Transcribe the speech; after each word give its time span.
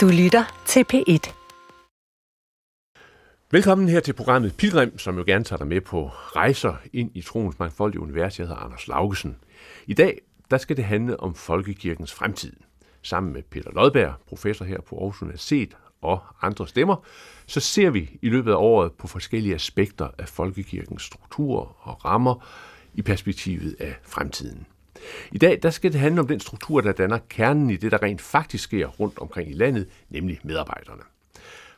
Du 0.00 0.08
lytter 0.08 0.62
til 0.66 0.84
P1. 0.92 1.32
Velkommen 3.50 3.88
her 3.88 4.00
til 4.00 4.12
programmet 4.12 4.56
Pilgrim, 4.56 4.98
som 4.98 5.18
jo 5.18 5.24
gerne 5.26 5.44
tager 5.44 5.58
dig 5.58 5.66
med 5.66 5.80
på 5.80 6.06
rejser 6.08 6.74
ind 6.92 7.10
i 7.14 7.22
troens 7.22 7.58
mangfoldige 7.58 8.00
univers. 8.00 8.38
Jeg 8.38 8.46
hedder 8.46 8.60
Anders 8.60 8.88
Laugesen. 8.88 9.36
I 9.86 9.94
dag 9.94 10.20
der 10.50 10.58
skal 10.58 10.76
det 10.76 10.84
handle 10.84 11.20
om 11.20 11.34
folkekirkens 11.34 12.12
fremtid. 12.12 12.52
Sammen 13.02 13.32
med 13.32 13.42
Peter 13.42 13.70
Lodberg, 13.70 14.14
professor 14.28 14.64
her 14.64 14.80
på 14.80 14.96
Aarhus 14.96 15.22
Universitet, 15.22 15.76
og 16.02 16.22
andre 16.42 16.68
stemmer, 16.68 17.04
så 17.46 17.60
ser 17.60 17.90
vi 17.90 18.18
i 18.22 18.28
løbet 18.28 18.50
af 18.50 18.56
året 18.56 18.92
på 18.92 19.06
forskellige 19.06 19.54
aspekter 19.54 20.08
af 20.18 20.28
folkekirkens 20.28 21.02
struktur 21.02 21.76
og 21.80 22.04
rammer 22.04 22.46
i 22.94 23.02
perspektivet 23.02 23.76
af 23.80 23.94
fremtiden. 24.02 24.66
I 25.32 25.38
dag 25.38 25.58
der 25.62 25.70
skal 25.70 25.92
det 25.92 26.00
handle 26.00 26.20
om 26.20 26.26
den 26.26 26.40
struktur, 26.40 26.80
der 26.80 26.92
danner 26.92 27.18
kernen 27.28 27.70
i 27.70 27.76
det, 27.76 27.92
der 27.92 28.02
rent 28.02 28.20
faktisk 28.20 28.64
sker 28.64 28.86
rundt 28.86 29.18
omkring 29.18 29.50
i 29.50 29.52
landet, 29.52 29.88
nemlig 30.10 30.40
medarbejderne. 30.42 31.02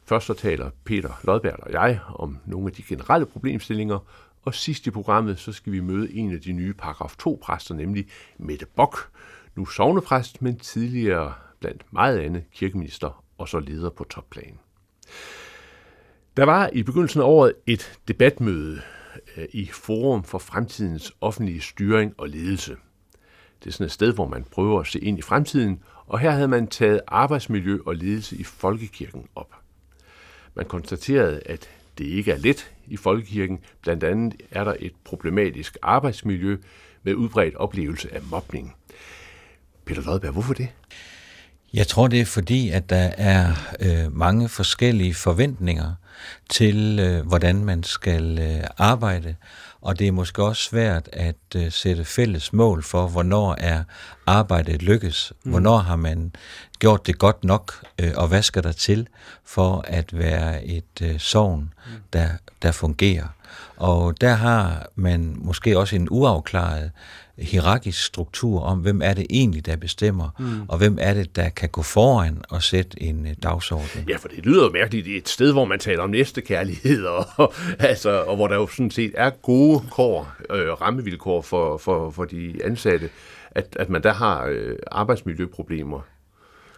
Først 0.04 0.26
så 0.26 0.34
taler 0.34 0.70
Peter 0.84 1.20
Lodberg 1.24 1.60
og 1.60 1.72
jeg 1.72 2.00
om 2.14 2.38
nogle 2.46 2.66
af 2.66 2.72
de 2.72 2.82
generelle 2.82 3.26
problemstillinger, 3.26 3.98
og 4.42 4.54
sidst 4.54 4.86
i 4.86 4.90
programmet 4.90 5.38
så 5.38 5.52
skal 5.52 5.72
vi 5.72 5.80
møde 5.80 6.14
en 6.14 6.32
af 6.32 6.40
de 6.40 6.52
nye 6.52 6.72
paragraf 6.72 7.14
2-præster, 7.22 7.74
nemlig 7.74 8.06
Mette 8.38 8.66
Bok, 8.66 9.10
nu 9.56 9.66
sovnepræst, 9.66 10.42
men 10.42 10.58
tidligere 10.58 11.34
blandt 11.60 11.84
meget 11.90 12.18
andet 12.18 12.44
kirkeminister 12.52 13.24
og 13.38 13.48
så 13.48 13.58
leder 13.58 13.90
på 13.90 14.04
topplan. 14.04 14.58
Der 16.36 16.44
var 16.44 16.70
i 16.72 16.82
begyndelsen 16.82 17.20
af 17.20 17.24
året 17.24 17.54
et 17.66 17.98
debatmøde 18.08 18.80
øh, 19.36 19.44
i 19.52 19.66
Forum 19.66 20.24
for 20.24 20.38
Fremtidens 20.38 21.12
Offentlige 21.20 21.60
Styring 21.60 22.14
og 22.18 22.28
Ledelse. 22.28 22.76
Det 23.64 23.68
er 23.68 23.72
sådan 23.72 23.86
et 23.86 23.92
sted, 23.92 24.12
hvor 24.14 24.28
man 24.28 24.44
prøver 24.50 24.80
at 24.80 24.86
se 24.86 24.98
ind 24.98 25.18
i 25.18 25.22
fremtiden, 25.22 25.80
og 26.06 26.18
her 26.18 26.30
havde 26.30 26.48
man 26.48 26.66
taget 26.66 27.00
arbejdsmiljø 27.08 27.78
og 27.86 27.96
ledelse 27.96 28.36
i 28.36 28.44
folkekirken 28.44 29.26
op. 29.34 29.50
Man 30.54 30.66
konstaterede, 30.66 31.40
at 31.46 31.68
det 31.98 32.04
ikke 32.04 32.32
er 32.32 32.38
let 32.38 32.72
i 32.86 32.96
folkekirken. 32.96 33.58
Blandt 33.82 34.04
andet 34.04 34.34
er 34.50 34.64
der 34.64 34.74
et 34.80 34.92
problematisk 35.04 35.76
arbejdsmiljø 35.82 36.56
med 37.02 37.14
udbredt 37.14 37.56
oplevelse 37.56 38.14
af 38.14 38.20
mobning. 38.30 38.74
Peter 39.84 40.02
Lodberg, 40.02 40.32
hvorfor 40.32 40.54
det? 40.54 40.68
Jeg 41.74 41.86
tror, 41.86 42.08
det 42.08 42.20
er 42.20 42.24
fordi, 42.24 42.70
at 42.70 42.90
der 42.90 43.10
er 43.16 43.52
øh, 43.80 44.16
mange 44.16 44.48
forskellige 44.48 45.14
forventninger 45.14 45.94
til, 46.50 46.98
øh, 47.00 47.26
hvordan 47.26 47.64
man 47.64 47.82
skal 47.82 48.38
øh, 48.38 48.64
arbejde, 48.78 49.34
og 49.82 49.98
det 49.98 50.08
er 50.08 50.12
måske 50.12 50.42
også 50.42 50.62
svært 50.62 51.08
at 51.12 51.36
øh, 51.56 51.72
sætte 51.72 52.04
fælles 52.04 52.52
mål 52.52 52.82
for, 52.82 53.08
hvornår 53.08 53.54
er 53.58 53.84
arbejdet 54.26 54.82
lykkes, 54.82 55.32
mm. 55.44 55.50
hvornår 55.50 55.78
har 55.78 55.96
man 55.96 56.32
gjort 56.78 57.06
det 57.06 57.18
godt 57.18 57.44
nok, 57.44 57.86
øh, 57.98 58.12
og 58.16 58.28
hvad 58.28 58.42
skal 58.42 58.62
der 58.62 58.72
til 58.72 59.08
for 59.44 59.84
at 59.86 60.18
være 60.18 60.64
et 60.64 61.02
øh, 61.02 61.18
sovn, 61.18 61.74
mm. 61.86 61.92
der, 62.12 62.28
der 62.62 62.72
fungerer. 62.72 63.26
Og 63.76 64.20
der 64.20 64.32
har 64.32 64.86
man 64.94 65.36
måske 65.38 65.78
også 65.78 65.96
en 65.96 66.08
uafklaret 66.10 66.90
hierarkisk 67.38 68.04
struktur 68.04 68.60
om, 68.60 68.78
hvem 68.78 69.02
er 69.02 69.14
det 69.14 69.26
egentlig, 69.30 69.66
der 69.66 69.76
bestemmer, 69.76 70.28
mm. 70.38 70.68
og 70.68 70.78
hvem 70.78 70.98
er 71.00 71.14
det, 71.14 71.36
der 71.36 71.48
kan 71.48 71.68
gå 71.68 71.82
foran 71.82 72.42
og 72.48 72.62
sætte 72.62 73.02
en 73.02 73.26
uh, 73.26 73.32
dagsorden. 73.42 74.08
Ja, 74.08 74.16
for 74.16 74.28
det 74.28 74.46
lyder 74.46 74.64
jo 74.64 74.70
mærkeligt. 74.70 75.06
Det 75.06 75.14
er 75.14 75.18
et 75.18 75.28
sted, 75.28 75.52
hvor 75.52 75.64
man 75.64 75.78
taler 75.78 76.02
om 76.02 76.10
næstekærlighed, 76.10 77.04
og, 77.36 77.54
altså, 77.78 78.22
og 78.22 78.36
hvor 78.36 78.48
der 78.48 78.54
jo 78.54 78.66
sådan 78.66 78.90
set 78.90 79.12
er 79.14 79.30
gode 79.30 79.82
kår, 79.90 80.34
øh, 80.50 80.68
rammevilkår 80.80 81.42
for, 81.42 81.78
for, 81.78 82.10
for 82.10 82.24
de 82.24 82.60
ansatte, 82.64 83.10
at, 83.50 83.76
at 83.76 83.90
man 83.90 84.02
der 84.02 84.12
har 84.12 84.46
øh, 84.46 84.76
arbejdsmiljøproblemer. 84.90 86.00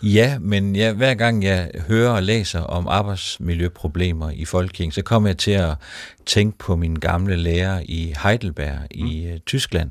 Ja, 0.05 0.39
men 0.39 0.77
ja, 0.77 0.93
hver 0.93 1.15
gang 1.15 1.45
jeg 1.45 1.71
hører 1.89 2.11
og 2.11 2.23
læser 2.23 2.61
om 2.61 2.89
arbejdsmiljøproblemer 2.89 4.31
i 4.31 4.45
Folkekirken, 4.45 4.93
så 4.93 5.03
kommer 5.03 5.29
jeg 5.29 5.39
til 5.39 5.51
at 5.51 5.75
tænke 6.27 6.59
på 6.59 6.77
min 6.77 6.95
gamle 6.95 7.37
lærer 7.37 7.83
i 7.85 8.15
Heidelberg 8.23 8.79
i 8.91 9.31
mm. 9.33 9.41
Tyskland. 9.47 9.91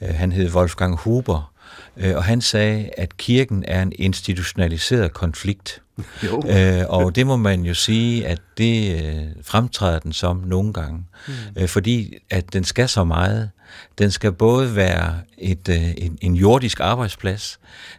Uh, 0.00 0.08
han 0.08 0.32
hed 0.32 0.54
Wolfgang 0.54 0.96
Huber, 0.96 1.52
uh, 1.96 2.16
og 2.16 2.24
han 2.24 2.40
sagde, 2.40 2.90
at 2.98 3.16
kirken 3.16 3.64
er 3.68 3.82
en 3.82 3.92
institutionaliseret 3.94 5.12
konflikt. 5.12 5.82
Jo. 6.24 6.36
Uh, 6.36 6.90
og 7.00 7.16
det 7.16 7.26
må 7.26 7.36
man 7.36 7.62
jo 7.62 7.74
sige, 7.74 8.26
at 8.26 8.40
det 8.58 8.94
uh, 8.94 9.44
fremtræder 9.44 9.98
den 9.98 10.12
som 10.12 10.36
nogle 10.36 10.72
gange. 10.72 11.04
Mm. 11.28 11.62
Uh, 11.62 11.68
fordi 11.68 12.14
at 12.30 12.52
den 12.52 12.64
skal 12.64 12.88
så 12.88 13.04
meget. 13.04 13.50
Den 13.98 14.10
skal 14.10 14.32
både 14.32 14.76
være 14.76 15.20
et, 15.38 15.68
uh, 15.68 16.04
en, 16.04 16.18
en 16.20 16.34
jordisk 16.34 16.80
arbejdsplads, 16.80 17.58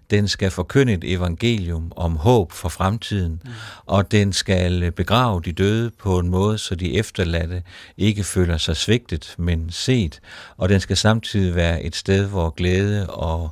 den 0.10 0.28
skal 0.28 0.52
forkynde 0.52 0.94
et 0.94 1.04
evangelium 1.04 1.92
om 1.96 2.16
håb 2.16 2.52
for 2.52 2.70
fremtiden, 2.70 3.42
mm. 3.46 3.52
og 3.86 4.12
den 4.12 4.34
skal 4.34 4.92
begrave 4.92 5.42
de 5.46 5.52
døde 5.52 5.92
på 6.00 6.20
en 6.20 6.30
måde, 6.30 6.58
så 6.58 6.76
de 6.76 6.98
efterladte 6.98 7.64
ikke 7.98 8.24
føler 8.24 8.58
sig 8.58 8.78
svigtet, 8.78 9.36
men 9.38 9.70
set, 9.70 10.20
og 10.58 10.70
den 10.70 10.80
skal 10.80 10.98
samtidig 10.98 11.56
være 11.56 11.84
et 11.84 11.96
sted, 11.96 12.26
hvor 12.28 12.50
glæde 12.50 13.10
og 13.10 13.50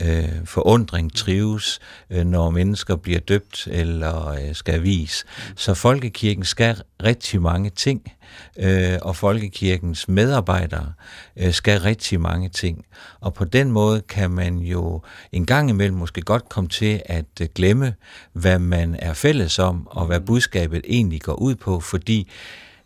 øh, 0.00 0.28
forundring 0.44 1.16
trives, 1.16 1.80
øh, 2.10 2.26
når 2.26 2.50
mennesker 2.50 2.96
bliver 2.96 3.20
døbt 3.20 3.68
eller 3.70 4.28
øh, 4.28 4.54
skal 4.54 4.82
vis. 4.82 5.24
Så 5.56 5.74
folkekirken 5.74 6.44
skal 6.44 6.82
rigtig 7.02 7.42
mange 7.42 7.70
ting, 7.70 8.12
øh, 8.58 8.98
og 9.02 9.16
folkekirkens 9.16 10.08
medarbejdere 10.08 10.92
øh, 11.36 11.52
skal 11.52 11.80
rigtig 11.80 12.20
mange 12.20 12.48
ting. 12.48 12.84
Og 13.20 13.34
på 13.34 13.44
den 13.44 13.72
måde 13.72 14.00
kan 14.00 14.30
man 14.30 14.58
jo 14.58 15.02
en 15.32 15.46
gang 15.46 15.70
imellem 15.70 15.96
måske 15.96 16.20
godt 16.20 16.48
komme 16.48 16.68
til 16.68 17.02
at 17.06 17.24
øh, 17.40 17.48
glemme, 17.54 17.94
hvad 18.32 18.58
man 18.58 18.96
er 18.98 19.12
fælles 19.12 19.58
om, 19.58 19.86
og 19.90 20.06
hvad 20.06 20.20
budskabet 20.20 20.84
egentlig 20.88 21.22
går 21.22 21.34
ud 21.34 21.54
på, 21.54 21.80
fordi 21.80 22.30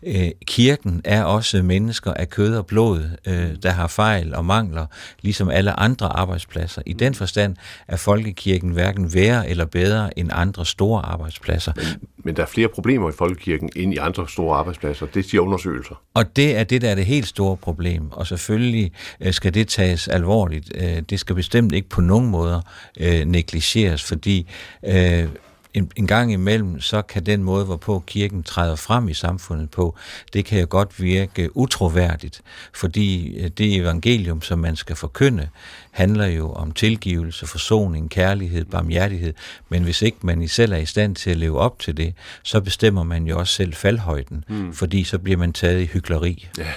øh, 0.06 0.30
kirken 0.46 1.00
er 1.04 1.24
også 1.24 1.62
mennesker 1.62 2.14
af 2.14 2.30
kød 2.30 2.56
og 2.56 2.66
blod, 2.66 3.10
øh, 3.26 3.50
der 3.62 3.70
har 3.70 3.86
fejl 3.86 4.34
og 4.34 4.44
mangler, 4.44 4.86
ligesom 5.20 5.50
alle 5.50 5.80
andre 5.80 6.06
arbejdspladser. 6.06 6.82
I 6.86 6.92
den 6.92 7.14
forstand 7.14 7.56
er 7.88 7.96
folkekirken 7.96 8.70
hverken 8.70 9.14
værre 9.14 9.48
eller 9.48 9.64
bedre 9.64 10.18
end 10.18 10.30
andre 10.32 10.66
store 10.66 11.02
arbejdspladser. 11.02 11.72
Men, 11.76 12.08
men 12.24 12.36
der 12.36 12.42
er 12.42 12.46
flere 12.46 12.68
problemer 12.68 13.08
i 13.08 13.12
folkekirken 13.18 13.70
end 13.76 13.94
i 13.94 13.96
andre 13.96 14.28
store 14.28 14.56
arbejdspladser. 14.56 15.06
Det 15.06 15.24
siger 15.24 15.40
undersøgelser. 15.40 16.02
Og 16.14 16.36
det 16.36 16.56
er 16.56 16.64
det, 16.64 16.82
der 16.82 16.90
er 16.90 16.94
det 16.94 17.06
helt 17.06 17.26
store 17.26 17.56
problem. 17.56 18.12
Og 18.12 18.26
selvfølgelig 18.26 18.92
øh, 19.20 19.32
skal 19.32 19.54
det 19.54 19.68
tages 19.68 20.08
alvorligt. 20.08 20.72
Øh, 20.74 21.02
det 21.10 21.20
skal 21.20 21.34
bestemt 21.34 21.72
ikke 21.72 21.88
på 21.88 22.00
nogen 22.00 22.26
måder 22.26 22.60
øh, 23.00 23.24
negligeres, 23.24 24.02
fordi 24.02 24.48
øh, 24.86 25.28
en, 25.74 25.90
en 25.96 26.06
gang 26.06 26.32
imellem, 26.32 26.80
så 26.80 27.02
kan 27.02 27.26
den 27.26 27.44
måde, 27.44 27.64
hvorpå 27.64 28.02
kirken 28.06 28.42
træder 28.42 28.76
frem 28.76 29.08
i 29.08 29.14
samfundet 29.14 29.70
på, 29.70 29.96
det 30.32 30.44
kan 30.44 30.60
jo 30.60 30.66
godt 30.70 31.02
virke 31.02 31.56
utroværdigt, 31.56 32.42
fordi 32.74 33.38
øh, 33.38 33.50
det 33.50 33.76
evangelium, 33.76 34.42
som 34.42 34.58
man 34.58 34.76
skal 34.76 34.96
forkynde, 34.96 35.48
handler 35.90 36.26
jo 36.26 36.52
om 36.52 36.72
tilgivelse, 36.72 37.46
forsoning, 37.46 38.10
kærlighed, 38.10 38.64
barmhjertighed, 38.64 39.34
men 39.68 39.82
hvis 39.82 40.02
ikke 40.02 40.18
man 40.22 40.48
selv 40.48 40.72
er 40.72 40.76
i 40.76 40.86
stand 40.86 41.16
til 41.16 41.30
at 41.30 41.36
leve 41.36 41.58
op 41.58 41.78
til 41.78 41.96
det, 41.96 42.14
så 42.42 42.60
bestemmer 42.60 43.02
man 43.02 43.26
jo 43.26 43.38
også 43.38 43.54
selv 43.54 43.74
faldhøjden, 43.74 44.44
mm. 44.48 44.72
fordi 44.72 45.04
så 45.04 45.18
bliver 45.18 45.38
man 45.38 45.52
taget 45.52 45.80
i 45.80 45.86
hykleri. 45.86 46.48
Ja. 46.58 46.72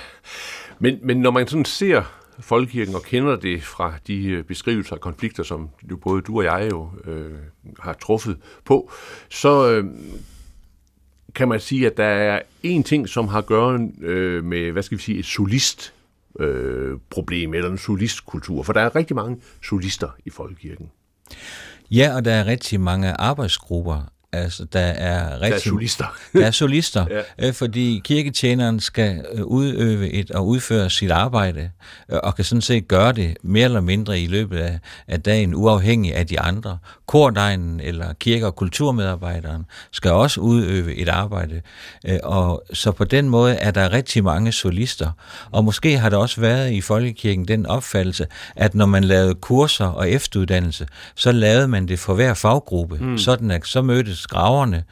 Men, 0.80 1.00
men 1.04 1.18
når 1.18 1.32
man 1.32 1.48
sådan 1.48 1.66
ser 1.66 2.04
folkekirken 2.40 2.96
og 2.96 3.04
kender 3.04 3.36
det 3.36 3.64
fra 3.64 3.94
de 4.08 4.28
øh, 4.28 4.44
beskrivelser 4.44 4.96
af 4.96 5.02
konflikter, 5.02 5.44
som 5.44 5.70
jo 5.92 5.98
både 5.98 6.22
du 6.22 6.38
og 6.38 6.44
jeg 6.44 6.70
jo 6.72 6.90
øh, 7.06 7.32
har 7.80 7.94
truffet 7.94 8.38
på, 8.66 8.92
så 9.30 9.72
øh, 9.72 9.86
kan 11.36 11.48
man 11.48 11.60
sige, 11.60 11.88
at 11.88 11.98
der 11.98 12.06
er 12.06 12.42
en 12.64 12.84
ting, 12.84 13.10
som 13.10 13.28
har 13.28 13.38
at 13.38 13.46
gøre 13.46 13.90
øh, 14.02 14.44
med, 14.44 14.72
hvad 14.72 14.84
skal 14.84 14.98
vi 14.98 15.04
sige, 15.04 15.20
et 15.20 15.26
solist 15.26 15.94
øh, 16.40 16.98
problem 17.10 17.54
eller 17.54 17.72
en 17.72 17.78
solistkultur, 17.78 18.64
for 18.64 18.74
der 18.74 18.82
er 18.82 18.96
rigtig 18.96 19.16
mange 19.16 19.38
solister 19.64 20.10
i 20.26 20.30
folkekirken. 20.30 20.92
Ja, 21.92 22.16
og 22.16 22.26
der 22.26 22.32
er 22.32 22.46
rigtig 22.46 22.82
mange 22.82 23.14
arbejdsgrupper 23.14 24.02
Altså, 24.36 24.66
der 24.74 24.80
er 24.80 25.34
rigtig... 25.34 25.50
Der 25.50 25.56
er 25.56 25.60
solister. 25.60 26.06
der 26.34 26.46
er 26.46 26.52
solister, 26.52 27.06
ja. 27.40 27.48
Øh, 27.48 27.54
fordi 27.54 28.02
kirketjeneren 28.04 28.80
skal 28.80 29.26
øh, 29.34 29.44
udøve 29.44 30.12
et 30.12 30.32
og 30.32 30.48
udføre 30.48 30.90
sit 30.90 31.12
arbejde, 31.12 31.70
øh, 32.12 32.20
og 32.24 32.36
kan 32.36 32.46
sådan 32.46 32.62
set 32.62 32.88
gøre 32.88 33.12
det 33.12 33.38
mere 33.44 33.66
eller 33.66 33.82
mindre 33.82 34.20
i 34.20 34.28
løbet 34.28 34.58
af, 34.58 34.80
af 35.08 35.22
dagen, 35.22 35.56
uafhængig 35.56 36.16
af 36.16 36.28
de 36.28 36.40
andre. 36.40 36.78
Kordegnen 37.08 37.80
eller 37.80 38.14
kirke- 38.14 38.46
og 38.46 38.56
kulturmedarbejderen 38.56 39.66
skal 39.92 40.12
også 40.12 40.42
udøve 40.42 40.96
et 40.96 41.10
arbejde, 41.10 41.62
og 42.24 42.64
så 42.74 42.92
på 42.92 43.04
den 43.04 43.30
måde 43.30 43.56
er 43.56 43.72
der 43.72 43.94
rigtig 43.94 44.24
mange 44.24 44.52
solister. 44.52 45.12
Og 45.52 45.64
måske 45.66 45.98
har 45.98 46.10
der 46.10 46.18
også 46.18 46.42
været 46.42 46.72
i 46.72 46.82
Folkekirken 46.82 47.48
den 47.48 47.66
opfattelse, 47.66 48.28
at 48.56 48.76
når 48.76 48.86
man 48.86 49.04
lavede 49.04 49.36
kurser 49.36 49.86
og 49.86 50.10
efteruddannelse, 50.10 50.88
så 51.16 51.32
lavede 51.32 51.68
man 51.68 51.88
det 51.88 52.00
for 52.00 52.14
hver 52.14 52.34
faggruppe, 52.34 52.98
mm. 52.98 53.18
sådan 53.18 53.52
at 53.52 53.68
så 53.68 53.82
mødtes 53.82 54.25
graverne 54.28 54.84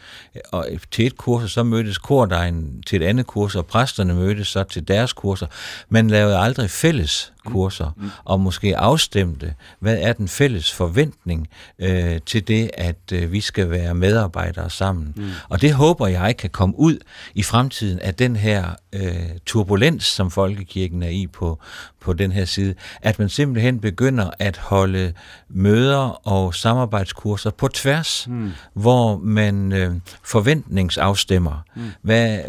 og 0.52 0.68
til 0.92 1.06
et 1.08 1.18
kursus, 1.18 1.54
så 1.54 1.64
mødtes 1.64 1.98
kordejen 1.98 2.84
til 2.88 3.02
et 3.02 3.06
andet 3.06 3.28
kursus, 3.28 3.56
og 3.56 3.66
præsterne 3.66 4.14
mødtes 4.14 4.48
så 4.48 4.64
til 4.64 4.88
deres 4.88 5.14
kurser. 5.14 5.48
Man 5.90 6.10
lavede 6.10 6.38
aldrig 6.38 6.70
fælles 6.70 7.33
kurser, 7.46 7.92
mm. 7.98 8.10
og 8.24 8.40
måske 8.40 8.78
afstemte, 8.78 9.54
hvad 9.80 9.98
er 10.02 10.14
den 10.14 10.28
fælles 10.28 10.74
forventning 10.74 11.48
øh, 11.80 12.22
til 12.26 12.48
det, 12.48 12.72
at 12.74 13.12
øh, 13.14 13.32
vi 13.32 13.42
skal 13.42 13.70
være 13.70 13.94
medarbejdere 13.94 14.70
sammen. 14.70 15.14
Mm. 15.16 15.30
Og 15.50 15.62
det 15.62 15.74
håber 15.74 16.08
jeg 16.08 16.38
kan 16.38 16.50
komme 16.50 16.80
ud 16.80 16.98
i 17.36 17.44
fremtiden 17.44 18.00
af 18.00 18.16
den 18.16 18.36
her 18.36 18.66
øh, 18.94 19.30
turbulens, 19.46 20.04
som 20.04 20.32
folkekirken 20.32 21.04
er 21.04 21.10
i 21.10 21.28
på, 21.28 21.60
på 22.00 22.14
den 22.14 22.32
her 22.32 22.46
side, 22.46 22.76
at 23.02 23.20
man 23.20 23.30
simpelthen 23.30 23.80
begynder 23.80 24.30
at 24.40 24.58
holde 24.58 25.14
møder 25.50 26.28
og 26.28 26.56
samarbejdskurser 26.56 27.50
på 27.50 27.68
tværs, 27.68 28.28
mm. 28.28 28.52
hvor 28.74 29.18
man 29.18 29.72
øh, 29.72 29.96
forventningsafstemmer, 30.24 31.64
mm. 31.76 31.92
hvad 32.02 32.40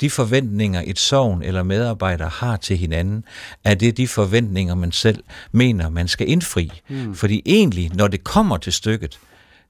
de 0.00 0.10
forventninger 0.10 0.82
et 0.86 0.98
sovn 0.98 1.42
eller 1.42 1.62
medarbejder 1.62 2.28
har 2.30 2.56
til 2.56 2.76
hinanden, 2.76 3.24
er 3.64 3.74
det 3.74 3.96
de 3.96 4.08
forventninger, 4.08 4.74
man 4.74 4.92
selv 4.92 5.24
mener, 5.52 5.88
man 5.88 6.08
skal 6.08 6.28
indfri. 6.28 6.72
Mm. 6.88 7.14
Fordi 7.14 7.42
egentlig, 7.46 7.90
når 7.94 8.08
det 8.08 8.24
kommer 8.24 8.56
til 8.56 8.72
stykket, 8.72 9.18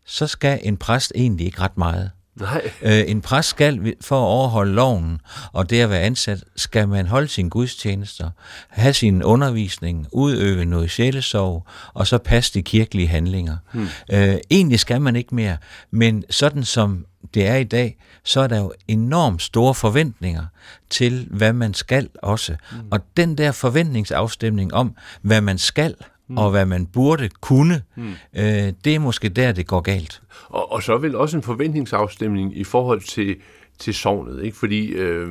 så 0.05 0.27
skal 0.27 0.61
en 0.63 0.77
præst 0.77 1.13
egentlig 1.15 1.47
ikke 1.47 1.61
ret 1.61 1.79
meget. 1.79 2.11
Nej. 2.41 2.71
Øh, 2.83 3.05
en 3.07 3.21
præst 3.21 3.49
skal, 3.49 3.95
for 4.01 4.17
at 4.17 4.27
overholde 4.27 4.73
loven, 4.73 5.21
og 5.53 5.71
det 5.71 5.81
at 5.81 5.91
være 5.91 6.01
ansat, 6.01 6.45
skal 6.57 6.89
man 6.89 7.07
holde 7.07 7.29
sine 7.29 7.51
gudstjenester, 7.51 8.31
have 8.69 8.93
sin 8.93 9.23
undervisning, 9.23 10.07
udøve 10.13 10.65
noget 10.65 10.91
sjælesorg, 10.91 11.67
og 11.95 12.07
så 12.07 12.19
passe 12.19 12.55
de 12.55 12.63
kirkelige 12.63 13.09
handlinger. 13.09 13.57
Hmm. 13.73 13.89
Øh, 14.13 14.37
egentlig 14.51 14.81
skal 14.81 15.01
man 15.01 15.17
ikke 15.17 15.35
mere, 15.35 15.57
men 15.91 16.25
sådan 16.31 16.65
som 16.65 17.07
det 17.35 17.47
er 17.47 17.57
i 17.57 17.65
dag, 17.65 17.97
så 18.25 18.41
er 18.41 18.47
der 18.47 18.59
jo 18.59 18.73
enormt 18.89 19.43
store 19.43 19.75
forventninger 19.75 20.45
til, 20.91 21.27
hvad 21.31 21.53
man 21.53 21.75
skal 21.75 22.09
også. 22.23 22.57
Mm. 22.73 22.79
Og 22.91 23.01
den 23.17 23.39
der 23.39 23.53
forventningsafstemning 23.53 24.75
om, 24.75 24.95
hvad 25.23 25.41
man 25.41 25.59
skal, 25.59 25.95
mm. 26.29 26.39
og 26.39 26.51
hvad 26.51 26.67
man 26.67 26.87
burde 26.87 27.29
kunne, 27.41 27.83
mm. 27.97 28.13
øh, 28.37 28.73
det 28.85 28.95
er 28.95 28.99
måske 28.99 29.29
der, 29.29 29.53
det 29.53 29.67
går 29.67 29.81
galt. 29.81 30.23
Og, 30.49 30.73
og 30.73 30.83
så 30.83 30.97
vel 30.97 31.17
også 31.17 31.37
en 31.37 31.43
forventningsafstemning 31.43 32.57
i 32.57 32.65
forhold 32.65 33.01
til, 33.01 33.37
til 33.79 33.95
sovnet, 33.95 34.45
ikke? 34.45 34.57
fordi 34.57 34.87
øh, 34.87 35.29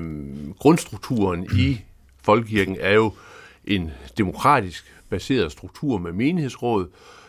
grundstrukturen 0.60 1.40
mm. 1.40 1.58
i 1.60 1.82
folkekirken 2.24 2.78
er 2.80 2.94
jo 2.94 3.14
en 3.66 3.92
demokratisk 4.18 4.86
baseret 5.10 5.52
struktur 5.52 5.98
med 5.98 6.12
menighedsråd, 6.12 6.88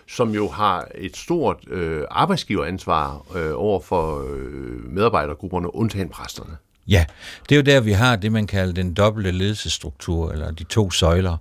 som 0.08 0.34
jo 0.34 0.48
har 0.48 0.88
et 0.94 1.16
stort 1.16 1.56
øh, 1.68 2.04
arbejdsgiveransvar 2.10 3.22
øh, 3.36 3.52
over 3.54 3.80
for 3.80 4.34
øh, 4.34 4.92
medarbejdergrupperne, 4.92 5.74
undtagen 5.74 6.08
præsterne. 6.08 6.56
Ja, 6.88 7.04
det 7.48 7.54
er 7.54 7.56
jo 7.56 7.62
der, 7.62 7.80
vi 7.80 7.92
har 7.92 8.16
det, 8.16 8.32
man 8.32 8.46
kalder 8.46 8.74
den 8.74 8.94
dobbelte 8.94 9.30
ledelsesstruktur, 9.30 10.32
eller 10.32 10.50
de 10.50 10.64
to 10.64 10.90
søjler. 10.90 11.36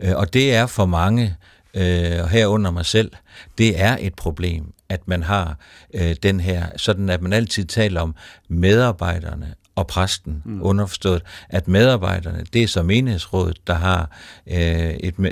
Øh, 0.00 0.16
og 0.16 0.32
det 0.32 0.54
er 0.54 0.66
for 0.66 0.86
mange, 0.86 1.36
øh, 1.74 2.24
herunder 2.30 2.70
mig 2.70 2.86
selv, 2.86 3.12
det 3.58 3.80
er 3.80 3.96
et 4.00 4.14
problem, 4.14 4.72
at 4.88 5.08
man 5.08 5.22
har 5.22 5.58
øh, 5.94 6.16
den 6.22 6.40
her, 6.40 6.66
sådan 6.76 7.08
at 7.08 7.22
man 7.22 7.32
altid 7.32 7.64
taler 7.64 8.00
om 8.00 8.14
medarbejderne 8.48 9.54
og 9.78 9.86
præsten, 9.86 10.42
mm. 10.44 10.62
underforstået, 10.62 11.22
at 11.48 11.68
medarbejderne, 11.68 12.44
det 12.52 12.62
er 12.62 12.66
så 12.66 12.82
menighedsrådet, 12.82 13.66
der 13.66 13.74
har 13.74 14.10
øh, 14.46 14.90
et, 14.90 15.14
øh, 15.18 15.30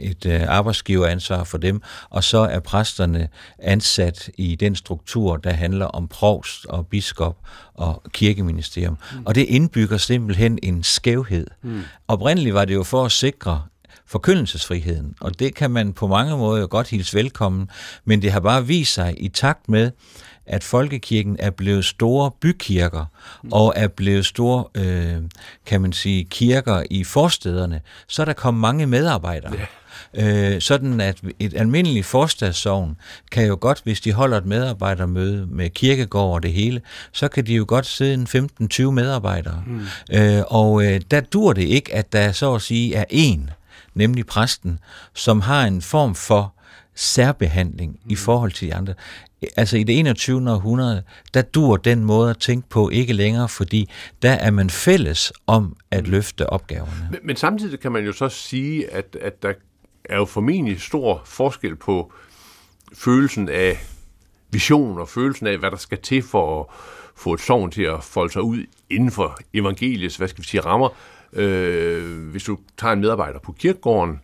et 0.00 0.26
øh, 0.26 0.42
arbejdsgiveransvar 0.48 1.44
for 1.44 1.58
dem, 1.58 1.82
og 2.10 2.24
så 2.24 2.38
er 2.38 2.60
præsterne 2.60 3.28
ansat 3.58 4.30
i 4.38 4.54
den 4.54 4.76
struktur, 4.76 5.36
der 5.36 5.52
handler 5.52 5.86
om 5.86 6.08
provst 6.08 6.66
og 6.66 6.86
biskop 6.86 7.36
og 7.74 8.02
kirkeministerium. 8.12 8.98
Mm. 9.12 9.22
Og 9.26 9.34
det 9.34 9.44
indbygger 9.44 9.96
simpelthen 9.96 10.58
en 10.62 10.82
skævhed. 10.82 11.46
Mm. 11.62 11.82
Oprindeligt 12.08 12.54
var 12.54 12.64
det 12.64 12.74
jo 12.74 12.82
for 12.82 13.04
at 13.04 13.12
sikre, 13.12 13.62
forkyndelsesfriheden, 14.06 15.14
og 15.20 15.38
det 15.38 15.54
kan 15.54 15.70
man 15.70 15.92
på 15.92 16.06
mange 16.06 16.36
måder 16.36 16.66
godt 16.66 16.88
hilse 16.88 17.16
velkommen, 17.16 17.70
men 18.04 18.22
det 18.22 18.32
har 18.32 18.40
bare 18.40 18.66
vist 18.66 18.94
sig 18.94 19.14
i 19.18 19.28
takt 19.28 19.68
med, 19.68 19.90
at 20.48 20.64
folkekirken 20.64 21.36
er 21.38 21.50
blevet 21.50 21.84
store 21.84 22.30
bykirker, 22.40 23.04
og 23.52 23.72
er 23.76 23.88
blevet 23.88 24.26
store, 24.26 24.64
øh, 24.74 25.16
kan 25.66 25.80
man 25.80 25.92
sige, 25.92 26.24
kirker 26.24 26.82
i 26.90 27.04
forstederne, 27.04 27.80
så 28.08 28.22
er 28.22 28.26
der 28.26 28.32
kommet 28.32 28.60
mange 28.60 28.86
medarbejdere. 28.86 29.52
Ja. 29.54 29.66
Øh, 30.14 30.60
sådan 30.60 31.00
at 31.00 31.20
et 31.38 31.54
almindeligt 31.54 32.06
forstadssovn 32.06 32.96
kan 33.30 33.46
jo 33.46 33.58
godt, 33.60 33.80
hvis 33.84 34.00
de 34.00 34.12
holder 34.12 34.36
et 34.36 34.46
medarbejdermøde 34.46 35.46
med 35.50 35.70
kirkegård 35.70 36.34
og 36.34 36.42
det 36.42 36.52
hele, 36.52 36.80
så 37.12 37.28
kan 37.28 37.46
de 37.46 37.54
jo 37.54 37.64
godt 37.68 37.86
sidde 37.86 38.14
en 38.14 38.48
15-20 38.72 38.90
medarbejdere. 38.90 39.62
Mm. 39.66 39.80
Øh, 40.12 40.42
og 40.46 40.84
øh, 40.84 41.00
der 41.10 41.20
dur 41.20 41.52
det 41.52 41.62
ikke, 41.62 41.94
at 41.94 42.12
der 42.12 42.32
så 42.32 42.54
at 42.54 42.62
sige 42.62 42.94
er 42.94 43.04
en, 43.10 43.50
nemlig 43.98 44.26
præsten, 44.26 44.78
som 45.14 45.40
har 45.40 45.64
en 45.64 45.82
form 45.82 46.14
for 46.14 46.54
særbehandling 46.94 47.90
mm. 47.92 48.10
i 48.10 48.14
forhold 48.16 48.52
til 48.52 48.68
de 48.68 48.74
andre. 48.74 48.94
Altså 49.56 49.76
i 49.76 49.82
det 49.82 49.98
21. 49.98 50.50
århundrede, 50.50 51.02
der 51.34 51.42
dur 51.42 51.76
den 51.76 52.04
måde 52.04 52.30
at 52.30 52.38
tænke 52.38 52.68
på 52.68 52.88
ikke 52.88 53.12
længere, 53.12 53.48
fordi 53.48 53.90
der 54.22 54.30
er 54.30 54.50
man 54.50 54.70
fælles 54.70 55.32
om 55.46 55.76
at 55.90 56.04
mm. 56.04 56.10
løfte 56.10 56.50
opgaverne. 56.50 57.08
Men, 57.10 57.20
men 57.22 57.36
samtidig 57.36 57.80
kan 57.80 57.92
man 57.92 58.04
jo 58.04 58.12
så 58.12 58.28
sige, 58.28 58.92
at, 58.92 59.16
at 59.20 59.42
der 59.42 59.52
er 60.04 60.16
jo 60.16 60.24
formentlig 60.24 60.80
stor 60.80 61.22
forskel 61.24 61.76
på 61.76 62.12
følelsen 62.94 63.48
af 63.48 63.78
vision 64.50 64.98
og 64.98 65.08
følelsen 65.08 65.46
af, 65.46 65.58
hvad 65.58 65.70
der 65.70 65.76
skal 65.76 65.98
til 65.98 66.22
for 66.22 66.60
at 66.60 66.66
få 67.16 67.34
et 67.34 67.40
sovn 67.40 67.70
til 67.70 67.82
at 67.82 68.04
folde 68.04 68.32
sig 68.32 68.42
ud 68.42 68.64
inden 68.90 69.10
for 69.10 69.38
evangeliets, 69.54 70.16
hvad 70.16 70.28
skal 70.28 70.42
vi 70.42 70.48
sige, 70.48 70.60
rammer. 70.60 70.88
Øh, 71.32 72.30
hvis 72.30 72.44
du 72.44 72.58
tager 72.76 72.92
en 72.92 73.00
medarbejder 73.00 73.38
på 73.38 73.52
kirkegården, 73.52 74.20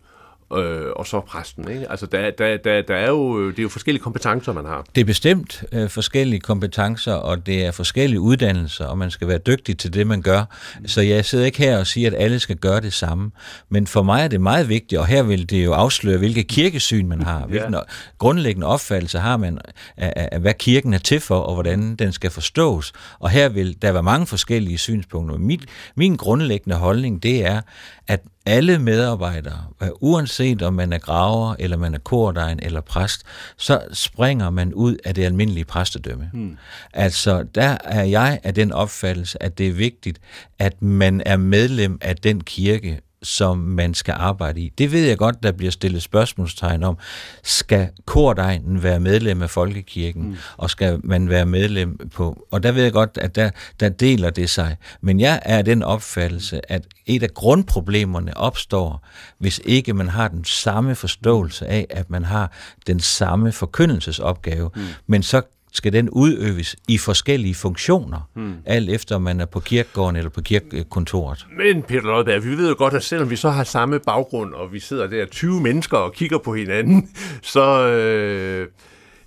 øh, 0.53 0.91
og 0.95 1.07
så 1.07 1.21
præsten. 1.21 1.71
Ikke? 1.71 1.91
Altså, 1.91 2.05
der, 2.05 2.31
der, 2.31 2.57
der, 2.57 2.81
der 2.81 2.95
er 2.95 3.09
jo, 3.09 3.49
det 3.49 3.59
er 3.59 3.63
jo 3.63 3.69
forskellige 3.69 4.03
kompetencer, 4.03 4.53
man 4.53 4.65
har. 4.65 4.85
Det 4.95 5.01
er 5.01 5.05
bestemt 5.05 5.63
øh, 5.71 5.89
forskellige 5.89 6.39
kompetencer, 6.39 7.13
og 7.13 7.45
det 7.45 7.65
er 7.65 7.71
forskellige 7.71 8.19
uddannelser, 8.19 8.85
og 8.85 8.97
man 8.97 9.11
skal 9.11 9.27
være 9.27 9.37
dygtig 9.37 9.77
til 9.77 9.93
det, 9.93 10.07
man 10.07 10.21
gør. 10.21 10.43
Så 10.85 11.01
jeg 11.01 11.25
sidder 11.25 11.45
ikke 11.45 11.57
her 11.57 11.79
og 11.79 11.87
siger, 11.87 12.09
at 12.09 12.15
alle 12.17 12.39
skal 12.39 12.55
gøre 12.55 12.81
det 12.81 12.93
samme. 12.93 13.31
Men 13.69 13.87
for 13.87 14.03
mig 14.03 14.23
er 14.23 14.27
det 14.27 14.41
meget 14.41 14.69
vigtigt, 14.69 14.99
og 14.99 15.07
her 15.07 15.23
vil 15.23 15.49
det 15.49 15.65
jo 15.65 15.73
afsløre, 15.73 16.17
hvilket 16.17 16.47
kirkesyn 16.47 17.07
man 17.07 17.21
har, 17.21 17.45
hvilken 17.49 17.73
ja. 17.73 17.79
grundlæggende 18.17 18.67
opfattelse 18.67 19.19
har 19.19 19.37
man 19.37 19.59
af, 19.97 20.27
af, 20.31 20.39
hvad 20.39 20.53
kirken 20.53 20.93
er 20.93 20.97
til 20.97 21.19
for, 21.19 21.39
og 21.39 21.53
hvordan 21.53 21.95
den 21.95 22.11
skal 22.11 22.31
forstås. 22.31 22.93
Og 23.19 23.29
her 23.29 23.49
vil 23.49 23.81
der 23.81 23.91
være 23.91 24.03
mange 24.03 24.27
forskellige 24.27 24.77
synspunkter. 24.77 25.37
Min, 25.37 25.61
min 25.95 26.15
grundlæggende 26.15 26.75
holdning, 26.75 27.23
det 27.23 27.45
er, 27.45 27.61
at 28.07 28.21
alle 28.45 28.79
medarbejdere, 28.79 29.63
uanset 30.01 30.34
om 30.61 30.73
man 30.73 30.93
er 30.93 30.97
graver, 30.97 31.55
eller 31.59 31.77
man 31.77 31.93
er 31.93 31.99
kordegn 31.99 32.59
eller 32.61 32.81
præst, 32.81 33.23
så 33.57 33.81
springer 33.91 34.49
man 34.49 34.73
ud 34.73 34.97
af 35.05 35.15
det 35.15 35.23
almindelige 35.23 35.65
præstedømme. 35.65 36.29
Hmm. 36.33 36.57
Altså, 36.93 37.43
der 37.55 37.77
er 37.83 38.03
jeg 38.03 38.39
af 38.43 38.53
den 38.53 38.71
opfattelse, 38.71 39.43
at 39.43 39.57
det 39.57 39.67
er 39.67 39.73
vigtigt, 39.73 40.19
at 40.59 40.81
man 40.81 41.21
er 41.25 41.37
medlem 41.37 41.97
af 42.01 42.15
den 42.15 42.41
kirke, 42.41 43.01
som 43.25 43.57
man 43.57 43.93
skal 43.93 44.15
arbejde 44.17 44.61
i. 44.61 44.73
Det 44.77 44.91
ved 44.91 45.07
jeg 45.07 45.17
godt, 45.17 45.43
der 45.43 45.51
bliver 45.51 45.71
stillet 45.71 46.03
spørgsmålstegn 46.03 46.83
om. 46.83 46.97
Skal 47.43 47.89
kordegnen 48.05 48.83
være 48.83 48.99
medlem 48.99 49.41
af 49.41 49.49
Folkekirken, 49.49 50.23
mm. 50.23 50.37
og 50.57 50.69
skal 50.69 50.99
man 51.03 51.29
være 51.29 51.45
medlem 51.45 52.09
på... 52.13 52.47
Og 52.51 52.63
der 52.63 52.71
ved 52.71 52.83
jeg 52.83 52.91
godt, 52.91 53.17
at 53.21 53.35
der, 53.35 53.49
der 53.79 53.89
deler 53.89 54.29
det 54.29 54.49
sig. 54.49 54.77
Men 55.01 55.19
jeg 55.19 55.39
er 55.45 55.61
den 55.61 55.83
opfattelse, 55.83 56.71
at 56.71 56.87
et 57.05 57.23
af 57.23 57.33
grundproblemerne 57.33 58.37
opstår, 58.37 59.07
hvis 59.37 59.61
ikke 59.65 59.93
man 59.93 60.09
har 60.09 60.27
den 60.27 60.45
samme 60.45 60.95
forståelse 60.95 61.67
af, 61.67 61.87
at 61.89 62.09
man 62.09 62.25
har 62.25 62.51
den 62.87 62.99
samme 62.99 63.51
forkyndelsesopgave, 63.51 64.69
mm. 64.75 64.81
men 65.07 65.23
så 65.23 65.41
skal 65.75 65.93
den 65.93 66.09
udøves 66.09 66.75
i 66.87 66.97
forskellige 66.97 67.55
funktioner, 67.55 68.29
hmm. 68.33 68.53
alt 68.65 68.89
efter 68.89 69.17
man 69.17 69.41
er 69.41 69.45
på 69.45 69.59
kirkegården 69.59 70.15
eller 70.15 70.29
på 70.29 70.41
kirkekontoret. 70.41 71.47
Men 71.57 71.83
Peter 71.83 72.01
Lodberg, 72.01 72.43
vi 72.43 72.49
ved 72.49 72.69
jo 72.69 72.75
godt, 72.77 72.93
at 72.93 73.03
selvom 73.03 73.29
vi 73.29 73.35
så 73.35 73.49
har 73.49 73.63
samme 73.63 73.99
baggrund, 73.99 74.53
og 74.53 74.73
vi 74.73 74.79
sidder 74.79 75.07
der 75.07 75.25
20 75.25 75.61
mennesker 75.61 75.97
og 75.97 76.13
kigger 76.13 76.37
på 76.37 76.55
hinanden, 76.55 77.09
så... 77.53 77.87
Øh 77.87 78.67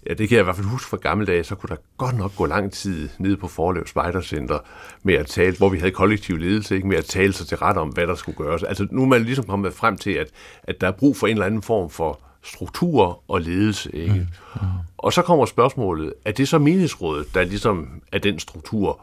ja, 0.08 0.14
det 0.14 0.28
kan 0.28 0.36
jeg 0.36 0.42
i 0.42 0.44
hvert 0.44 0.56
fald 0.56 0.66
huske 0.66 0.88
fra 0.88 0.96
gamle 0.96 1.26
dage, 1.26 1.44
så 1.44 1.54
kunne 1.54 1.68
der 1.68 1.76
godt 1.96 2.16
nok 2.16 2.36
gå 2.36 2.46
lang 2.46 2.72
tid 2.72 3.08
nede 3.18 3.36
på 3.36 3.48
Forlev 3.48 3.86
Spejdercenter 3.86 4.58
med 5.02 5.14
at 5.14 5.26
tale, 5.26 5.56
hvor 5.56 5.68
vi 5.68 5.78
havde 5.78 5.90
kollektiv 5.90 6.36
ledelse, 6.36 6.74
ikke 6.74 6.88
med 6.88 6.96
at 6.96 7.04
tale 7.04 7.32
sig 7.32 7.46
til 7.46 7.56
ret 7.56 7.76
om, 7.76 7.88
hvad 7.88 8.06
der 8.06 8.14
skulle 8.14 8.38
gøres. 8.38 8.62
Altså 8.62 8.86
nu 8.90 9.02
er 9.02 9.06
man 9.06 9.22
ligesom 9.22 9.44
kommet 9.44 9.74
frem 9.74 9.98
til, 9.98 10.10
at, 10.10 10.26
at 10.62 10.80
der 10.80 10.86
er 10.86 10.92
brug 10.92 11.16
for 11.16 11.26
en 11.26 11.32
eller 11.32 11.46
anden 11.46 11.62
form 11.62 11.90
for 11.90 12.20
struktur 12.44 13.22
og 13.28 13.40
ledelse. 13.40 13.90
Ikke? 13.96 14.14
Mm. 14.14 14.26
Mm. 14.54 14.68
Og 14.98 15.12
så 15.12 15.22
kommer 15.22 15.46
spørgsmålet, 15.46 16.12
er 16.24 16.32
det 16.32 16.48
så 16.48 16.58
menighedsrådet, 16.58 17.34
der 17.34 17.44
ligesom 17.44 18.02
er 18.12 18.18
den 18.18 18.38
struktur, 18.38 19.00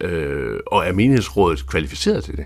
øh, 0.00 0.60
og 0.66 0.86
er 0.86 0.92
menighedsrådet 0.92 1.66
kvalificeret 1.66 2.24
til 2.24 2.36
det? 2.36 2.44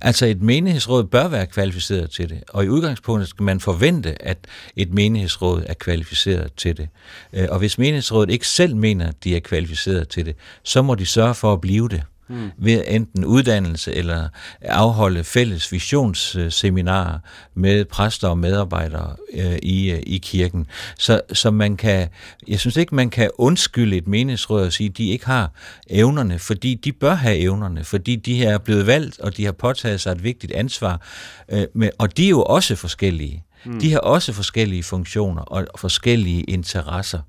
Altså 0.00 0.26
et 0.26 0.42
menighedsråd 0.42 1.04
bør 1.04 1.28
være 1.28 1.46
kvalificeret 1.46 2.10
til 2.10 2.28
det, 2.28 2.42
og 2.48 2.64
i 2.64 2.68
udgangspunktet 2.68 3.28
skal 3.28 3.42
man 3.42 3.60
forvente, 3.60 4.22
at 4.22 4.38
et 4.76 4.94
menighedsråd 4.94 5.62
er 5.66 5.74
kvalificeret 5.74 6.52
til 6.56 6.76
det. 6.76 6.88
Øh, 7.32 7.46
og 7.50 7.58
hvis 7.58 7.78
menighedsrådet 7.78 8.30
ikke 8.30 8.48
selv 8.48 8.76
mener, 8.76 9.08
at 9.08 9.24
de 9.24 9.36
er 9.36 9.40
kvalificeret 9.40 10.08
til 10.08 10.26
det, 10.26 10.36
så 10.62 10.82
må 10.82 10.94
de 10.94 11.06
sørge 11.06 11.34
for 11.34 11.52
at 11.52 11.60
blive 11.60 11.88
det 11.88 12.02
mm. 12.28 12.50
ved 12.58 12.84
enten 12.86 13.24
uddannelse 13.24 13.94
eller 13.94 14.28
afholde 14.62 15.24
fælles 15.24 15.72
visionsseminarer 15.72 17.18
med 17.54 17.84
præster 17.84 18.28
og 18.28 18.38
medarbejdere 18.38 19.16
øh, 19.32 19.58
i, 19.62 19.90
øh, 19.90 20.02
i 20.06 20.18
kirken. 20.18 20.66
Så, 20.98 21.20
så 21.32 21.50
man 21.50 21.76
kan, 21.76 22.08
jeg 22.48 22.60
synes 22.60 22.76
ikke, 22.76 22.94
man 22.94 23.10
kan 23.10 23.30
undskylde 23.38 23.96
et 23.96 24.08
meningsråd 24.08 24.66
og 24.66 24.72
sige, 24.72 24.88
at 24.88 24.98
de 24.98 25.08
ikke 25.08 25.26
har 25.26 25.50
evnerne, 25.90 26.38
fordi 26.38 26.74
de 26.74 26.92
bør 26.92 27.14
have 27.14 27.36
evnerne, 27.38 27.84
fordi 27.84 28.16
de 28.16 28.44
er 28.44 28.58
blevet 28.58 28.86
valgt, 28.86 29.20
og 29.20 29.36
de 29.36 29.44
har 29.44 29.52
påtaget 29.52 30.00
sig 30.00 30.12
et 30.12 30.24
vigtigt 30.24 30.52
ansvar. 30.52 31.00
Øh, 31.48 31.66
med, 31.74 31.90
og 31.98 32.16
de 32.16 32.24
er 32.24 32.30
jo 32.30 32.42
også 32.42 32.76
forskellige. 32.76 33.45
Mm. 33.64 33.80
De 33.80 33.92
har 33.92 33.98
også 33.98 34.32
forskellige 34.32 34.82
funktioner 34.82 35.42
og 35.42 35.66
forskellige 35.76 36.42
interesser. 36.42 37.20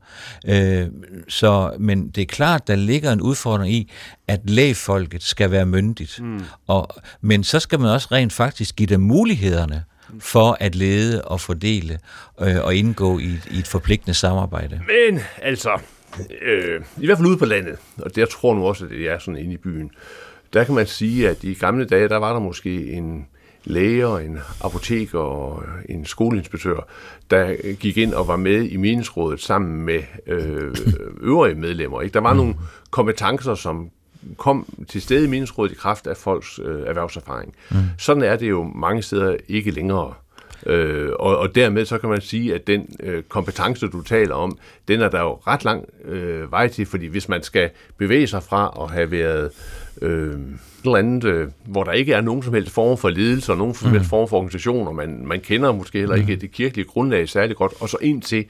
Øh, 0.47 0.87
så, 1.27 1.75
men 1.79 2.09
det 2.09 2.21
er 2.21 2.25
klart, 2.25 2.67
der 2.67 2.75
ligger 2.75 3.11
en 3.11 3.21
udfordring 3.21 3.73
i, 3.73 3.91
at 4.27 4.49
lægfolket 4.49 5.23
skal 5.23 5.51
være 5.51 5.65
myndigt. 5.65 6.19
Mm. 6.21 6.41
Og, 6.67 6.89
men 7.21 7.43
så 7.43 7.59
skal 7.59 7.79
man 7.79 7.89
også 7.89 8.07
rent 8.11 8.33
faktisk 8.33 8.75
give 8.75 8.87
dem 8.87 9.01
mulighederne 9.01 9.83
for 10.19 10.57
at 10.59 10.75
lede 10.75 11.21
og 11.21 11.41
fordele 11.41 11.99
øh, 12.41 12.55
og 12.63 12.75
indgå 12.75 13.19
i, 13.19 13.39
i 13.51 13.59
et 13.59 13.67
forpligtende 13.67 14.13
samarbejde. 14.13 14.81
Men 14.87 15.21
altså, 15.41 15.79
øh, 16.41 16.81
i 16.97 17.05
hvert 17.05 17.17
fald 17.17 17.27
ude 17.27 17.37
på 17.37 17.45
landet, 17.45 17.75
og 17.97 18.09
det 18.09 18.17
jeg 18.17 18.29
tror 18.29 18.55
nu 18.55 18.67
også, 18.67 18.85
at 18.85 18.91
det 18.91 19.09
er 19.09 19.19
sådan 19.19 19.37
inde 19.37 19.53
i 19.53 19.57
byen, 19.57 19.91
der 20.53 20.63
kan 20.63 20.75
man 20.75 20.87
sige, 20.87 21.29
at 21.29 21.43
i 21.43 21.53
gamle 21.53 21.85
dage, 21.85 22.09
der 22.09 22.17
var 22.17 22.33
der 22.33 22.39
måske 22.39 22.91
en 22.91 23.27
læger, 23.67 24.17
en 24.17 24.39
apoteker 24.61 25.19
og 25.19 25.63
en 25.89 26.05
skoleinspektør, 26.05 26.87
der 27.31 27.73
gik 27.73 27.97
ind 27.97 28.13
og 28.13 28.27
var 28.27 28.35
med 28.37 28.63
i 28.63 28.77
meningsrådet 28.77 29.41
sammen 29.41 29.81
med 29.81 29.99
øh, 30.27 30.75
øvrige 31.21 31.55
medlemmer. 31.55 32.01
Ikke? 32.01 32.13
Der 32.13 32.19
var 32.19 32.33
mm. 32.33 32.37
nogle 32.37 32.55
kompetencer, 32.91 33.55
som 33.55 33.89
kom 34.37 34.65
til 34.87 35.01
stede 35.01 35.25
i 35.25 35.27
meningsrådet 35.27 35.71
i 35.71 35.75
kraft 35.75 36.07
af 36.07 36.17
folks 36.17 36.59
øh, 36.63 36.87
erhvervserfaring. 36.87 37.53
Mm. 37.71 37.77
Sådan 37.97 38.23
er 38.23 38.35
det 38.35 38.49
jo 38.49 38.63
mange 38.63 39.01
steder 39.01 39.37
ikke 39.47 39.71
længere. 39.71 40.13
Øh, 40.65 41.09
og, 41.19 41.37
og 41.37 41.55
dermed 41.55 41.85
så 41.85 41.97
kan 41.97 42.09
man 42.09 42.21
sige, 42.21 42.55
at 42.55 42.67
den 42.67 42.95
øh, 42.99 43.23
kompetence, 43.23 43.87
du 43.87 44.01
taler 44.01 44.35
om, 44.35 44.57
den 44.87 45.01
er 45.01 45.09
der 45.09 45.21
jo 45.21 45.33
ret 45.47 45.65
lang 45.65 45.85
øh, 46.05 46.51
vej 46.51 46.67
til, 46.67 46.85
fordi 46.85 47.05
hvis 47.05 47.29
man 47.29 47.43
skal 47.43 47.69
bevæge 47.97 48.27
sig 48.27 48.43
fra 48.43 48.77
at 48.81 48.91
have 48.91 49.11
været 49.11 49.51
øh, 50.01 50.39
eller 50.83 50.97
andet, 50.97 51.23
øh, 51.23 51.47
hvor 51.65 51.83
der 51.83 51.91
ikke 51.91 52.13
er 52.13 52.21
nogen 52.21 52.43
som 52.43 52.53
helst 52.53 52.71
form 52.71 52.97
for 52.97 53.09
ledelse 53.09 53.51
og 53.51 53.57
nogen 53.57 53.73
som 53.73 53.91
helst 53.91 54.05
mm. 54.05 54.09
form 54.09 54.27
for 54.27 54.37
organisationer, 54.37 54.91
man, 54.91 55.21
man 55.25 55.39
kender 55.39 55.71
måske 55.71 55.99
heller 55.99 56.15
ikke 56.15 56.33
mm. 56.33 56.39
det 56.39 56.51
kirkelige 56.51 56.85
grundlag 56.85 57.29
særlig 57.29 57.55
godt, 57.55 57.73
og 57.79 57.89
så 57.89 57.97
ind 58.01 58.21
til 58.21 58.45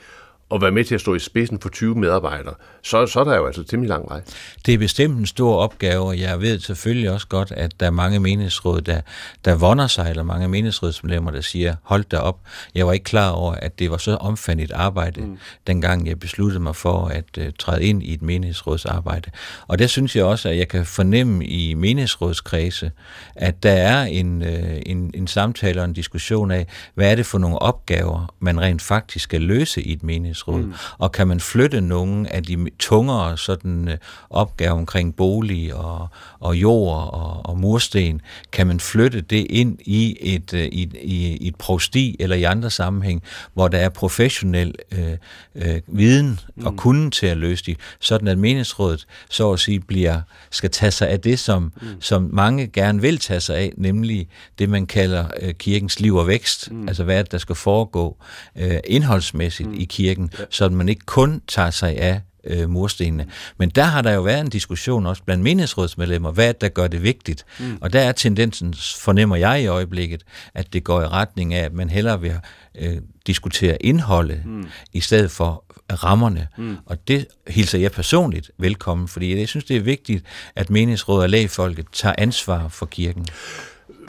at 0.52 0.62
være 0.62 0.72
med 0.72 0.84
til 0.84 0.96
at 0.96 1.02
stå 1.02 1.16
i 1.16 1.20
spidsen 1.20 1.60
for 1.60 1.70
20 1.70 1.96
medarbejdere, 1.96 2.54
så, 2.82 3.06
så 3.06 3.20
er 3.20 3.24
der 3.24 3.36
jo 3.36 3.46
altså 3.46 3.64
temmelig 3.64 3.90
lang 3.90 4.10
vej. 4.10 4.22
Det 4.66 4.74
er 4.74 4.78
bestemt 4.78 5.20
en 5.20 5.26
stor 5.26 5.56
opgave, 5.56 6.04
og 6.04 6.20
jeg 6.20 6.42
ved 6.42 6.60
selvfølgelig 6.60 7.12
også 7.12 7.28
godt, 7.28 7.52
at 7.52 7.80
der 7.80 7.86
er 7.86 7.92
mange 7.92 8.20
menighedsråd, 8.20 8.82
der, 8.82 9.02
der 9.46 9.56
vonder 9.56 9.88
sig, 9.88 10.10
eller 10.10 10.24
mange 10.24 10.48
menighedsrådsmedlemmer, 10.48 11.32
der 11.32 11.42
siger, 11.42 11.76
hold 11.84 12.04
da 12.04 12.18
op, 12.18 12.40
jeg 12.76 12.88
var 12.88 12.94
ikke 12.94 13.04
klar 13.04 13.30
over, 13.30 13.54
at 13.54 13.80
det 13.80 13.92
var 13.92 13.98
så 13.98 14.16
omfandet 14.16 14.72
arbejde, 14.72 15.22
mm. 15.22 15.38
dengang 15.68 16.08
jeg 16.08 16.20
besluttede 16.20 16.64
mig 16.64 16.76
for 16.76 17.06
at 17.06 17.38
uh, 17.38 17.46
træde 17.60 17.84
ind 17.84 18.04
i 18.04 18.14
et 18.14 18.22
menighedsrådsarbejde. 18.22 19.32
Og 19.68 19.80
der 19.80 19.88
synes 19.88 20.16
jeg 20.16 20.26
også, 20.26 20.50
at 20.50 20.58
jeg 20.58 20.68
kan 20.68 20.86
fornemme 20.86 21.46
i 21.46 21.74
menighedsrådskredse, 21.74 22.92
at 23.36 23.64
der 23.64 23.72
er 23.72 24.04
en, 24.04 24.42
uh, 24.42 24.48
en, 24.86 25.12
en 25.14 25.28
samtale 25.28 25.82
og 25.82 25.86
en 25.86 25.94
diskussion 25.94 26.52
af, 26.52 26.68
hvad 26.94 27.12
er 27.12 27.16
det 27.16 27.26
for 27.26 27.38
nogle 27.38 27.60
opgaver, 27.60 28.34
man 28.40 28.62
rent 28.62 28.82
faktisk 28.82 29.24
skal 29.24 29.42
løse 29.42 29.82
i 29.82 29.94
et 29.94 30.04
menighedsråd 30.04 30.37
menighedsråd? 30.46 30.62
Mm. 30.62 30.74
Og 30.98 31.12
kan 31.12 31.28
man 31.28 31.40
flytte 31.40 31.82
nogle 31.82 32.34
af 32.34 32.44
de 32.44 32.70
tungere 32.80 33.38
sådan, 33.38 33.88
øh, 33.88 33.98
opgaver 34.30 34.72
omkring 34.72 35.16
bolig 35.16 35.76
og, 35.76 36.08
og 36.40 36.56
jord 36.56 37.14
og, 37.14 37.46
og 37.46 37.58
mursten, 37.58 38.22
kan 38.52 38.68
man 38.68 38.80
flytte 38.80 39.22
det 39.22 39.48
ind 39.50 39.78
i 39.86 40.18
et, 40.20 40.54
øh, 40.54 40.66
i, 40.66 40.90
i 41.02 41.48
et 41.48 41.56
prosti 41.56 42.16
eller 42.20 42.36
i 42.36 42.44
andre 42.44 42.70
sammenhæng, 42.70 43.24
hvor 43.54 43.68
der 43.68 43.78
er 43.78 43.90
professionel 43.90 44.76
øh, 44.92 45.18
øh, 45.56 45.82
viden 45.88 46.40
mm. 46.56 46.66
og 46.66 46.76
kunden 46.76 47.12
til 47.12 47.28
at 47.28 47.38
løse 47.38 47.66
de, 47.66 47.76
sådan 48.00 48.28
at 48.28 48.38
menighedsrådet 48.38 49.08
så 49.30 49.52
at 49.52 49.60
sige 49.60 49.80
bliver, 49.80 50.22
skal 50.52 50.70
tage 50.70 50.92
sig 50.92 51.10
af 51.10 51.20
det, 51.20 51.40
som, 51.40 51.74
mm. 51.82 51.88
som 52.02 52.30
mange 52.34 52.68
gerne 52.68 53.02
vil 53.02 53.18
tage 53.18 53.40
sig 53.40 53.58
af, 53.58 53.74
nemlig 53.78 54.28
det, 54.60 54.70
man 54.70 54.86
kalder 54.86 55.26
øh, 55.42 55.54
kirkens 55.54 56.00
liv 56.00 56.16
og 56.16 56.28
vækst, 56.28 56.72
mm. 56.72 56.88
altså 56.88 57.04
hvad 57.04 57.24
der 57.24 57.38
skal 57.38 57.56
foregå 57.56 58.18
øh, 58.56 58.80
indholdsmæssigt 58.88 59.70
mm. 59.70 59.80
i 59.80 59.86
kirken, 59.86 60.27
ja. 60.40 60.44
så 60.50 60.70
man 60.70 60.90
ikke 60.90 61.06
kun 61.06 61.42
tager 61.48 61.72
sig 61.72 61.98
af 61.98 62.22
øh, 62.44 62.70
murstenene. 62.70 63.28
Men 63.58 63.70
der 63.70 63.84
har 63.84 64.02
der 64.02 64.12
jo 64.12 64.22
været 64.22 64.42
en 64.42 64.50
diskussion 64.50 65.06
også 65.06 65.24
blandt 65.24 65.44
menighedsrådsmedlemmer, 65.44 66.32
hvad 66.32 66.54
der 66.54 66.70
gør 66.70 66.88
det 66.88 67.04
vigtigt. 67.04 67.46
Mm. 67.60 67.78
Og 67.82 67.94
der 67.94 68.00
er 68.00 68.12
tendensen, 68.12 68.74
fornemmer 68.98 69.36
jeg 69.36 69.62
i 69.62 69.68
øjeblikket, 69.68 70.24
at 70.54 70.74
det 70.74 70.84
går 70.84 71.02
i 71.02 71.08
retning 71.08 71.54
af, 71.54 71.64
at 71.64 71.74
man 71.74 71.90
hellere 71.90 72.22
vil 72.22 72.36
øh, 72.80 72.98
diskutere 73.28 73.78
indholdet, 73.84 74.46
mm. 74.46 74.68
i 74.94 75.00
stedet 75.00 75.32
for 75.32 75.64
rammerne. 76.04 76.48
Mm. 76.58 76.78
Og 76.86 77.08
det 77.08 77.28
hilser 77.48 77.80
jeg 77.80 77.92
personligt 77.92 78.52
velkommen, 78.58 79.08
fordi 79.08 79.40
jeg 79.40 79.48
synes, 79.48 79.66
det 79.66 79.78
er 79.78 79.82
vigtigt, 79.82 80.26
at 80.56 80.70
menighedsråd 80.70 81.22
og 81.22 81.30
lægefolket 81.30 81.86
tager 81.94 82.16
ansvar 82.18 82.68
for 82.68 82.86
kirken. 82.86 83.26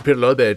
Peter 0.05 0.17
Lodberg, 0.17 0.57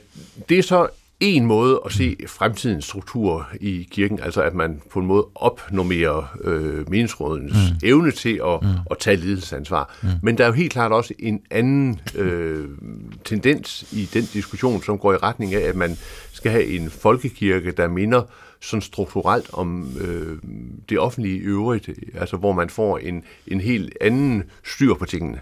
det 0.50 0.60
er 0.60 0.64
så 0.64 0.88
en 1.22 1.46
måde 1.46 1.82
at 1.86 1.92
se 1.92 2.18
fremtidens 2.28 2.86
struktur 2.86 3.48
i 3.60 3.88
kirken, 3.92 4.20
altså 4.20 4.42
at 4.42 4.54
man 4.54 4.82
på 4.90 5.00
en 5.00 5.06
måde 5.06 5.28
opnormerer 5.36 6.38
øh, 6.44 6.90
meningsrådens 6.90 7.54
mm. 7.54 7.88
evne 7.88 8.12
til 8.12 8.42
at, 8.46 8.62
mm. 8.62 8.68
at 8.92 8.98
tage 9.00 9.18
ledelsesansvar. 9.18 9.96
Mm. 10.04 10.10
Men 10.24 10.38
der 10.38 10.44
er 10.44 10.48
jo 10.48 10.54
helt 10.54 10.72
klart 10.72 10.92
også 10.92 11.14
en 11.20 11.42
anden 11.52 12.00
øh, 12.16 12.70
tendens 13.26 13.92
i 13.92 14.10
den 14.14 14.24
diskussion, 14.34 14.84
som 14.84 14.98
går 14.98 15.14
i 15.14 15.18
retning 15.18 15.54
af, 15.54 15.68
at 15.68 15.76
man 15.76 15.98
skal 16.32 16.52
have 16.52 16.66
en 16.66 16.90
folkekirke, 16.90 17.72
der 17.72 17.88
minder 17.88 18.22
sådan 18.62 18.82
strukturelt 18.82 19.50
om 19.54 19.98
øh, 20.02 20.38
det 20.90 21.00
offentlige 21.00 21.40
øvrigt, 21.40 21.90
altså 22.14 22.38
hvor 22.38 22.52
man 22.52 22.70
får 22.70 22.98
en, 22.98 23.24
en 23.48 23.62
helt 23.62 23.98
anden 24.02 24.44
styr 24.64 24.94
på 24.94 25.06
tingene. 25.06 25.40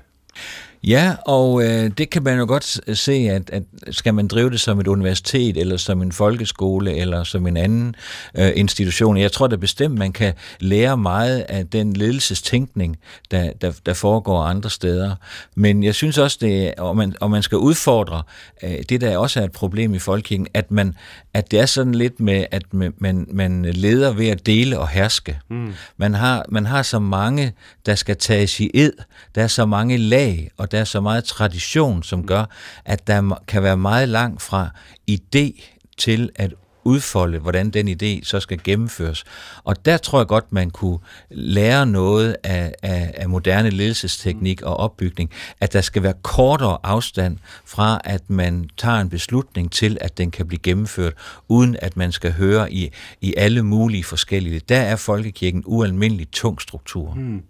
Ja, 0.83 1.15
og 1.25 1.63
øh, 1.63 1.91
det 1.97 2.09
kan 2.09 2.23
man 2.23 2.39
jo 2.39 2.45
godt 2.45 2.97
se, 2.97 3.11
at, 3.11 3.49
at 3.49 3.63
skal 3.91 4.13
man 4.13 4.27
drive 4.27 4.49
det 4.49 4.59
som 4.59 4.79
et 4.79 4.87
universitet, 4.87 5.57
eller 5.57 5.77
som 5.77 6.01
en 6.01 6.11
folkeskole, 6.11 6.95
eller 6.95 7.23
som 7.23 7.47
en 7.47 7.57
anden 7.57 7.95
øh, 8.37 8.51
institution. 8.55 9.17
Jeg 9.17 9.31
tror 9.31 9.47
da 9.47 9.55
bestemt, 9.55 9.97
man 9.97 10.13
kan 10.13 10.33
lære 10.59 10.97
meget 10.97 11.39
af 11.39 11.67
den 11.67 11.93
ledelsestænkning, 11.93 12.97
der, 13.31 13.51
der, 13.61 13.71
der 13.85 13.93
foregår 13.93 14.41
andre 14.41 14.69
steder. 14.69 15.15
Men 15.55 15.83
jeg 15.83 15.95
synes 15.95 16.17
også, 16.17 16.37
det, 16.41 16.73
og, 16.77 16.97
man, 16.97 17.15
og 17.21 17.31
man 17.31 17.43
skal 17.43 17.57
udfordre 17.57 18.23
øh, 18.63 18.75
det, 18.89 19.01
der 19.01 19.17
også 19.17 19.39
er 19.39 19.43
et 19.43 19.51
problem 19.51 19.93
i 19.93 19.99
folkekirken, 19.99 20.47
at, 20.53 20.71
man, 20.71 20.95
at 21.33 21.51
det 21.51 21.59
er 21.59 21.65
sådan 21.65 21.95
lidt 21.95 22.19
med, 22.19 22.45
at 22.51 22.73
man, 22.73 23.27
man 23.31 23.65
leder 23.65 24.13
ved 24.13 24.27
at 24.27 24.45
dele 24.45 24.79
og 24.79 24.89
herske. 24.89 25.39
Mm. 25.49 25.73
Man, 25.97 26.13
har, 26.13 26.45
man 26.49 26.65
har 26.65 26.81
så 26.81 26.99
mange, 26.99 27.53
der 27.85 27.95
skal 27.95 28.17
tages 28.17 28.59
i 28.59 28.71
ed. 28.73 28.93
Der 29.35 29.43
er 29.43 29.47
så 29.47 29.65
mange 29.65 29.97
lag, 29.97 30.51
og 30.57 30.71
der 30.71 30.79
er 30.79 30.83
så 30.83 31.01
meget 31.01 31.23
tradition, 31.23 32.03
som 32.03 32.27
gør, 32.27 32.45
at 32.85 33.07
der 33.07 33.41
kan 33.47 33.63
være 33.63 33.77
meget 33.77 34.09
langt 34.09 34.41
fra 34.41 34.69
idé 35.11 35.61
til 35.97 36.29
at 36.35 36.53
udfolde, 36.83 37.39
hvordan 37.39 37.69
den 37.69 37.87
idé 37.87 38.23
så 38.23 38.39
skal 38.39 38.59
gennemføres. 38.63 39.23
Og 39.63 39.85
der 39.85 39.97
tror 39.97 40.19
jeg 40.19 40.27
godt, 40.27 40.51
man 40.51 40.69
kunne 40.69 40.99
lære 41.29 41.85
noget 41.85 42.35
af, 42.43 42.73
af, 42.83 43.11
af 43.17 43.29
moderne 43.29 43.69
ledelsesteknik 43.69 44.61
og 44.61 44.77
opbygning, 44.77 45.31
at 45.59 45.73
der 45.73 45.81
skal 45.81 46.03
være 46.03 46.13
kortere 46.23 46.77
afstand 46.83 47.37
fra, 47.65 48.01
at 48.03 48.29
man 48.29 48.69
tager 48.77 48.97
en 48.97 49.09
beslutning 49.09 49.71
til, 49.71 49.97
at 50.01 50.17
den 50.17 50.31
kan 50.31 50.47
blive 50.47 50.59
gennemført, 50.59 51.13
uden 51.47 51.75
at 51.81 51.97
man 51.97 52.11
skal 52.11 52.31
høre 52.33 52.73
i, 52.73 52.89
i 53.21 53.33
alle 53.37 53.63
mulige 53.63 54.03
forskellige. 54.03 54.61
Der 54.69 54.79
er 54.79 54.95
folkekirken 54.95 55.63
ualmindelig 55.65 56.31
tung 56.31 56.61
struktur. 56.61 57.11
Hmm. 57.11 57.43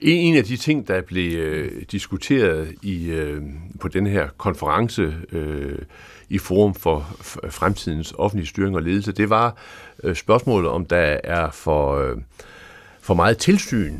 En 0.00 0.36
af 0.36 0.44
de 0.44 0.56
ting, 0.56 0.88
der 0.88 1.02
blev 1.02 1.38
øh, 1.38 1.82
diskuteret 1.92 2.74
i 2.82 3.04
øh, 3.04 3.42
på 3.80 3.88
den 3.88 4.06
her 4.06 4.28
konference 4.36 5.14
øh, 5.32 5.78
i 6.30 6.38
Forum 6.38 6.74
for 6.74 7.16
Fremtidens 7.50 8.14
Offentlige 8.18 8.48
Styring 8.48 8.76
og 8.76 8.82
Ledelse, 8.82 9.12
det 9.12 9.30
var 9.30 9.56
øh, 10.04 10.16
spørgsmålet, 10.16 10.70
om 10.70 10.84
der 10.84 11.16
er 11.24 11.50
for, 11.50 11.96
øh, 11.96 12.16
for 13.00 13.14
meget 13.14 13.38
tilsyn 13.38 13.94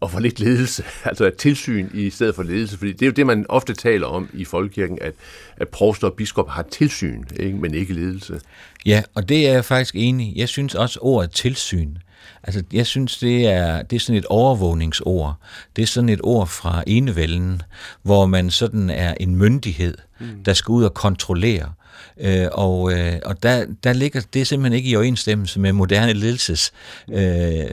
og 0.00 0.10
for 0.10 0.20
lidt 0.20 0.40
ledelse, 0.40 0.84
altså 1.04 1.26
et 1.26 1.36
tilsyn 1.36 1.88
i 1.94 2.10
stedet 2.10 2.34
for 2.34 2.42
ledelse, 2.42 2.78
fordi 2.78 2.92
det 2.92 3.02
er 3.02 3.06
jo 3.06 3.12
det, 3.12 3.26
man 3.26 3.46
ofte 3.48 3.74
taler 3.74 4.06
om 4.06 4.28
i 4.32 4.44
folkekirken, 4.44 4.98
at, 5.00 5.14
at 5.56 5.68
provster 5.68 6.08
og 6.08 6.14
biskop 6.14 6.48
har 6.48 6.62
tilsyn, 6.62 7.24
ikke, 7.36 7.58
men 7.58 7.74
ikke 7.74 7.94
ledelse. 7.94 8.40
Ja, 8.86 9.02
og 9.14 9.28
det 9.28 9.48
er 9.48 9.52
jeg 9.52 9.64
faktisk 9.64 9.94
enig 9.96 10.32
Jeg 10.36 10.48
synes 10.48 10.74
også 10.74 10.98
ordet 11.02 11.30
tilsyn 11.30 11.96
Altså, 12.42 12.62
jeg 12.72 12.86
synes, 12.86 13.18
det 13.18 13.46
er, 13.46 13.82
det 13.82 13.96
er 13.96 14.00
sådan 14.00 14.18
et 14.18 14.26
overvågningsord. 14.26 15.34
Det 15.76 15.82
er 15.82 15.86
sådan 15.86 16.08
et 16.08 16.20
ord 16.22 16.46
fra 16.46 16.82
enevælden, 16.86 17.62
hvor 18.02 18.26
man 18.26 18.50
sådan 18.50 18.90
er 18.90 19.14
en 19.20 19.36
myndighed, 19.36 19.94
mm. 20.20 20.44
der 20.44 20.52
skal 20.52 20.72
ud 20.72 20.84
og 20.84 20.94
kontrollere 20.94 21.72
Øh, 22.20 22.46
og 22.52 22.92
øh, 22.92 23.12
og 23.24 23.42
der, 23.42 23.64
der 23.84 23.92
ligger 23.92 24.20
det 24.34 24.46
simpelthen 24.46 24.76
ikke 24.76 24.90
i 24.90 24.96
overensstemmelse 24.96 25.60
med 25.60 25.72
moderne 25.72 26.12
ledelses 26.12 26.72
øh, 27.12 27.64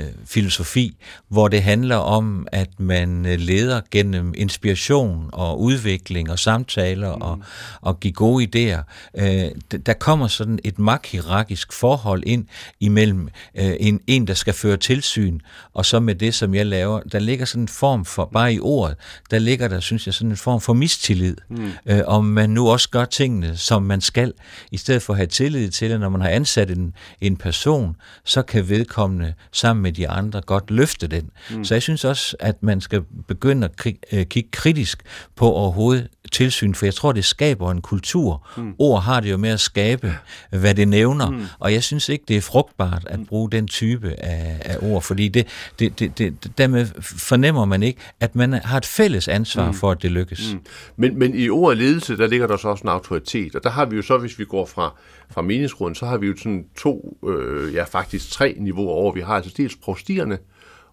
hvor 1.27 1.47
det 1.47 1.63
handler 1.63 1.95
om, 1.95 2.47
at 2.51 2.79
man 2.79 3.23
leder 3.23 3.81
gennem 3.91 4.33
inspiration 4.37 5.29
og 5.33 5.61
udvikling 5.61 6.31
og 6.31 6.39
samtaler 6.39 7.15
mm. 7.15 7.21
og, 7.21 7.39
og 7.81 7.99
give 7.99 8.13
gode 8.13 8.45
idéer. 8.45 8.83
Øh, 9.17 9.77
der 9.85 9.93
kommer 9.93 10.27
sådan 10.27 10.59
et 10.63 10.79
magthierarkisk 10.79 11.73
forhold 11.73 12.23
ind 12.25 12.45
imellem 12.79 13.29
øh, 13.55 13.73
en, 13.79 13.99
en, 14.07 14.27
der 14.27 14.33
skal 14.33 14.53
føre 14.53 14.77
tilsyn, 14.77 15.39
og 15.73 15.85
så 15.85 15.99
med 15.99 16.15
det, 16.15 16.33
som 16.33 16.55
jeg 16.55 16.65
laver. 16.65 16.99
Der 16.99 17.19
ligger 17.19 17.45
sådan 17.45 17.61
en 17.61 17.67
form 17.67 18.05
for, 18.05 18.29
bare 18.33 18.53
i 18.53 18.59
ordet, 18.59 18.97
der 19.31 19.39
ligger 19.39 19.67
der, 19.67 19.79
synes 19.79 20.05
jeg, 20.05 20.13
sådan 20.13 20.29
en 20.29 20.37
form 20.37 20.61
for 20.61 20.73
mistillid. 20.73 21.37
Mm. 21.49 21.71
Øh, 21.85 22.01
om 22.05 22.25
man 22.25 22.49
nu 22.49 22.69
også 22.69 22.89
gør 22.89 23.05
tingene, 23.05 23.57
som 23.57 23.83
man 23.83 24.01
skal, 24.01 24.30
i 24.71 24.77
stedet 24.77 25.01
for 25.01 25.13
at 25.13 25.17
have 25.17 25.27
tillid 25.27 25.69
til, 25.69 25.85
at 25.85 25.99
når 25.99 26.09
man 26.09 26.21
har 26.21 26.29
ansat 26.29 26.71
en, 26.71 26.93
en 27.21 27.37
person, 27.37 27.95
så 28.25 28.41
kan 28.41 28.69
vedkommende 28.69 29.33
sammen 29.51 29.83
med 29.83 29.91
de 29.91 30.09
andre 30.09 30.41
godt 30.41 30.71
løfte 30.71 31.07
den. 31.07 31.29
Mm. 31.51 31.63
Så 31.63 31.75
jeg 31.75 31.81
synes 31.81 32.05
også, 32.05 32.35
at 32.39 32.63
man 32.63 32.81
skal 32.81 33.03
begynde 33.27 33.69
at 33.77 33.93
øh, 34.11 34.25
kigge 34.25 34.49
kritisk 34.51 35.03
på 35.35 35.51
overhovedet 35.51 36.07
tilsyn, 36.31 36.73
for 36.73 36.85
jeg 36.85 36.93
tror, 36.93 37.11
det 37.11 37.25
skaber 37.25 37.71
en 37.71 37.81
kultur. 37.81 38.47
Mm. 38.57 38.73
Ord 38.79 39.03
har 39.03 39.19
det 39.19 39.31
jo 39.31 39.37
med 39.37 39.49
at 39.49 39.59
skabe, 39.59 40.15
hvad 40.49 40.75
det 40.75 40.87
nævner, 40.87 41.29
mm. 41.29 41.45
og 41.59 41.73
jeg 41.73 41.83
synes 41.83 42.09
ikke, 42.09 42.25
det 42.27 42.37
er 42.37 42.41
frugtbart 42.41 43.07
at 43.09 43.19
bruge 43.27 43.51
den 43.51 43.67
type 43.67 44.15
af, 44.17 44.61
af 44.65 44.77
ord, 44.81 45.01
fordi 45.01 45.27
det, 45.27 45.47
det, 45.79 45.99
det, 45.99 46.17
det, 46.17 46.57
dermed 46.57 46.87
fornemmer 47.01 47.65
man 47.65 47.83
ikke, 47.83 47.99
at 48.19 48.35
man 48.35 48.53
har 48.53 48.77
et 48.77 48.85
fælles 48.85 49.27
ansvar 49.27 49.67
mm. 49.67 49.73
for, 49.73 49.91
at 49.91 50.01
det 50.01 50.11
lykkes. 50.11 50.53
Mm. 50.53 50.59
Men, 50.97 51.19
men 51.19 51.35
i 51.35 51.49
ordet 51.49 51.77
ledelse, 51.77 52.17
der 52.17 52.27
ligger 52.27 52.47
der 52.47 52.57
så 52.57 52.67
også 52.67 52.83
en 52.83 52.89
autoritet, 52.89 53.55
og 53.55 53.63
der 53.63 53.69
har 53.69 53.85
vi 53.85 53.95
jo 53.95 54.01
så, 54.01 54.17
hvis 54.17 54.39
vi 54.39 54.45
går 54.45 54.65
fra, 54.65 54.93
fra 55.29 55.41
meningsråden, 55.41 55.95
så 55.95 56.05
har 56.05 56.17
vi 56.17 56.27
jo 56.27 56.37
sådan 56.37 56.65
to, 56.77 57.17
øh, 57.27 57.73
ja 57.73 57.83
faktisk 57.83 58.31
tre 58.31 58.55
niveauer 58.59 58.91
over. 58.91 59.13
Vi 59.13 59.21
har 59.21 59.35
altså 59.35 59.53
dels 59.57 59.75
prostierne, 59.75 60.37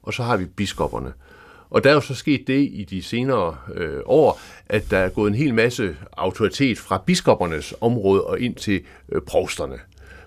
og 0.02 0.14
så 0.14 0.22
har 0.22 0.36
vi 0.36 0.44
biskopperne. 0.44 1.12
Og 1.70 1.84
der 1.84 1.90
er 1.90 1.94
jo 1.94 2.00
så 2.00 2.14
sket 2.14 2.46
det 2.46 2.68
i 2.72 2.86
de 2.90 3.02
senere 3.02 3.56
øh, 3.74 4.00
år, 4.06 4.40
at 4.66 4.90
der 4.90 4.98
er 4.98 5.08
gået 5.08 5.28
en 5.28 5.34
hel 5.34 5.54
masse 5.54 5.96
autoritet 6.16 6.78
fra 6.78 7.02
biskoppernes 7.06 7.74
område 7.80 8.24
og 8.24 8.40
ind 8.40 8.54
til 8.54 8.80
øh, 9.12 9.22
provsterne. 9.22 9.76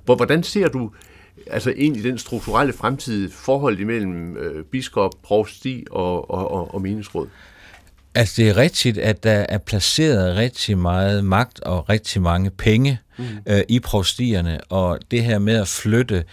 Hvordan 0.06 0.44
ser 0.44 0.68
du 0.68 0.92
altså 1.48 1.70
i 1.70 1.90
den 1.90 2.18
strukturelle 2.18 2.74
fremtidige 2.74 3.32
forhold 3.32 3.80
imellem 3.80 4.38
øh, 4.38 4.66
biskop, 4.66 5.12
provsti 5.24 5.86
og, 5.92 6.32
og, 6.32 6.52
og, 6.52 6.74
og 6.74 6.82
meningsråd? 6.82 7.28
Altså 8.16 8.42
det 8.42 8.50
er 8.50 8.58
rigtigt, 8.58 8.98
at 8.98 9.24
der 9.24 9.46
er 9.50 9.58
placeret 9.58 10.36
rigtig 10.36 10.78
meget 10.78 11.26
magt 11.26 11.60
og 11.60 11.90
rigtig 11.90 12.22
mange 12.22 12.50
penge 12.50 13.00
mm. 13.18 13.26
øh, 13.48 13.62
i 13.70 13.80
provstierne, 13.80 14.60
og 14.70 15.00
det 15.12 15.24
her 15.24 15.40
med 15.40 15.56
at 15.56 15.68
flytte 15.68 16.24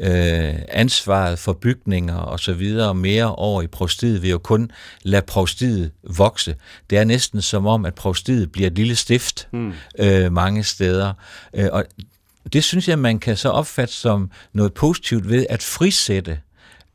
øh, 0.00 0.54
ansvaret 0.68 1.38
for 1.38 1.52
bygninger 1.52 2.16
og 2.16 2.40
så 2.40 2.52
videre 2.52 2.94
mere 2.94 3.34
over 3.34 3.62
i 3.62 3.66
provstiet 3.66 4.22
vil 4.22 4.30
jo 4.30 4.38
kun 4.38 4.70
lade 5.02 5.22
provstiet 5.26 5.90
vokse. 6.16 6.54
Det 6.90 6.98
er 6.98 7.04
næsten 7.04 7.42
som 7.42 7.66
om, 7.66 7.84
at 7.84 7.94
provstiet 7.94 8.52
bliver 8.52 8.66
et 8.66 8.74
lille 8.76 8.96
stift 8.96 9.48
mm. 9.52 9.72
øh, 9.98 10.32
mange 10.32 10.64
steder. 10.64 11.12
Øh, 11.54 11.68
og 11.72 11.84
det 12.52 12.64
synes 12.64 12.88
jeg, 12.88 12.98
man 12.98 13.18
kan 13.18 13.36
så 13.36 13.48
opfatte 13.48 13.94
som 13.94 14.30
noget 14.52 14.74
positivt 14.74 15.28
ved 15.28 15.46
at 15.50 15.62
frisætte 15.62 16.38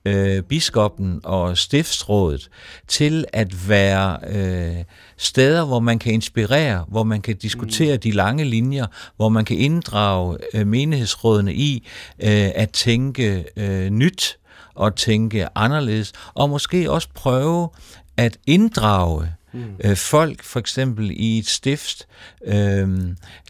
øh, 0.06 0.44
biskoppen 0.44 1.20
og 1.24 1.58
stiftsrådet 1.58 2.50
til 2.88 3.26
at 3.34 3.70
være 3.70 4.18
øh, 4.28 4.84
steder, 5.18 5.66
hvor 5.66 5.80
man 5.80 6.00
kan 6.00 6.14
inspirere, 6.14 6.86
hvor 6.88 7.04
man 7.04 7.22
kan 7.22 7.36
diskutere 7.38 7.96
mm. 7.96 8.02
de 8.02 8.12
lange 8.12 8.46
linjer, 8.46 8.86
hvor 9.16 9.30
man 9.30 9.46
kan 9.46 9.58
inddrage 9.58 10.38
øh, 10.54 10.68
menighedsrådene 10.68 11.54
i 11.54 11.88
øh, 12.20 12.50
at 12.56 12.70
tænke 12.70 13.46
øh, 13.58 13.90
nyt 13.90 14.38
og 14.76 14.96
tænke 14.96 15.48
anderledes, 15.56 16.14
og 16.34 16.50
måske 16.50 16.92
også 16.92 17.08
prøve 17.16 17.70
at 18.18 18.38
inddrage 18.48 19.32
mm. 19.54 19.64
øh, 19.84 19.96
folk, 19.96 20.44
for 20.44 20.60
eksempel 20.60 21.12
i 21.14 21.38
et 21.38 21.48
stift, 21.48 22.08
øh, 22.46 22.88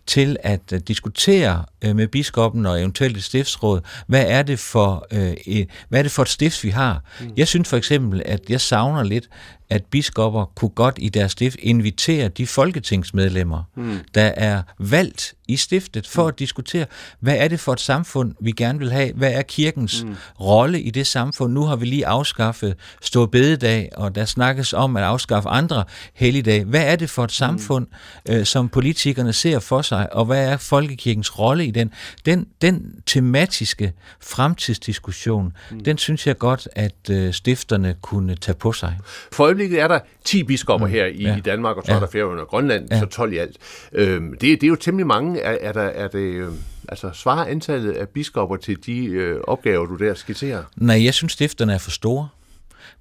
til 0.08 0.38
at 0.44 0.72
uh, 0.74 0.80
diskutere 0.88 1.66
uh, 1.88 1.96
med 1.96 2.08
biskoppen 2.08 2.66
og 2.66 2.80
eventuelt 2.80 3.18
et 3.18 3.24
stiftsråd, 3.24 3.82
hvad 4.08 4.26
er 4.28 4.44
det 4.44 4.60
for, 4.60 5.08
uh, 5.12 5.34
et, 5.46 5.70
hvad 5.90 6.00
er 6.00 6.04
det 6.04 6.12
for 6.12 6.22
et 6.22 6.30
stift, 6.30 6.64
vi 6.64 6.70
har. 6.70 7.04
Mm. 7.22 7.32
Jeg 7.38 7.48
synes 7.48 7.70
for 7.70 7.78
eksempel, 7.78 8.22
at 8.26 8.42
jeg 8.50 8.62
savner 8.62 9.04
lidt, 9.04 9.30
at 9.70 9.86
biskopper 9.86 10.46
kunne 10.56 10.70
godt 10.70 10.96
i 10.98 11.10
deres 11.10 11.32
stift 11.32 11.58
invitere 11.60 12.28
de 12.28 12.48
folketingsmedlemmer, 12.48 13.64
mm. 13.76 14.00
der 14.16 14.22
er 14.24 14.62
valgt 14.80 15.34
i 15.48 15.58
stiftet 15.58 16.08
for 16.08 16.22
mm. 16.24 16.28
at 16.28 16.40
diskutere, 16.40 16.86
hvad 17.20 17.36
er 17.38 17.48
det 17.48 17.60
for 17.60 17.74
et 17.74 17.80
samfund, 17.80 18.34
vi 18.42 18.52
gerne 18.52 18.80
vil 18.80 18.92
have? 18.92 19.14
Hvad 19.14 19.32
er 19.32 19.42
kirkens 19.42 20.04
mm. 20.04 20.16
rolle 20.42 20.82
i 20.82 20.90
det 20.90 21.08
samfund? 21.08 21.54
Nu 21.54 21.62
har 21.62 21.76
vi 21.76 21.86
lige 21.86 22.08
afskaffet 22.08 22.76
Stor 23.02 23.26
Bededag, 23.26 23.90
og 23.96 24.16
der 24.16 24.26
snakkes 24.26 24.74
om 24.74 24.98
at 24.98 25.04
afskaffe 25.04 25.50
andre 25.50 25.84
helligdage. 26.14 26.64
Hvad 26.64 26.84
er 26.84 26.96
det 26.96 27.10
for 27.10 27.24
et 27.24 27.28
mm. 27.28 27.34
samfund, 27.34 27.88
mm. 28.26 28.34
øh, 28.34 28.46
som 28.46 28.70
politikerne 28.70 29.34
ser 29.34 29.60
for 29.60 29.82
sig, 29.82 30.14
og 30.14 30.26
hvad 30.26 30.50
er 30.50 30.58
folkekirkens 30.58 31.40
rolle 31.40 31.66
i 31.66 31.72
den? 31.76 31.94
Den, 32.26 32.48
den 32.62 33.02
tematiske 33.06 33.94
fremtidsdiskussion, 34.22 35.54
mm. 35.72 35.80
den 35.80 35.98
synes 35.98 36.28
jeg 36.28 36.38
godt, 36.38 36.68
at 36.72 37.10
øh, 37.12 37.34
stifterne 37.34 37.96
kunne 38.02 38.36
tage 38.36 38.56
på 38.56 38.72
sig. 38.72 38.98
For 39.32 39.44
øjeblikket 39.44 39.82
er 39.82 39.88
der 39.88 40.00
10 40.24 40.44
biskopper 40.44 40.88
mm. 40.88 40.94
her 40.94 41.06
i, 41.06 41.22
ja. 41.22 41.38
i 41.38 41.40
Danmark, 41.40 41.78
og 41.78 41.84
så 41.86 41.92
ja. 41.92 41.96
er 41.96 42.00
der 42.00 42.08
Færøerne 42.08 42.42
og 42.42 42.48
Grønland, 42.48 42.88
ja. 42.92 43.00
så 43.00 43.06
12 43.06 43.34
i 43.34 43.38
alt. 43.38 43.58
Øhm, 43.94 44.32
det, 44.32 44.42
det 44.42 44.64
er 44.64 44.68
jo 44.68 44.76
temmelig 44.76 45.08
mange. 45.08 45.42
Er, 45.42 45.58
er, 45.62 45.72
der, 45.72 45.82
er 45.82 46.08
det... 46.08 46.20
Øh, 46.20 46.48
altså 46.90 47.10
svarer 47.14 47.46
antallet 47.46 47.92
af 47.92 48.10
biskopper 48.10 48.56
til 48.56 48.78
de 48.86 49.06
øh, 49.06 49.40
opgaver, 49.44 49.86
du 49.86 49.96
der 49.96 50.14
skitserer? 50.14 50.64
Nej, 50.76 51.04
jeg 51.04 51.14
synes, 51.14 51.34
stifterne 51.34 51.74
er 51.74 51.78
for 51.78 51.92
store. 51.92 52.28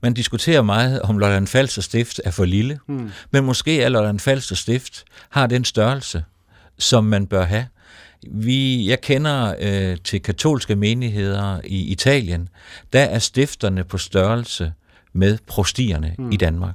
Man 0.01 0.15
diskuterer 0.15 0.63
meget, 0.63 1.03
om 1.03 1.19
Lolland 1.19 1.47
Falster 1.47 1.83
Stift 1.83 2.21
er 2.25 2.31
for 2.31 2.45
lille, 2.45 2.79
hmm. 2.87 3.11
men 3.31 3.45
måske 3.45 3.83
er 3.83 3.89
Lolland 3.89 4.21
Falster 4.21 4.57
Stift 4.57 5.05
har 5.29 5.47
den 5.47 5.65
størrelse, 5.65 6.25
som 6.79 7.05
man 7.05 7.27
bør 7.27 7.45
have. 7.45 7.67
Vi, 8.31 8.89
jeg 8.89 9.01
kender 9.01 9.55
øh, 9.61 9.97
til 10.05 10.23
katolske 10.23 10.77
menigheder 10.77 11.61
i 11.65 11.83
Italien, 11.83 12.49
der 12.93 13.03
er 13.03 13.19
stifterne 13.19 13.85
på 13.85 13.99
størrelse 13.99 14.73
med 15.13 15.39
prostierne 15.47 16.15
mm. 16.19 16.33
i 16.33 16.37
Danmark. 16.37 16.75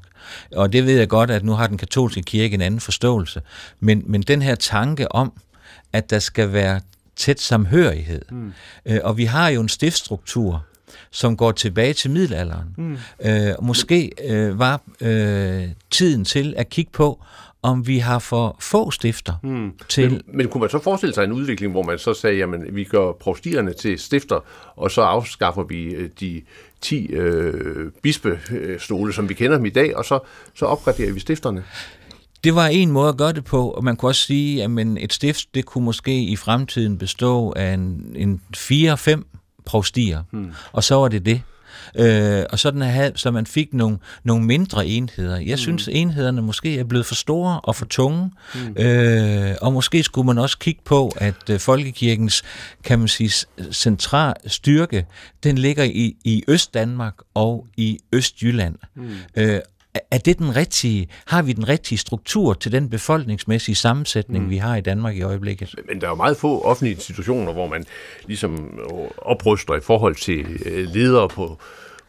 Og 0.55 0.73
det 0.73 0.85
ved 0.85 0.97
jeg 0.97 1.09
godt, 1.09 1.31
at 1.31 1.43
nu 1.43 1.53
har 1.53 1.67
den 1.67 1.77
katolske 1.77 2.21
kirke 2.21 2.53
en 2.53 2.61
anden 2.61 2.79
forståelse. 2.79 3.41
Men, 3.79 4.03
men 4.05 4.21
den 4.21 4.41
her 4.41 4.55
tanke 4.55 5.11
om, 5.11 5.33
at 5.93 6.09
der 6.09 6.19
skal 6.19 6.53
være 6.53 6.81
tæt 7.15 7.39
samhørighed, 7.39 8.21
mm. 8.31 8.53
øh, 8.85 8.99
og 9.03 9.17
vi 9.17 9.25
har 9.25 9.49
jo 9.49 9.61
en 9.61 9.69
stiftstruktur, 9.69 10.65
som 11.11 11.37
går 11.37 11.51
tilbage 11.51 11.93
til 11.93 12.11
middelalderen. 12.11 12.75
Mm. 12.77 12.97
Øh, 13.21 13.53
måske 13.61 14.11
øh, 14.23 14.59
var 14.59 14.81
øh, 15.01 15.67
tiden 15.91 16.25
til 16.25 16.53
at 16.57 16.69
kigge 16.69 16.91
på, 16.91 17.23
om 17.61 17.87
vi 17.87 17.97
har 17.97 18.19
for 18.19 18.55
få 18.59 18.91
stifter 18.91 19.33
hmm. 19.43 19.71
til... 19.89 20.11
Men, 20.11 20.21
men 20.27 20.47
kunne 20.47 20.61
man 20.61 20.69
så 20.69 20.79
forestille 20.79 21.15
sig 21.15 21.23
en 21.23 21.31
udvikling, 21.31 21.71
hvor 21.71 21.83
man 21.83 21.99
så 21.99 22.13
sagde, 22.13 22.37
jamen 22.37 22.75
vi 22.75 22.83
gør 22.83 23.11
prostierne 23.11 23.73
til 23.73 23.99
stifter, 23.99 24.39
og 24.75 24.91
så 24.91 25.01
afskaffer 25.01 25.63
vi 25.63 25.83
øh, 25.83 26.09
de 26.19 26.41
10 26.81 27.05
øh, 27.05 27.91
bispestole, 28.01 29.13
som 29.13 29.29
vi 29.29 29.33
kender 29.33 29.57
dem 29.57 29.65
i 29.65 29.69
dag, 29.69 29.97
og 29.97 30.05
så, 30.05 30.19
så 30.53 30.65
opgraderer 30.65 31.13
vi 31.13 31.19
stifterne? 31.19 31.63
Det 32.43 32.55
var 32.55 32.67
en 32.67 32.91
måde 32.91 33.09
at 33.09 33.17
gøre 33.17 33.33
det 33.33 33.45
på, 33.45 33.69
og 33.69 33.83
man 33.83 33.95
kunne 33.95 34.09
også 34.09 34.25
sige, 34.25 34.63
at 34.63 34.69
et 34.97 35.13
stift, 35.13 35.55
det 35.55 35.65
kunne 35.65 35.85
måske 35.85 36.23
i 36.23 36.35
fremtiden 36.35 36.97
bestå 36.97 37.53
af 37.55 37.73
en, 37.73 38.13
en 38.15 38.41
4-5 38.57 39.21
provstier, 39.65 40.23
hmm. 40.31 40.51
og 40.71 40.83
så 40.83 40.95
var 40.95 41.07
det 41.07 41.25
det. 41.25 41.41
Øh, 41.95 42.43
og 42.49 42.59
sådan 42.59 42.81
her, 42.81 43.11
så 43.15 43.31
man 43.31 43.45
fik 43.45 43.73
nogle, 43.73 43.97
nogle 44.23 44.45
mindre 44.45 44.87
enheder. 44.87 45.39
Jeg 45.39 45.53
mm. 45.53 45.57
synes, 45.57 45.89
enhederne 45.91 46.41
måske 46.41 46.79
er 46.79 46.83
blevet 46.83 47.05
for 47.05 47.15
store 47.15 47.59
og 47.59 47.75
for 47.75 47.85
tunge, 47.85 48.31
mm. 48.55 48.83
øh, 48.83 49.55
og 49.61 49.73
måske 49.73 50.03
skulle 50.03 50.25
man 50.25 50.37
også 50.37 50.57
kigge 50.59 50.81
på, 50.85 51.11
at 51.17 51.49
øh, 51.49 51.59
folkekirkens, 51.59 52.43
kan 52.83 52.99
man 52.99 53.07
sige, 53.07 53.31
central 53.71 54.33
styrke, 54.47 55.05
den 55.43 55.57
ligger 55.57 55.83
i, 55.83 56.15
i 56.23 56.43
Øst-Danmark 56.47 57.13
og 57.33 57.67
i 57.77 57.99
Østjylland. 58.13 58.75
Mm. 58.95 59.09
Øh, 59.35 59.59
er 60.11 60.17
det 60.17 60.37
den 60.37 60.55
rigtige, 60.55 61.07
har 61.25 61.41
vi 61.41 61.53
den 61.53 61.69
rigtige 61.69 61.97
struktur 61.97 62.53
til 62.53 62.71
den 62.71 62.89
befolkningsmæssige 62.89 63.75
sammensætning, 63.75 64.43
mm. 64.43 64.49
vi 64.49 64.57
har 64.57 64.75
i 64.75 64.81
Danmark 64.81 65.15
i 65.15 65.21
øjeblikket? 65.21 65.75
Men 65.87 66.01
der 66.01 66.07
er 66.07 66.11
jo 66.11 66.15
meget 66.15 66.37
få 66.37 66.61
offentlige 66.61 66.95
institutioner, 66.95 67.53
hvor 67.53 67.67
man 67.67 67.85
ligesom 68.25 68.79
opryster 69.17 69.75
i 69.75 69.79
forhold 69.79 70.15
til 70.15 70.45
øh, 70.65 70.87
ledere 70.87 71.29
på, 71.29 71.59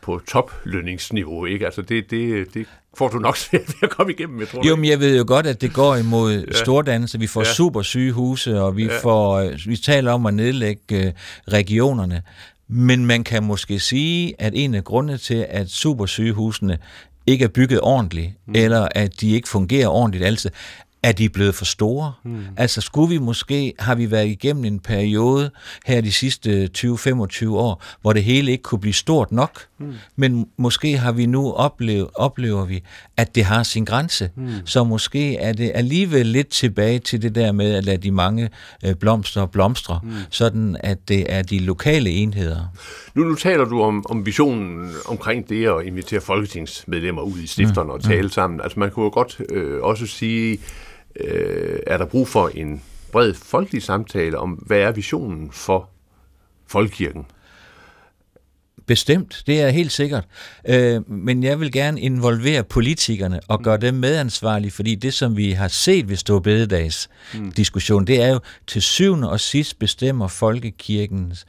på 0.01 0.21
toplønningsniveau, 0.29 1.45
ikke? 1.45 1.65
Altså 1.65 1.83
det, 1.83 2.11
det, 2.11 2.55
det 2.55 2.67
får 2.95 3.09
du 3.09 3.19
nok 3.19 3.37
svært 3.51 3.69
ved 3.69 3.75
at 3.83 3.91
komme 3.91 4.13
igennem 4.13 4.39
med, 4.39 4.47
tror 4.47 4.69
Jo, 4.69 4.77
men 4.77 4.85
jeg 4.85 5.01
ved 5.01 5.19
jo 5.19 5.25
godt, 5.27 5.47
at 5.47 5.61
det 5.61 5.73
går 5.73 5.97
imod 5.97 6.45
ja. 6.47 6.53
stordannelse. 6.53 7.19
Vi 7.19 7.27
får 7.27 7.41
ja. 7.41 7.53
super 7.53 7.83
sygehuse, 7.83 8.61
og 8.61 8.77
vi, 8.77 8.85
ja. 8.85 8.99
får, 9.03 9.39
øh, 9.39 9.59
vi 9.67 9.77
taler 9.77 10.13
om 10.13 10.27
at 10.27 10.35
nedlægge 10.35 11.07
øh, 11.07 11.13
regionerne. 11.49 12.23
Men 12.73 13.07
man 13.07 13.25
kan 13.25 13.45
måske 13.45 13.81
sige, 13.81 14.35
at 14.39 14.53
en 14.57 14.75
af 14.75 14.85
grundene 14.85 15.19
til, 15.19 15.47
at 15.49 15.71
supersygehusene 15.71 16.79
ikke 17.27 17.45
er 17.45 17.49
bygget 17.49 17.81
ordentligt, 17.81 18.33
mm. 18.47 18.55
eller 18.57 18.89
at 18.95 19.21
de 19.21 19.31
ikke 19.31 19.49
fungerer 19.49 19.89
ordentligt 19.89 20.25
altid, 20.25 20.51
er 21.03 21.13
de 21.13 21.29
blevet 21.29 21.55
for 21.55 21.65
store? 21.65 22.13
Mm. 22.25 22.43
Altså 22.57 22.81
skulle 22.81 23.09
vi 23.09 23.19
måske, 23.19 23.75
har 23.79 23.95
vi 23.95 24.11
været 24.11 24.27
igennem 24.27 24.65
en 24.65 24.81
periode 24.81 25.51
her 25.87 26.01
de 26.01 26.13
sidste 26.13 26.71
20-25 26.79 27.49
år, 27.49 27.85
hvor 28.01 28.13
det 28.13 28.25
hele 28.25 28.53
ikke 28.53 28.63
kunne 28.63 28.81
blive 28.81 28.93
stort 28.93 29.33
nok, 29.33 29.61
mm. 29.79 29.93
men 30.17 30.47
måske 30.57 30.99
har 30.99 31.13
vi 31.13 31.27
nu 31.27 31.53
oplevet, 31.53 32.09
oplever 32.15 32.65
vi, 32.65 32.83
at 33.17 33.35
det 33.35 33.45
har 33.45 33.63
sin 33.63 33.85
grænse. 33.85 34.31
Mm. 34.37 34.49
Så 34.65 34.85
måske 34.85 35.37
er 35.37 35.53
det 35.53 35.73
alligevel 35.75 36.27
lidt 36.27 36.49
tilbage 36.49 36.99
til 36.99 37.23
det 37.23 37.35
der 37.35 37.53
med 37.53 37.75
at 37.75 37.85
lade 37.85 37.97
de 37.97 38.11
mange 38.11 38.51
øh, 38.85 38.95
blomster 38.95 39.47
blomstre, 39.47 40.01
mm. 40.03 40.11
sådan 40.31 40.77
at 40.81 41.09
det 41.09 41.33
er 41.33 41.43
de 41.43 41.59
lokale 41.59 42.11
enheder. 42.11 42.73
Nu, 43.15 43.25
nu 43.25 43.35
taler 43.35 43.65
du 43.65 43.83
om, 43.83 44.07
om 44.11 44.27
visionen 44.27 44.93
omkring 45.07 45.49
det 45.49 45.67
at 45.67 45.87
invitere 45.87 46.21
folketingsmedlemmer 46.21 47.23
ud 47.23 47.39
i 47.39 47.47
stifterne 47.47 47.87
mm. 47.87 47.91
og 47.91 48.03
tale 48.03 48.23
mm. 48.23 48.29
sammen. 48.29 48.61
Altså 48.61 48.79
man 48.79 48.91
kunne 48.91 49.05
jo 49.05 49.11
godt 49.11 49.41
øh, 49.51 49.83
også 49.83 50.07
sige, 50.07 50.59
øh, 51.17 51.79
er 51.87 51.97
der 51.97 52.07
brug 52.07 52.29
for 52.29 52.49
en 52.49 52.83
bred 53.13 53.35
folkelig 53.35 53.83
samtale 53.83 54.39
om, 54.39 54.51
hvad 54.51 54.79
er 54.79 54.93
visionen 54.93 55.51
for 55.53 55.91
folkekirken? 56.67 57.27
Bestemt, 58.87 59.43
det 59.47 59.61
er 59.61 59.69
helt 59.69 59.93
sikkert. 59.93 60.25
Øh, 60.69 61.11
men 61.11 61.43
jeg 61.43 61.61
vil 61.61 61.73
gerne 61.73 62.01
involvere 62.01 62.65
politikerne 62.65 63.41
og 63.49 63.63
gøre 63.63 63.77
dem 63.77 63.95
medansvarlige, 63.95 64.71
fordi 64.71 64.95
det, 64.95 65.15
som 65.15 65.37
vi 65.37 65.51
har 65.51 65.69
set 65.69 66.09
ved 66.09 66.17
Stor 66.17 66.39
Bededags 66.39 67.11
mm. 67.35 67.53
diskussion, 67.53 68.07
det 68.07 68.23
er 68.23 68.29
jo 68.29 68.41
til 68.67 68.83
syvende 68.83 69.31
og 69.31 69.41
sidst 69.41 69.79
bestemmer 69.79 70.29
folkekirkens 70.29 71.47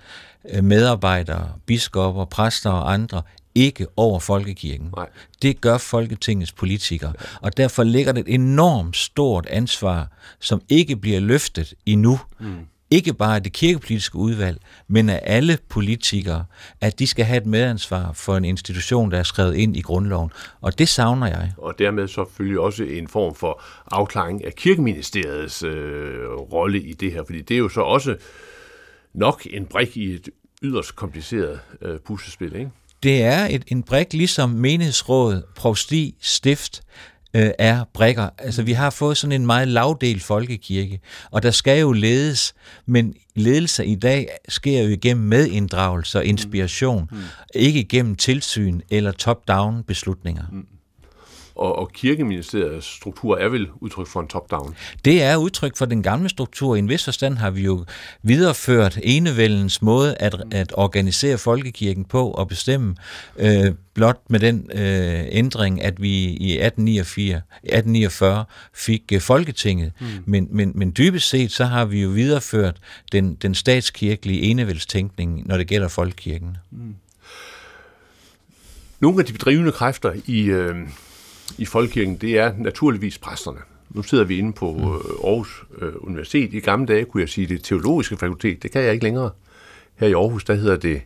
øh, 0.54 0.64
medarbejdere, 0.64 1.52
biskopper, 1.66 2.26
præster 2.26 2.70
og 2.70 2.94
andre 2.94 3.22
ikke 3.56 3.88
over 3.98 4.20
folkekirken. 4.20 4.90
Nej. 4.96 5.10
Det 5.42 5.62
gør 5.62 5.78
Folketingets 5.78 6.52
politikere. 6.52 7.14
Ja. 7.22 7.26
Og 7.42 7.58
derfor 7.58 7.84
ligger 7.84 8.12
det 8.12 8.28
et 8.28 8.34
enormt 8.34 8.96
stort 8.96 9.46
ansvar, 9.46 10.08
som 10.40 10.62
ikke 10.70 10.96
bliver 10.96 11.20
løftet 11.20 11.74
endnu. 11.86 12.20
Mm. 12.40 12.56
Ikke 12.92 13.14
bare 13.14 13.36
af 13.36 13.44
det 13.44 13.54
kirkepolitiske 13.54 14.16
udvalg, 14.16 14.62
men 14.88 15.10
af 15.10 15.20
alle 15.24 15.58
politikere, 15.70 16.46
at 16.82 17.00
de 17.00 17.08
skal 17.08 17.26
have 17.26 17.38
et 17.38 17.46
medansvar 17.46 18.12
for 18.14 18.38
en 18.38 18.46
institution, 18.46 19.12
der 19.12 19.18
er 19.18 19.24
skrevet 19.24 19.56
ind 19.56 19.78
i 19.78 19.82
grundloven. 19.82 20.32
Og 20.62 20.80
det 20.80 20.90
savner 20.90 21.28
jeg. 21.28 21.54
Og 21.58 21.80
dermed 21.80 22.08
så 22.08 22.26
selvfølgelig 22.26 22.60
også 22.60 22.84
en 22.84 23.08
form 23.08 23.36
for 23.36 23.64
afklaring 23.92 24.46
af 24.46 24.56
kirkeministeriets 24.56 25.64
øh, 25.64 26.30
rolle 26.32 26.82
i 26.82 26.94
det 26.94 27.12
her, 27.12 27.24
fordi 27.26 27.42
det 27.42 27.54
er 27.54 27.60
jo 27.60 27.70
så 27.70 27.82
også 27.82 28.16
nok 29.14 29.48
en 29.50 29.66
brik 29.66 29.98
i 29.98 30.14
et 30.14 30.30
yderst 30.64 30.96
kompliceret 30.96 31.60
øh, 31.82 32.00
puslespil, 32.00 32.56
ikke? 32.56 32.72
Det 33.04 33.24
er 33.24 33.48
et, 33.50 33.64
en 33.68 33.84
brik, 33.84 34.14
ligesom 34.14 34.50
menighedsråd, 34.50 35.42
provsti, 35.56 36.16
stift, 36.22 36.82
øh, 37.34 37.52
er 37.60 37.84
brikker. 37.94 38.30
Altså, 38.38 38.64
vi 38.64 38.72
har 38.72 38.90
fået 38.90 39.18
sådan 39.18 39.32
en 39.32 39.46
meget 39.46 39.68
lavdel 39.68 40.20
folkekirke, 40.20 41.00
og 41.32 41.44
der 41.44 41.52
skal 41.52 41.80
jo 41.80 41.92
ledes, 41.92 42.54
men 42.86 43.14
ledelse 43.36 43.86
i 43.86 43.96
dag 43.96 44.28
sker 44.50 44.82
jo 44.82 44.90
igennem 44.90 45.26
medinddragelse 45.26 46.18
og 46.18 46.26
inspiration, 46.26 47.08
mm. 47.12 47.18
Mm. 47.18 47.24
ikke 47.56 47.80
igennem 47.80 48.16
tilsyn 48.16 48.82
eller 48.90 49.12
top-down 49.12 49.84
beslutninger. 49.84 50.44
Mm 50.52 50.66
og, 51.56 51.76
og 51.76 51.92
kirkeministeriets 51.94 52.88
struktur 52.88 53.38
er 53.38 53.50
vel 53.50 53.68
udtryk 53.80 54.08
for 54.08 54.20
en 54.20 54.28
top-down? 54.28 54.76
Det 55.06 55.24
er 55.24 55.36
udtryk 55.36 55.78
for 55.78 55.86
den 55.86 56.04
gamle 56.04 56.30
struktur. 56.30 56.76
I 56.76 56.80
en 56.80 56.90
vis 56.90 57.04
forstand 57.06 57.38
har 57.38 57.50
vi 57.50 57.62
jo 57.62 57.86
videreført 58.24 59.00
enevældens 59.04 59.82
måde 59.82 60.16
at, 60.16 60.36
at 60.52 60.74
organisere 60.78 61.38
folkekirken 61.38 62.06
på 62.06 62.32
og 62.32 62.48
bestemme, 62.48 62.96
øh, 63.38 63.72
blot 63.94 64.22
med 64.30 64.40
den 64.40 64.70
øh, 64.74 65.26
ændring, 65.30 65.82
at 65.82 66.02
vi 66.02 66.10
i 66.24 66.60
1849, 66.60 67.42
1849 67.64 68.46
fik 68.74 69.04
øh, 69.14 69.22
Folketinget. 69.22 69.92
Mm. 70.00 70.08
Men, 70.26 70.48
men, 70.52 70.72
men 70.76 70.94
dybest 70.98 71.30
set, 71.30 71.52
så 71.52 71.66
har 71.66 71.86
vi 71.86 72.02
jo 72.02 72.10
videreført 72.10 72.78
den, 73.12 73.36
den 73.36 73.56
statskirkelige 73.56 74.42
enevældstænkning, 74.42 75.48
når 75.48 75.58
det 75.58 75.68
gælder 75.68 75.88
folkekirken. 75.88 76.58
Mm. 76.72 76.96
Nogle 79.00 79.20
af 79.20 79.26
de 79.26 79.34
drivende 79.34 79.72
kræfter 79.72 80.14
i, 80.26 80.44
øh, 80.44 80.76
i 81.58 81.66
folkekirken, 81.66 82.16
det 82.16 82.38
er 82.38 82.54
naturligvis 82.58 83.18
præsterne. 83.18 83.60
Nu 83.90 84.04
sidder 84.04 84.24
vi 84.24 84.38
inde 84.38 84.54
på 84.54 84.72
mm. 84.74 84.80
øh, 84.80 85.30
Aarhus 85.30 85.64
øh, 85.78 85.94
Universitet. 86.00 86.54
I 86.54 86.60
gamle 86.60 86.86
dage 86.86 87.06
kunne 87.06 87.22
jeg 87.22 87.30
sige 87.30 87.48
det 87.48 87.64
teologiske 87.64 88.18
fakultet. 88.18 88.64
Det 88.64 88.72
kan 88.72 88.82
jeg 88.82 88.94
ikke 88.94 89.04
længere. 89.04 89.30
Her 89.96 90.08
i 90.08 90.14
Aarhus, 90.14 90.44
der 90.44 90.54
hedder 90.54 90.78
det 90.78 91.02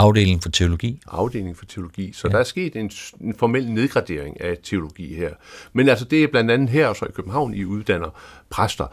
Afdeling 0.00 0.42
for 0.42 0.50
teologi. 0.50 1.00
Afdeling 1.06 1.56
for 1.56 1.64
teologi. 1.64 2.12
Så 2.12 2.28
ja. 2.28 2.32
der 2.32 2.38
er 2.38 2.44
sket 2.44 2.76
en, 2.76 2.90
en 3.20 3.34
formel 3.34 3.70
nedgradering 3.70 4.40
af 4.40 4.58
teologi 4.62 5.14
her. 5.14 5.30
Men 5.72 5.88
altså 5.88 6.04
det 6.04 6.22
er 6.22 6.28
blandt 6.28 6.50
andet 6.50 6.68
her, 6.68 6.92
så 6.92 7.04
i 7.04 7.12
København, 7.14 7.54
I 7.54 7.64
uddanner 7.64 8.20
præster, 8.50 8.86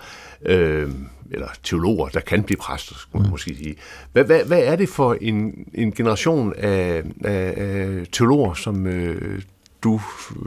øh, 0.45 0.89
eller 1.31 1.47
teologer, 1.63 2.07
der 2.07 2.19
kan 2.19 2.43
blive 2.43 2.57
præster, 2.57 2.95
skulle 2.95 3.19
man 3.21 3.27
mm. 3.27 3.31
måske 3.31 3.55
sige. 3.55 3.75
Hvad, 4.11 4.23
hvad, 4.23 4.43
hvad 4.45 4.63
er 4.63 4.75
det 4.75 4.89
for 4.89 5.17
en, 5.21 5.67
en 5.73 5.91
generation 5.91 6.53
af, 6.57 7.03
af, 7.23 7.53
af 7.57 8.05
teologer, 8.11 8.53
som 8.53 8.87
øh, 8.87 9.41
du 9.83 10.01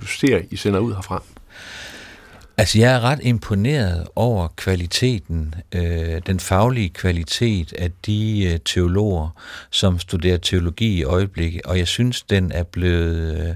ser, 0.07 0.41
I 0.51 0.57
sender 0.57 0.81
ud 0.81 0.95
herfra? 0.95 1.23
Altså, 2.61 2.79
jeg 2.79 2.93
er 2.93 3.01
ret 3.01 3.21
imponeret 3.23 4.09
over 4.17 4.49
kvaliteten, 4.49 5.55
øh, 5.75 6.23
den 6.27 6.41
faglige 6.41 6.89
kvalitet 6.89 7.73
af 7.73 7.91
de 8.07 8.51
øh, 8.53 8.59
teologer, 8.65 9.29
som 9.71 9.99
studerer 9.99 10.37
teologi 10.37 10.99
i 10.99 11.03
øjeblikket, 11.03 11.63
og 11.63 11.79
jeg 11.79 11.89
synes, 11.89 12.23
den 12.23 12.53
er 12.53 12.63
blevet, 12.63 13.49
øh, 13.49 13.55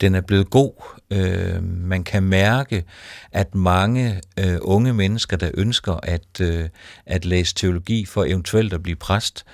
den 0.00 0.14
er 0.14 0.20
blevet 0.20 0.50
god. 0.50 0.72
Øh, 1.10 1.62
man 1.62 2.04
kan 2.04 2.22
mærke, 2.22 2.84
at 3.32 3.54
mange 3.54 4.20
øh, 4.38 4.58
unge 4.60 4.92
mennesker, 4.92 5.36
der 5.36 5.50
ønsker 5.54 5.92
at, 6.02 6.40
øh, 6.40 6.68
at 7.06 7.24
læse 7.24 7.54
teologi 7.54 8.04
for 8.04 8.24
eventuelt 8.24 8.72
at 8.72 8.82
blive 8.82 8.96
præst, 8.96 9.44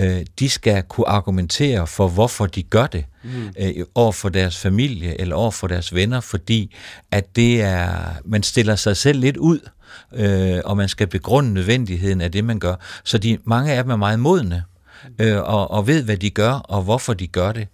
øh, 0.00 0.26
de 0.38 0.48
skal 0.48 0.82
kunne 0.82 1.08
argumentere 1.08 1.86
for, 1.86 2.08
hvorfor 2.08 2.46
de 2.46 2.62
gør 2.62 2.86
det 2.86 3.04
mm. 3.24 3.48
øh, 3.58 3.84
over 3.94 4.12
for 4.12 4.28
deres 4.28 4.58
familie 4.58 5.20
eller 5.20 5.36
over 5.36 5.50
for 5.50 5.66
deres 5.66 5.94
venner, 5.94 6.20
fordi 6.20 6.74
at 7.10 7.36
det 7.36 7.62
er, 7.62 7.92
man 8.24 8.42
stiller 8.42 8.76
sig 8.76 8.96
selv 8.96 9.20
lidt 9.20 9.36
ud, 9.36 9.60
øh, 10.14 10.60
og 10.64 10.76
man 10.76 10.88
skal 10.88 11.06
begrunde 11.06 11.54
nødvendigheden 11.54 12.20
af 12.20 12.32
det, 12.32 12.44
man 12.44 12.58
gør. 12.58 12.74
Så 13.04 13.18
de, 13.18 13.38
mange 13.44 13.72
af 13.72 13.82
dem 13.82 13.90
er 13.90 13.96
meget 13.96 14.20
modne, 14.20 14.62
øh, 15.18 15.38
og, 15.38 15.70
og 15.70 15.86
ved, 15.86 16.02
hvad 16.02 16.16
de 16.16 16.30
gør, 16.30 16.52
og 16.52 16.82
hvorfor 16.82 17.14
de 17.14 17.26
gør 17.26 17.52
det. 17.52 17.68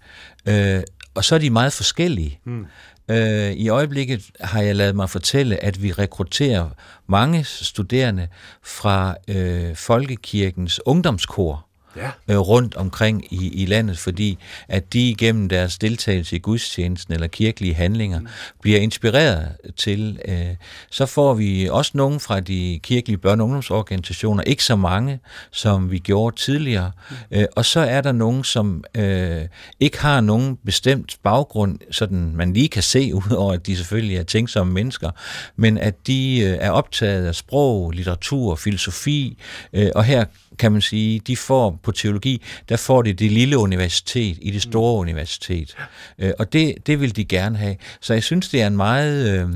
Øh, 0.48 0.82
og 1.14 1.24
så 1.24 1.34
er 1.34 1.38
de 1.38 1.50
meget 1.50 1.72
forskellige. 1.72 2.40
Mm. 2.44 2.66
Øh, 3.10 3.52
I 3.52 3.68
øjeblikket 3.68 4.30
har 4.40 4.60
jeg 4.60 4.76
lavet 4.76 4.96
mig 4.96 5.10
fortælle, 5.10 5.64
at 5.64 5.82
vi 5.82 5.92
rekrutterer 5.92 6.68
mange 7.06 7.44
studerende 7.44 8.28
fra 8.64 9.16
øh, 9.28 9.76
Folkekirkens 9.76 10.80
ungdomskor 10.86 11.65
ja. 11.96 12.34
øh, 12.34 12.38
rundt 12.38 12.74
omkring 12.74 13.32
i, 13.32 13.62
i 13.62 13.66
landet, 13.66 13.98
fordi 13.98 14.38
at 14.68 14.92
de 14.92 15.10
igennem 15.10 15.48
deres 15.48 15.78
deltagelse 15.78 16.36
i 16.36 16.38
gudstjenesten 16.38 17.14
eller 17.14 17.26
kirkelige 17.26 17.74
handlinger 17.74 18.20
mm. 18.20 18.26
bliver 18.60 18.78
inspireret 18.78 19.48
til. 19.76 20.18
Øh, 20.28 20.56
så 20.90 21.06
får 21.06 21.34
vi 21.34 21.68
også 21.70 21.90
nogen 21.94 22.20
fra 22.20 22.40
de 22.40 22.80
kirkelige 22.82 23.18
børne- 23.26 23.40
og 23.40 23.44
ungdomsorganisationer, 23.44 24.42
ikke 24.42 24.64
så 24.64 24.76
mange, 24.76 25.20
som 25.52 25.90
vi 25.90 25.98
gjorde 25.98 26.36
tidligere, 26.36 26.92
mm. 27.10 27.16
øh, 27.30 27.46
og 27.56 27.64
så 27.64 27.80
er 27.80 28.00
der 28.00 28.12
nogen, 28.12 28.44
som 28.44 28.84
øh, 28.94 29.42
ikke 29.80 30.00
har 30.00 30.20
nogen 30.20 30.56
bestemt 30.56 31.16
baggrund, 31.22 31.78
sådan 31.90 32.32
man 32.36 32.52
lige 32.52 32.68
kan 32.68 32.82
se, 32.82 33.12
udover 33.26 33.52
at 33.52 33.66
de 33.66 33.76
selvfølgelig 33.76 34.16
er 34.16 34.22
tænksomme 34.22 34.72
mennesker, 34.72 35.10
men 35.56 35.78
at 35.78 36.06
de 36.06 36.40
øh, 36.40 36.56
er 36.60 36.70
optaget 36.70 37.26
af 37.26 37.34
sprog, 37.34 37.90
litteratur, 37.90 38.54
filosofi, 38.54 39.38
øh, 39.72 39.90
og 39.94 40.04
her 40.04 40.24
kan 40.58 40.72
man 40.72 40.80
sige, 40.80 41.20
de 41.26 41.36
får 41.36 41.80
på 41.82 41.92
teologi, 41.92 42.42
der 42.68 42.76
får 42.76 43.02
de 43.02 43.12
det 43.12 43.32
lille 43.32 43.58
universitet 43.58 44.38
i 44.42 44.50
det 44.50 44.62
store 44.62 44.94
mm. 44.94 45.00
universitet. 45.00 45.76
Øh, 46.18 46.32
og 46.38 46.52
det, 46.52 46.74
det 46.86 47.00
vil 47.00 47.16
de 47.16 47.24
gerne 47.24 47.56
have. 47.58 47.76
Så 48.00 48.12
jeg 48.12 48.22
synes, 48.22 48.48
det 48.48 48.62
er 48.62 48.66
en 48.66 48.76
meget, 48.76 49.40
øh, 49.40 49.48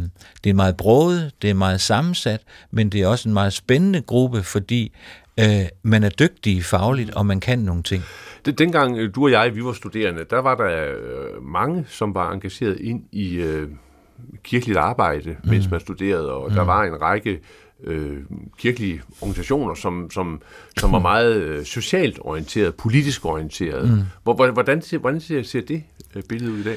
det 0.44 0.50
er 0.50 0.54
meget 0.54 0.76
broget, 0.76 1.32
det 1.42 1.50
er 1.50 1.54
meget 1.54 1.80
sammensat, 1.80 2.40
men 2.70 2.90
det 2.90 3.00
er 3.00 3.06
også 3.06 3.28
en 3.28 3.32
meget 3.32 3.52
spændende 3.52 4.02
gruppe, 4.02 4.42
fordi 4.42 4.92
øh, 5.40 5.66
man 5.82 6.04
er 6.04 6.08
dygtig 6.08 6.64
fagligt, 6.64 7.10
og 7.10 7.26
man 7.26 7.40
kan 7.40 7.58
nogle 7.58 7.82
ting. 7.82 8.02
Det, 8.44 8.58
dengang 8.58 8.98
øh, 8.98 9.14
du 9.14 9.24
og 9.24 9.30
jeg, 9.30 9.54
vi 9.54 9.64
var 9.64 9.72
studerende, 9.72 10.24
der 10.30 10.38
var 10.38 10.54
der 10.54 10.90
øh, 10.90 11.42
mange, 11.42 11.84
som 11.88 12.14
var 12.14 12.32
engageret 12.32 12.80
ind 12.80 13.02
i 13.12 13.34
øh, 13.34 13.68
kirkeligt 14.42 14.78
arbejde, 14.78 15.36
mens 15.44 15.66
mm. 15.66 15.70
man 15.70 15.80
studerede, 15.80 16.32
og 16.32 16.48
mm. 16.48 16.54
der 16.54 16.62
var 16.62 16.84
en 16.84 17.00
række 17.00 17.40
øh, 17.84 18.18
kirkelige 18.58 19.02
organisationer, 19.20 19.74
som, 19.74 20.10
som, 20.10 20.42
som 20.78 20.92
var 20.92 20.98
meget 20.98 21.36
øh, 21.36 21.64
socialt 21.64 22.18
orienteret, 22.20 22.74
politisk 22.74 23.24
orienteret. 23.24 23.90
Mm. 23.90 24.32
Hvordan, 24.34 24.82
ser, 24.82 24.98
hvordan 24.98 25.20
ser, 25.20 25.42
ser 25.42 25.60
det 25.60 25.82
øh, 26.14 26.22
billede 26.28 26.52
ud 26.52 26.58
i 26.58 26.62
dag? 26.62 26.76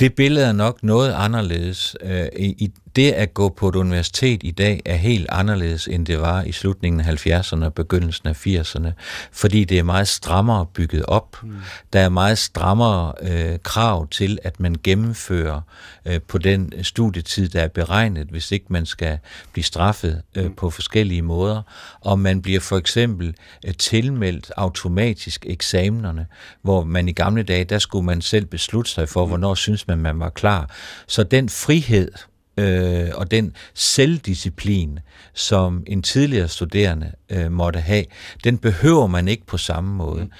Det 0.00 0.14
billede 0.14 0.46
er 0.46 0.52
nok 0.52 0.82
noget 0.82 1.12
anderledes. 1.12 1.96
Øh, 2.02 2.26
I, 2.36 2.72
det 2.96 3.12
at 3.12 3.34
gå 3.34 3.48
på 3.48 3.68
et 3.68 3.76
universitet 3.76 4.40
i 4.44 4.50
dag 4.50 4.82
er 4.84 4.96
helt 4.96 5.26
anderledes, 5.28 5.88
end 5.88 6.06
det 6.06 6.20
var 6.20 6.42
i 6.42 6.52
slutningen 6.52 7.00
af 7.00 7.26
70'erne 7.26 7.64
og 7.64 7.74
begyndelsen 7.74 8.28
af 8.28 8.46
80'erne, 8.46 8.90
fordi 9.32 9.64
det 9.64 9.78
er 9.78 9.82
meget 9.82 10.08
strammere 10.08 10.66
bygget 10.66 11.04
op. 11.06 11.36
Mm. 11.42 11.54
Der 11.92 12.00
er 12.00 12.08
meget 12.08 12.38
strammere 12.38 13.12
øh, 13.22 13.58
krav 13.62 14.08
til, 14.08 14.38
at 14.42 14.60
man 14.60 14.76
gennemfører 14.82 15.60
øh, 16.06 16.20
på 16.28 16.38
den 16.38 16.72
studietid, 16.82 17.48
der 17.48 17.62
er 17.62 17.68
beregnet, 17.68 18.26
hvis 18.30 18.52
ikke 18.52 18.66
man 18.68 18.86
skal 18.86 19.18
blive 19.52 19.64
straffet 19.64 20.22
øh, 20.34 20.44
mm. 20.44 20.54
på 20.54 20.70
forskellige 20.70 21.22
måder. 21.22 21.62
Og 22.00 22.18
man 22.18 22.42
bliver 22.42 22.60
for 22.60 22.76
eksempel 22.76 23.34
øh, 23.66 23.74
tilmeldt 23.74 24.52
automatisk 24.56 25.46
eksamenerne, 25.48 26.26
hvor 26.62 26.84
man 26.84 27.08
i 27.08 27.12
gamle 27.12 27.42
dage, 27.42 27.64
der 27.64 27.78
skulle 27.78 28.04
man 28.04 28.20
selv 28.20 28.44
beslutte 28.44 28.90
sig 28.90 29.08
for, 29.08 29.24
mm. 29.24 29.30
hvornår 29.30 29.54
synes 29.54 29.88
man, 29.88 29.98
man 29.98 30.20
var 30.20 30.30
klar. 30.30 30.70
Så 31.06 31.22
den 31.22 31.48
frihed, 31.48 32.10
øh, 32.58 33.10
og 33.14 33.30
den 33.30 33.52
selvdisciplin, 33.74 34.98
som 35.34 35.84
en 35.86 36.02
tidligere 36.02 36.48
studerende 36.48 37.12
øh, 37.30 37.52
måtte 37.52 37.80
have, 37.80 38.04
den 38.44 38.58
behøver 38.58 39.06
man 39.06 39.28
ikke 39.28 39.46
på 39.46 39.56
samme 39.56 39.94
måde. 39.94 40.22
Mm. 40.22 40.30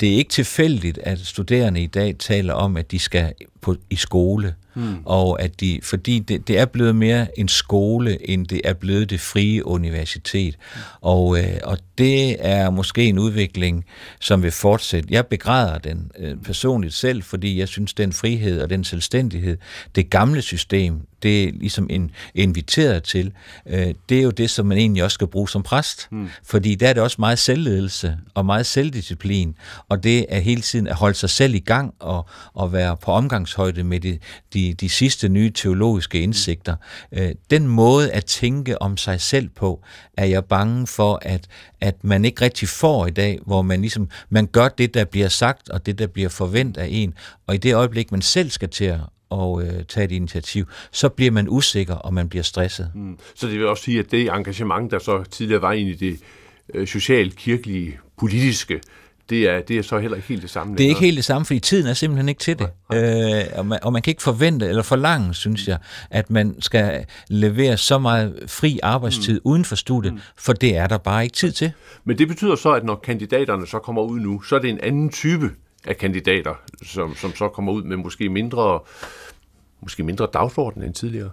Det 0.00 0.12
er 0.12 0.16
ikke 0.16 0.30
tilfældigt, 0.30 0.98
at 0.98 1.18
studerende 1.18 1.82
i 1.82 1.86
dag 1.86 2.16
taler 2.18 2.54
om, 2.54 2.76
at 2.76 2.90
de 2.90 2.98
skal 2.98 3.32
på, 3.60 3.76
i 3.90 3.96
skole, 3.96 4.54
mm. 4.76 4.96
og 5.04 5.42
at 5.42 5.60
de, 5.60 5.80
fordi 5.82 6.18
det, 6.18 6.48
det 6.48 6.58
er 6.58 6.64
blevet 6.64 6.96
mere 6.96 7.38
en 7.38 7.48
skole, 7.48 8.30
end 8.30 8.46
det 8.46 8.60
er 8.64 8.72
blevet 8.72 9.10
det 9.10 9.20
frie 9.20 9.66
universitet. 9.66 10.56
Mm. 10.74 10.80
Og, 11.00 11.38
øh, 11.38 11.58
og 11.64 11.78
det 11.98 12.36
er 12.38 12.70
måske 12.70 13.04
en 13.04 13.18
udvikling, 13.18 13.84
som 14.20 14.42
vil 14.42 14.50
fortsætte. 14.50 15.08
Jeg 15.10 15.26
begræder 15.26 15.78
den 15.78 16.10
øh, 16.18 16.36
personligt 16.36 16.94
selv, 16.94 17.22
fordi 17.22 17.58
jeg 17.58 17.68
synes, 17.68 17.94
den 17.94 18.12
frihed 18.12 18.60
og 18.60 18.70
den 18.70 18.84
selvstændighed, 18.84 19.56
det 19.94 20.10
gamle 20.10 20.42
system, 20.42 21.00
det 21.22 21.44
er 21.44 21.52
ligesom 21.52 21.86
en, 21.90 22.10
inviteret 22.34 23.02
til, 23.02 23.32
øh, 23.66 23.94
det 24.08 24.18
er 24.18 24.22
jo 24.22 24.30
det, 24.30 24.50
som 24.50 24.66
man 24.66 24.78
egentlig 24.78 25.04
også 25.04 25.14
skal 25.14 25.26
bruge 25.26 25.48
som 25.48 25.62
præst. 25.62 26.08
Mm. 26.10 26.28
Fordi 26.44 26.74
der 26.74 26.88
er 26.88 26.92
det 26.92 27.02
også 27.02 27.16
meget 27.18 27.38
selvledelse 27.38 28.18
og 28.34 28.46
meget 28.46 28.66
selvdisciplin, 28.66 29.54
og 29.88 30.02
det 30.02 30.26
er 30.28 30.40
hele 30.40 30.60
tiden 30.60 30.86
at 30.86 30.94
holde 30.94 31.14
sig 31.14 31.30
selv 31.30 31.54
i 31.54 31.58
gang 31.58 31.94
og, 31.98 32.28
og 32.54 32.72
være 32.72 32.96
på 32.96 33.12
omgangshøjde 33.12 33.84
med 33.84 34.00
de, 34.00 34.18
de, 34.54 34.65
de 34.72 34.88
sidste 34.88 35.28
nye 35.28 35.50
teologiske 35.50 36.20
indsigter. 36.20 36.76
Øh, 37.12 37.30
den 37.50 37.68
måde 37.68 38.12
at 38.12 38.24
tænke 38.24 38.82
om 38.82 38.96
sig 38.96 39.20
selv 39.20 39.48
på, 39.48 39.82
er 40.16 40.24
jeg 40.24 40.44
bange 40.44 40.86
for, 40.86 41.18
at, 41.22 41.46
at 41.80 42.04
man 42.04 42.24
ikke 42.24 42.44
rigtig 42.44 42.68
får 42.68 43.06
i 43.06 43.10
dag, 43.10 43.38
hvor 43.46 43.62
man 43.62 43.80
ligesom, 43.80 44.08
man 44.30 44.46
gør 44.46 44.68
det, 44.68 44.94
der 44.94 45.04
bliver 45.04 45.28
sagt, 45.28 45.68
og 45.68 45.86
det, 45.86 45.98
der 45.98 46.06
bliver 46.06 46.28
forventet 46.28 46.80
af 46.80 46.88
en, 46.90 47.14
og 47.46 47.54
i 47.54 47.58
det 47.58 47.74
øjeblik, 47.74 48.12
man 48.12 48.22
selv 48.22 48.50
skal 48.50 48.68
til 48.68 48.84
at 48.84 49.00
og 49.30 49.62
øh, 49.62 49.84
tage 49.88 50.04
et 50.04 50.12
initiativ, 50.12 50.64
så 50.92 51.08
bliver 51.08 51.30
man 51.30 51.48
usikker, 51.48 51.94
og 51.94 52.14
man 52.14 52.28
bliver 52.28 52.42
stresset. 52.42 52.90
Mm. 52.94 53.18
Så 53.34 53.46
det 53.46 53.58
vil 53.58 53.66
også 53.66 53.82
sige, 53.82 53.98
at 53.98 54.10
det 54.10 54.28
engagement, 54.28 54.90
der 54.90 54.98
så 54.98 55.24
tidligere 55.30 55.62
var 55.62 55.72
ind 55.72 55.88
i 55.88 55.94
det 55.94 56.20
øh, 56.74 56.86
socialt, 56.86 57.36
kirkelige, 57.36 57.98
politiske, 58.18 58.80
det 59.28 59.48
er, 59.50 59.60
det 59.60 59.78
er 59.78 59.82
så 59.82 59.98
heller 59.98 60.16
ikke 60.16 60.28
helt 60.28 60.42
det 60.42 60.50
samme. 60.50 60.76
Det 60.76 60.84
er 60.84 60.88
ikke 60.88 61.00
helt 61.00 61.16
det 61.16 61.24
samme, 61.24 61.44
fordi 61.44 61.60
tiden 61.60 61.86
er 61.86 61.94
simpelthen 61.94 62.28
ikke 62.28 62.38
til 62.38 62.58
det. 62.58 62.68
Øh, 62.92 63.58
og, 63.58 63.66
man, 63.66 63.78
og 63.82 63.92
man 63.92 64.02
kan 64.02 64.10
ikke 64.10 64.22
forvente 64.22 64.68
eller 64.68 64.82
forlange, 64.82 65.34
synes 65.34 65.68
jeg, 65.68 65.78
at 66.10 66.30
man 66.30 66.56
skal 66.60 67.04
levere 67.28 67.76
så 67.76 67.98
meget 67.98 68.44
fri 68.46 68.78
arbejdstid 68.82 69.34
mm. 69.34 69.50
uden 69.50 69.64
for 69.64 69.76
studiet, 69.76 70.14
mm. 70.14 70.20
for 70.36 70.52
det 70.52 70.76
er 70.76 70.86
der 70.86 70.98
bare 70.98 71.24
ikke 71.24 71.34
tid 71.36 71.52
til. 71.52 71.72
Men 72.04 72.18
det 72.18 72.28
betyder 72.28 72.56
så, 72.56 72.72
at 72.72 72.84
når 72.84 72.94
kandidaterne 72.94 73.66
så 73.66 73.78
kommer 73.78 74.02
ud 74.02 74.20
nu, 74.20 74.42
så 74.42 74.56
er 74.56 74.60
det 74.60 74.70
en 74.70 74.80
anden 74.82 75.10
type 75.10 75.50
af 75.86 75.96
kandidater, 75.96 76.54
som, 76.82 77.14
som 77.14 77.34
så 77.34 77.48
kommer 77.48 77.72
ud 77.72 77.82
med 77.82 77.96
måske 77.96 78.28
mindre, 78.28 78.80
måske 79.80 80.02
mindre 80.02 80.28
dagsorden 80.32 80.82
end 80.82 80.94
tidligere. 80.94 81.30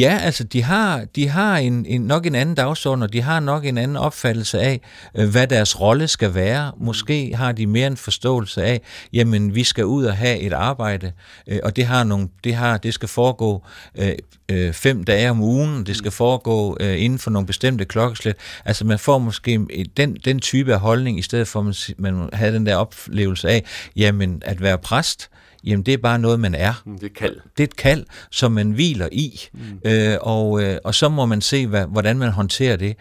Ja, 0.00 0.18
altså 0.22 0.44
de 0.44 0.62
har, 0.62 1.04
de 1.16 1.28
har 1.28 1.56
en, 1.56 1.86
en, 1.86 2.00
nok 2.00 2.26
en 2.26 2.34
anden 2.34 2.54
dagsorden, 2.54 3.02
og 3.02 3.12
de 3.12 3.22
har 3.22 3.40
nok 3.40 3.64
en 3.64 3.78
anden 3.78 3.96
opfattelse 3.96 4.60
af, 4.60 4.80
øh, 5.14 5.28
hvad 5.28 5.46
deres 5.46 5.80
rolle 5.80 6.08
skal 6.08 6.34
være. 6.34 6.72
Måske 6.78 7.36
har 7.36 7.52
de 7.52 7.66
mere 7.66 7.86
en 7.86 7.96
forståelse 7.96 8.62
af, 8.62 8.80
jamen 9.12 9.54
vi 9.54 9.64
skal 9.64 9.84
ud 9.84 10.04
og 10.04 10.16
have 10.16 10.38
et 10.38 10.52
arbejde, 10.52 11.12
øh, 11.46 11.58
og 11.62 11.76
det 11.76 11.86
har 11.86 12.04
nogle, 12.04 12.28
det 12.44 12.54
har, 12.54 12.78
det 12.78 12.94
skal 12.94 13.08
foregå 13.08 13.64
øh, 13.98 14.12
øh, 14.48 14.72
fem 14.72 15.04
dage 15.04 15.30
om 15.30 15.40
ugen, 15.40 15.86
det 15.86 15.96
skal 15.96 16.10
foregå 16.10 16.76
øh, 16.80 17.02
inden 17.02 17.18
for 17.18 17.30
nogle 17.30 17.46
bestemte 17.46 17.84
klokkeslæt. 17.84 18.36
Altså 18.64 18.84
man 18.84 18.98
får 18.98 19.18
måske 19.18 19.60
den, 19.96 20.16
den 20.24 20.40
type 20.40 20.74
af 20.74 20.80
holdning, 20.80 21.18
i 21.18 21.22
stedet 21.22 21.48
for 21.48 21.60
at 21.60 21.64
man, 21.98 22.14
man 22.14 22.28
havde 22.32 22.52
den 22.54 22.66
der 22.66 22.76
oplevelse 22.76 23.48
af, 23.48 23.64
jamen 23.96 24.42
at 24.44 24.62
være 24.62 24.78
præst, 24.78 25.28
Jamen, 25.64 25.82
det 25.86 25.94
er 25.94 25.98
bare 25.98 26.18
noget, 26.18 26.40
man 26.40 26.54
er. 26.54 26.82
Mm, 26.84 26.98
det 26.98 27.06
er 27.06 27.14
kald. 27.14 27.36
Det 27.56 27.62
er 27.62 27.66
et 27.66 27.76
kald, 27.76 28.06
som 28.30 28.52
man 28.52 28.70
hviler 28.70 29.08
i, 29.12 29.40
mm. 29.52 29.90
øh, 29.90 30.18
og, 30.20 30.62
øh, 30.62 30.78
og 30.84 30.94
så 30.94 31.08
må 31.08 31.26
man 31.26 31.40
se, 31.40 31.66
hvad, 31.66 31.86
hvordan 31.86 32.18
man 32.18 32.30
håndterer 32.30 32.76
det. 32.76 32.96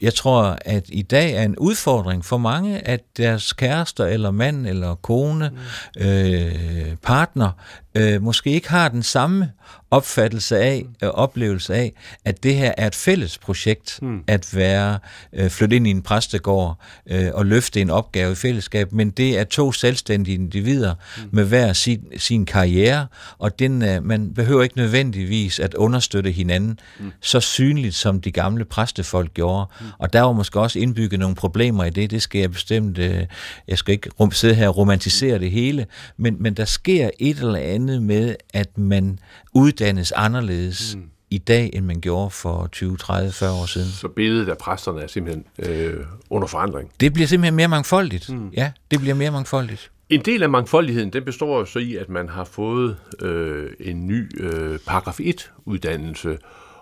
Jeg 0.00 0.14
tror, 0.14 0.58
at 0.64 0.84
i 0.88 1.02
dag 1.02 1.32
er 1.32 1.42
en 1.42 1.56
udfordring 1.56 2.24
for 2.24 2.38
mange, 2.38 2.88
at 2.88 3.00
deres 3.16 3.52
kærester 3.52 4.06
eller 4.06 4.30
mand 4.30 4.66
eller 4.66 4.94
kone, 4.94 5.50
mm. 5.50 6.02
øh, 6.02 6.96
partner, 7.02 7.50
øh, 7.94 8.22
måske 8.22 8.50
ikke 8.50 8.68
har 8.68 8.88
den 8.88 9.02
samme 9.02 9.50
opfattelse 9.90 10.58
af, 10.58 10.86
øh, 11.02 11.08
oplevelse 11.08 11.74
af, 11.74 11.92
at 12.24 12.42
det 12.42 12.54
her 12.54 12.72
er 12.76 12.86
et 12.86 12.94
fælles 12.94 13.38
projekt, 13.38 13.98
mm. 14.02 14.20
at 14.26 14.56
være 14.56 14.98
øh, 15.32 15.50
flytte 15.50 15.76
ind 15.76 15.86
i 15.86 15.90
en 15.90 16.02
præstegård 16.02 16.78
øh, 17.06 17.30
og 17.34 17.46
løfte 17.46 17.80
en 17.80 17.90
opgave 17.90 18.32
i 18.32 18.34
fællesskab, 18.34 18.92
men 18.92 19.10
det 19.10 19.38
er 19.38 19.44
to 19.44 19.72
selvstændige 19.72 20.34
individer 20.34 20.94
mm. 20.94 21.28
med 21.32 21.44
hver 21.44 21.72
sin, 21.72 22.04
sin 22.16 22.46
karriere, 22.46 23.06
og 23.38 23.58
den, 23.58 23.82
øh, 23.82 24.04
man 24.04 24.34
behøver 24.34 24.62
ikke 24.62 24.76
nødvendigvis 24.76 25.58
at 25.58 25.74
understøtte 25.74 26.30
hinanden 26.30 26.80
mm. 26.98 27.12
så 27.20 27.40
synligt, 27.40 27.94
som 27.94 28.20
de 28.20 28.32
gamle 28.32 28.64
præstefolk 28.64 29.34
gjorde. 29.34 29.66
Mm. 29.80 29.86
Og 29.98 30.12
der 30.12 30.20
var 30.20 30.32
måske 30.32 30.60
også 30.60 30.78
indbygget 30.78 31.20
nogle 31.20 31.36
problemer 31.36 31.84
i 31.84 31.90
det, 31.90 32.10
det 32.10 32.22
skal 32.22 32.40
jeg 32.40 32.50
bestemt, 32.50 32.98
øh, 32.98 33.26
jeg 33.68 33.78
skal 33.78 33.92
ikke 33.92 34.10
rum, 34.20 34.32
sidde 34.32 34.54
her 34.54 34.68
og 34.68 34.76
romantisere 34.76 35.38
det 35.38 35.50
hele, 35.50 35.86
men, 36.16 36.36
men 36.42 36.54
der 36.54 36.64
sker 36.64 37.10
et 37.18 37.38
eller 37.38 37.58
andet 37.58 38.02
med, 38.02 38.34
at 38.54 38.78
man 38.78 39.18
uddannes 39.54 40.12
anderledes 40.12 40.96
mm. 40.96 41.02
i 41.30 41.38
dag, 41.38 41.70
end 41.72 41.84
man 41.84 42.00
gjorde 42.00 42.30
for 42.30 42.68
20, 42.72 42.96
30, 42.96 43.32
40 43.32 43.52
år 43.52 43.66
siden. 43.66 43.88
Så 43.88 44.08
billedet 44.08 44.48
af 44.48 44.58
præsterne 44.58 45.00
er 45.00 45.06
simpelthen 45.06 45.44
øh, 45.58 46.04
under 46.30 46.48
forandring? 46.48 46.90
Det 47.00 47.12
bliver 47.12 47.26
simpelthen 47.26 47.56
mere 47.56 47.68
mangfoldigt. 47.68 48.30
Mm. 48.30 48.48
Ja, 48.56 48.72
det 48.90 49.00
bliver 49.00 49.14
mere 49.14 49.30
mangfoldigt. 49.30 49.90
En 50.10 50.20
del 50.20 50.42
af 50.42 50.48
mangfoldigheden, 50.48 51.12
den 51.12 51.24
består 51.24 51.64
så 51.64 51.78
i, 51.78 51.96
at 51.96 52.08
man 52.08 52.28
har 52.28 52.44
fået 52.44 52.96
øh, 53.20 53.70
en 53.80 54.06
ny 54.06 54.42
øh, 54.42 54.78
paragraf 54.86 55.20
1-uddannelse, 55.20 56.38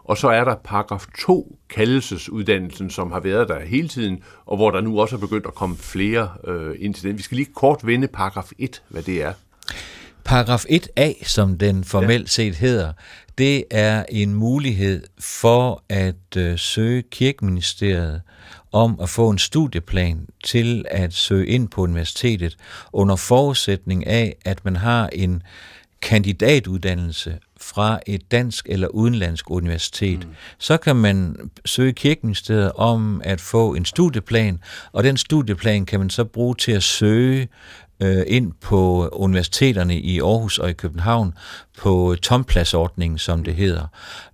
og 0.09 0.19
så 0.19 0.29
er 0.29 0.45
der 0.45 0.55
paragraf 0.65 1.07
2 1.19 1.59
kaldelsesuddannelsen, 1.71 2.91
som 2.91 3.13
har 3.13 3.21
været 3.21 3.49
der 3.49 3.65
hele 3.65 3.89
tiden, 3.89 4.23
og 4.47 4.57
hvor 4.57 4.71
der 4.71 4.81
nu 4.81 5.01
også 5.01 5.17
er 5.17 5.21
begyndt 5.21 5.47
at 5.47 5.55
komme 5.55 5.77
flere 5.77 6.29
øh, 6.47 6.75
ind 6.79 6.95
til 6.95 7.09
den. 7.09 7.19
Vi 7.19 7.23
skal 7.23 7.37
lige 7.37 7.53
kort 7.55 7.87
vende 7.87 8.09
paragraf 8.09 8.51
1, 8.59 8.83
hvad 8.89 9.03
det 9.03 9.23
er. 9.23 9.33
Paragraf 10.25 10.65
1a, 10.65 11.25
som 11.25 11.59
den 11.59 11.85
formelt 11.85 12.31
set 12.31 12.55
hedder, 12.55 12.93
det 13.39 13.65
er 13.71 14.05
en 14.09 14.35
mulighed 14.35 15.03
for 15.19 15.83
at 15.89 16.37
øh, 16.37 16.59
søge 16.59 17.03
kirkeministeriet 17.03 18.23
om 18.73 19.01
at 19.03 19.09
få 19.09 19.31
en 19.31 19.39
studieplan 19.39 20.27
til 20.45 20.85
at 20.91 21.13
søge 21.15 21.47
ind 21.47 21.69
på 21.69 21.81
universitetet 21.81 22.57
under 22.93 23.17
forudsætning 23.17 24.07
af, 24.07 24.37
at 24.45 24.65
man 24.65 24.77
har 24.77 25.09
en 25.13 25.43
kandidatuddannelse 26.03 27.39
fra 27.61 28.01
et 28.07 28.31
dansk 28.31 28.67
eller 28.69 28.89
udenlandsk 28.89 29.51
universitet, 29.51 30.19
mm. 30.19 30.35
så 30.59 30.77
kan 30.77 30.97
man 30.97 31.37
søge 31.65 31.93
kirkeministeriet 31.93 32.73
om 32.73 33.21
at 33.25 33.41
få 33.41 33.75
en 33.75 33.85
studieplan, 33.85 34.61
og 34.93 35.05
den 35.05 35.17
studieplan 35.17 35.87
kan 35.87 36.01
man 36.01 36.11
så 36.11 36.25
bruge 36.25 36.55
til 36.55 36.73
at 36.73 36.83
søge 36.83 37.49
øh, 38.01 38.23
ind 38.27 38.53
på 38.61 39.09
universiteterne 39.09 39.99
i 39.99 40.21
Aarhus 40.21 40.59
og 40.59 40.71
i 40.71 40.73
København 40.73 41.35
på 41.79 42.17
tompladsordningen, 42.23 43.19
som 43.19 43.45
det 43.45 43.55
hedder. 43.55 43.87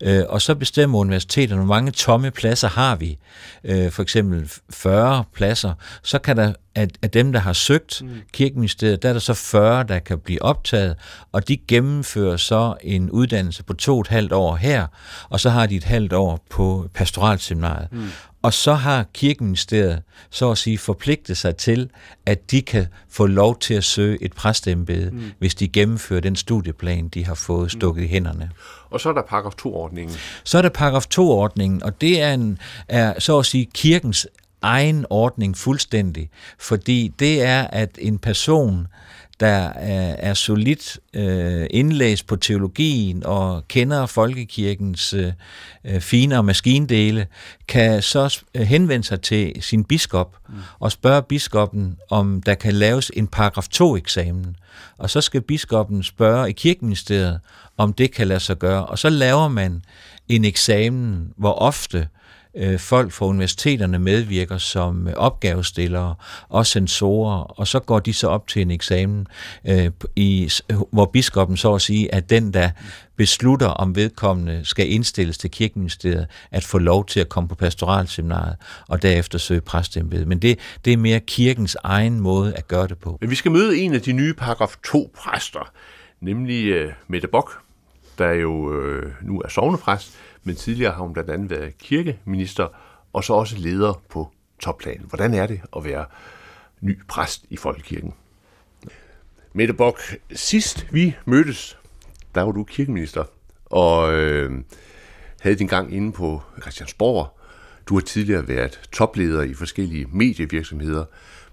Øh, 0.02 0.22
og 0.28 0.42
så 0.42 0.54
bestemmer 0.54 0.98
universiteterne, 0.98 1.64
hvor 1.64 1.74
mange 1.74 1.90
tomme 1.90 2.30
pladser 2.30 2.68
har 2.68 2.96
vi. 2.96 3.18
Øh, 3.64 3.90
for 3.90 4.02
eksempel 4.02 4.50
40 4.70 5.24
pladser. 5.34 5.72
Så 6.02 6.18
kan 6.18 6.36
der 6.36 6.52
af 6.74 7.10
dem, 7.12 7.32
der 7.32 7.40
har 7.40 7.52
søgt 7.52 8.02
mm. 8.02 8.10
kirkeministeriet, 8.32 9.02
der 9.02 9.08
er 9.08 9.12
der 9.12 9.20
så 9.20 9.34
40, 9.34 9.84
der 9.84 9.98
kan 9.98 10.18
blive 10.18 10.42
optaget, 10.42 10.96
og 11.32 11.48
de 11.48 11.56
gennemfører 11.56 12.36
så 12.36 12.74
en 12.82 13.10
uddannelse 13.10 13.64
på 13.64 13.72
to 13.72 13.94
og 13.94 14.00
et 14.00 14.08
halvt 14.08 14.32
år 14.32 14.56
her, 14.56 14.86
og 15.28 15.40
så 15.40 15.50
har 15.50 15.66
de 15.66 15.76
et 15.76 15.84
halvt 15.84 16.12
år 16.12 16.44
på 16.50 16.88
pastoralseminariet. 16.94 17.88
Mm. 17.92 18.08
Og 18.42 18.52
så 18.52 18.74
har 18.74 19.04
kirkeministeriet 19.14 20.02
så 20.30 20.50
at 20.50 20.58
sige 20.58 20.78
forpligtet 20.78 21.36
sig 21.36 21.56
til, 21.56 21.90
at 22.26 22.50
de 22.50 22.62
kan 22.62 22.86
få 23.08 23.26
lov 23.26 23.58
til 23.58 23.74
at 23.74 23.84
søge 23.84 24.22
et 24.22 24.32
præstembede, 24.32 25.10
mm. 25.10 25.32
hvis 25.38 25.54
de 25.54 25.68
gennemfører 25.68 26.20
den 26.20 26.36
studieplan, 26.36 27.08
de 27.08 27.24
har 27.24 27.34
fået 27.34 27.62
mm. 27.62 27.68
stukket 27.80 28.02
mm. 28.02 28.04
i 28.04 28.08
hænderne. 28.08 28.50
Og 28.90 29.00
så 29.00 29.08
er 29.08 29.12
der 29.12 29.22
paragraf 29.22 29.52
2-ordningen. 29.62 30.16
Så 30.44 30.58
er 30.58 30.62
der 30.62 30.68
paragraf 30.68 31.06
2-ordningen, 31.14 31.82
og 31.82 32.00
det 32.00 32.22
er, 32.22 32.34
en, 32.34 32.58
er 32.88 33.20
så 33.20 33.38
at 33.38 33.46
sige 33.46 33.68
kirkens 33.74 34.26
egen 34.62 35.06
ordning 35.10 35.56
fuldstændig, 35.56 36.30
fordi 36.58 37.12
det 37.18 37.42
er, 37.42 37.66
at 37.66 37.98
en 37.98 38.18
person, 38.18 38.86
der 39.42 39.68
er, 39.68 40.16
er 40.18 40.34
solidt 40.34 40.98
øh, 41.14 41.66
indlæst 41.70 42.26
på 42.26 42.36
teologien 42.36 43.26
og 43.26 43.68
kender 43.68 44.06
folkekirkens 44.06 45.14
øh, 45.14 45.32
øh 45.84 46.00
finere 46.00 46.42
maskindele, 46.42 47.26
kan 47.68 48.02
så 48.02 48.42
øh, 48.54 48.62
henvende 48.62 49.06
sig 49.06 49.20
til 49.20 49.52
sin 49.60 49.84
biskop 49.84 50.36
mm. 50.48 50.54
og 50.78 50.92
spørge 50.92 51.22
biskoppen, 51.22 51.96
om 52.10 52.42
der 52.42 52.54
kan 52.54 52.72
laves 52.72 53.10
en 53.14 53.26
paragraf 53.26 53.66
2-eksamen. 53.74 54.56
Og 54.98 55.10
så 55.10 55.20
skal 55.20 55.40
biskoppen 55.40 56.02
spørge 56.02 56.50
i 56.50 56.52
kirkeministeriet, 56.52 57.40
om 57.76 57.92
det 57.92 58.12
kan 58.12 58.28
lade 58.28 58.40
sig 58.40 58.58
gøre. 58.58 58.86
Og 58.86 58.98
så 58.98 59.08
laver 59.10 59.48
man 59.48 59.84
en 60.28 60.44
eksamen, 60.44 61.32
hvor 61.36 61.52
ofte 61.52 61.98
øh, 61.98 62.21
Øh, 62.56 62.78
folk 62.78 63.12
fra 63.12 63.26
universiteterne 63.26 63.98
medvirker 63.98 64.58
som 64.58 65.08
øh, 65.08 65.14
opgavestillere 65.16 66.14
og 66.48 66.66
sensorer, 66.66 67.42
og 67.42 67.66
så 67.66 67.80
går 67.80 67.98
de 67.98 68.12
så 68.12 68.28
op 68.28 68.46
til 68.46 68.62
en 68.62 68.70
eksamen, 68.70 69.26
øh, 69.68 69.90
i, 70.16 70.50
hvor 70.92 71.04
biskoppen 71.04 71.56
så 71.56 71.74
at 71.74 71.82
sige, 71.82 72.14
at 72.14 72.30
den, 72.30 72.54
der 72.54 72.70
beslutter, 73.16 73.66
om 73.66 73.96
vedkommende 73.96 74.60
skal 74.64 74.90
indstilles 74.90 75.38
til 75.38 75.50
kirkeministeriet, 75.50 76.26
at 76.50 76.64
få 76.64 76.78
lov 76.78 77.06
til 77.06 77.20
at 77.20 77.28
komme 77.28 77.48
på 77.48 77.54
pastoralseminaret, 77.54 78.56
og 78.88 79.02
derefter 79.02 79.38
søge 79.38 79.60
præstembede. 79.60 80.26
Men 80.26 80.38
det, 80.38 80.58
det 80.84 80.92
er 80.92 80.96
mere 80.96 81.20
kirkens 81.20 81.76
egen 81.84 82.20
måde 82.20 82.54
at 82.54 82.68
gøre 82.68 82.88
det 82.88 82.98
på. 82.98 83.18
Men 83.20 83.30
vi 83.30 83.34
skal 83.34 83.50
møde 83.50 83.78
en 83.78 83.94
af 83.94 84.00
de 84.00 84.12
nye 84.12 84.34
paragraf 84.34 84.76
2 84.84 85.10
præster, 85.16 85.72
nemlig 86.20 86.66
øh, 86.66 86.92
Mette 87.08 87.28
Bok, 87.28 87.58
der 88.18 88.32
jo 88.32 88.80
øh, 88.80 89.12
nu 89.22 89.40
er 89.40 89.48
sovnepræst, 89.48 90.18
men 90.44 90.56
tidligere 90.56 90.92
har 90.92 91.02
hun 91.02 91.12
blandt 91.12 91.30
andet 91.30 91.50
været 91.50 91.78
kirkeminister, 91.78 92.68
og 93.12 93.24
så 93.24 93.32
også 93.32 93.56
leder 93.58 94.02
på 94.08 94.32
topplanen. 94.58 95.06
Hvordan 95.08 95.34
er 95.34 95.46
det 95.46 95.60
at 95.76 95.84
være 95.84 96.04
ny 96.80 96.98
præst 97.08 97.44
i 97.50 97.56
Folkekirken? 97.56 98.14
Mette 99.52 99.74
Bock, 99.74 100.16
sidst 100.32 100.86
vi 100.92 101.16
mødtes, 101.24 101.78
der 102.34 102.42
var 102.42 102.52
du 102.52 102.64
kirkeminister, 102.64 103.24
og 103.66 104.12
øh, 104.14 104.52
havde 105.40 105.56
din 105.56 105.66
gang 105.66 105.94
inde 105.94 106.12
på 106.12 106.42
Christiansborg. 106.60 107.38
Du 107.86 107.94
har 107.94 108.00
tidligere 108.00 108.48
været 108.48 108.80
topleder 108.92 109.42
i 109.42 109.54
forskellige 109.54 110.06
medievirksomheder, 110.12 111.04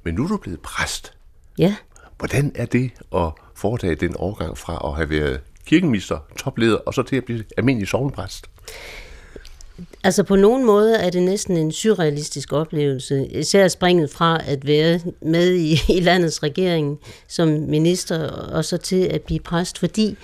men 0.03 0.15
nu 0.15 0.23
er 0.23 0.27
du 0.27 0.37
blevet 0.37 0.61
præst. 0.61 1.13
Ja. 1.57 1.75
Hvordan 2.17 2.51
er 2.55 2.65
det 2.65 2.91
at 3.15 3.31
foretage 3.55 3.95
den 3.95 4.15
overgang 4.15 4.57
fra 4.57 4.89
at 4.89 4.95
have 4.95 5.09
været 5.09 5.41
kirkeminister, 5.65 6.19
topleder, 6.37 6.77
og 6.77 6.93
så 6.93 7.03
til 7.03 7.15
at 7.15 7.25
blive 7.25 7.43
almindelig 7.57 7.87
sovnepræst? 7.87 8.49
Altså 10.03 10.23
på 10.23 10.35
nogen 10.35 10.65
måde 10.65 10.95
er 10.95 11.09
det 11.09 11.23
næsten 11.23 11.57
en 11.57 11.71
surrealistisk 11.71 12.53
oplevelse, 12.53 13.27
især 13.27 13.67
springet 13.67 14.09
fra 14.09 14.41
at 14.45 14.67
være 14.67 14.99
med 15.21 15.53
i, 15.53 15.79
i 15.89 15.99
landets 15.99 16.43
regering 16.43 16.99
som 17.27 17.47
minister, 17.47 18.29
og 18.29 18.65
så 18.65 18.77
til 18.77 19.03
at 19.03 19.21
blive 19.21 19.39
præst, 19.39 19.77
fordi 19.77 20.17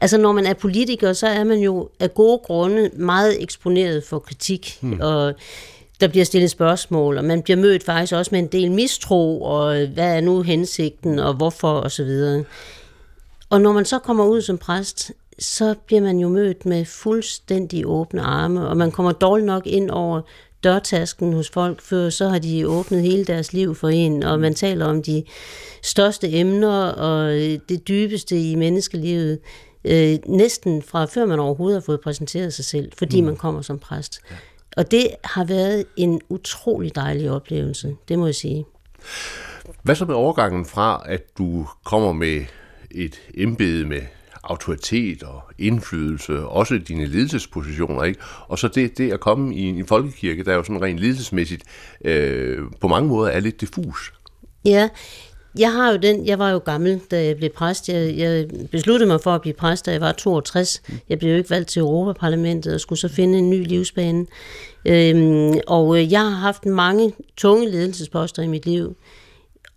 altså 0.00 0.18
når 0.18 0.32
man 0.32 0.46
er 0.46 0.54
politiker, 0.54 1.12
så 1.12 1.26
er 1.26 1.44
man 1.44 1.58
jo 1.58 1.88
af 2.00 2.14
gode 2.14 2.38
grunde 2.38 2.90
meget 2.94 3.42
eksponeret 3.42 4.04
for 4.04 4.18
kritik, 4.18 4.78
hmm. 4.80 5.00
og 5.00 5.34
der 6.00 6.08
bliver 6.08 6.24
stillet 6.24 6.50
spørgsmål, 6.50 7.18
og 7.18 7.24
man 7.24 7.42
bliver 7.42 7.56
mødt 7.56 7.84
faktisk 7.84 8.12
også 8.12 8.28
med 8.32 8.38
en 8.38 8.46
del 8.46 8.70
mistro, 8.70 9.42
og 9.42 9.86
hvad 9.86 10.16
er 10.16 10.20
nu 10.20 10.42
hensigten, 10.42 11.18
og 11.18 11.34
hvorfor, 11.34 11.72
og 11.72 11.90
så 11.90 12.04
videre. 12.04 12.44
Og 13.50 13.60
når 13.60 13.72
man 13.72 13.84
så 13.84 13.98
kommer 13.98 14.24
ud 14.24 14.42
som 14.42 14.58
præst, 14.58 15.12
så 15.38 15.74
bliver 15.86 16.02
man 16.02 16.18
jo 16.18 16.28
mødt 16.28 16.66
med 16.66 16.84
fuldstændig 16.84 17.86
åbne 17.86 18.22
arme, 18.22 18.68
og 18.68 18.76
man 18.76 18.90
kommer 18.90 19.12
dårligt 19.12 19.46
nok 19.46 19.66
ind 19.66 19.90
over 19.90 20.20
dørtasken 20.64 21.32
hos 21.32 21.50
folk, 21.50 21.80
før 21.80 22.10
så 22.10 22.28
har 22.28 22.38
de 22.38 22.68
åbnet 22.68 23.02
hele 23.02 23.24
deres 23.24 23.52
liv 23.52 23.74
for 23.74 23.88
en, 23.88 24.22
og 24.22 24.40
man 24.40 24.54
taler 24.54 24.86
om 24.86 25.02
de 25.02 25.24
største 25.82 26.32
emner 26.32 26.88
og 26.88 27.32
det 27.68 27.88
dybeste 27.88 28.50
i 28.50 28.54
menneskelivet, 28.54 29.38
øh, 29.84 30.18
næsten 30.26 30.82
fra 30.82 31.04
før 31.04 31.26
man 31.26 31.38
overhovedet 31.38 31.76
har 31.76 31.84
fået 31.86 32.00
præsenteret 32.00 32.54
sig 32.54 32.64
selv, 32.64 32.92
fordi 32.98 33.20
mm. 33.20 33.26
man 33.26 33.36
kommer 33.36 33.62
som 33.62 33.78
præst. 33.78 34.20
Ja. 34.30 34.36
Og 34.76 34.90
det 34.90 35.08
har 35.24 35.44
været 35.44 35.84
en 35.96 36.20
utrolig 36.28 36.94
dejlig 36.94 37.30
oplevelse, 37.30 37.96
det 38.08 38.18
må 38.18 38.26
jeg 38.26 38.34
sige. 38.34 38.64
Hvad 39.82 39.94
så 39.94 40.04
med 40.04 40.14
overgangen 40.14 40.66
fra, 40.66 41.02
at 41.06 41.22
du 41.38 41.66
kommer 41.84 42.12
med 42.12 42.44
et 42.90 43.20
embede 43.34 43.84
med 43.84 44.02
autoritet 44.46 45.22
og 45.22 45.42
indflydelse, 45.58 46.46
også 46.46 46.78
dine 46.78 47.06
ledelsespositioner, 47.06 48.02
ikke? 48.04 48.20
Og 48.48 48.58
så 48.58 48.68
det, 48.68 48.98
det 48.98 49.12
at 49.12 49.20
komme 49.20 49.54
i 49.56 49.62
en 49.62 49.86
folkekirke, 49.86 50.44
der 50.44 50.52
er 50.52 50.56
jo 50.56 50.62
sådan 50.62 50.82
rent 50.82 50.98
ledelsesmæssigt 50.98 51.62
øh, 52.04 52.58
på 52.80 52.88
mange 52.88 53.08
måder 53.08 53.30
er 53.30 53.40
lidt 53.40 53.60
diffus. 53.60 54.12
Ja, 54.64 54.88
jeg 55.58 55.72
har 55.72 55.90
jo 55.90 55.96
den, 55.96 56.26
jeg 56.26 56.38
var 56.38 56.50
jo 56.50 56.58
gammel, 56.58 57.00
da 57.10 57.24
jeg 57.24 57.36
blev 57.36 57.50
præst. 57.50 57.88
Jeg, 57.88 58.18
jeg 58.18 58.46
besluttede 58.70 59.08
mig 59.08 59.20
for 59.20 59.34
at 59.34 59.40
blive 59.40 59.54
præst, 59.54 59.86
da 59.86 59.92
jeg 59.92 60.00
var 60.00 60.12
62. 60.12 60.82
Jeg 61.08 61.18
blev 61.18 61.30
jo 61.30 61.36
ikke 61.36 61.50
valgt 61.50 61.68
til 61.68 61.80
Europaparlamentet 61.80 62.74
og 62.74 62.80
skulle 62.80 62.98
så 62.98 63.08
finde 63.08 63.38
en 63.38 63.50
ny 63.50 63.66
livsbane. 63.68 64.26
Øhm, 64.84 65.54
og 65.66 65.98
øh, 65.98 66.12
jeg 66.12 66.20
har 66.20 66.30
haft 66.30 66.66
mange 66.66 67.12
tunge 67.36 67.70
ledelsesposter 67.70 68.42
i 68.42 68.46
mit 68.46 68.66
liv. 68.66 68.96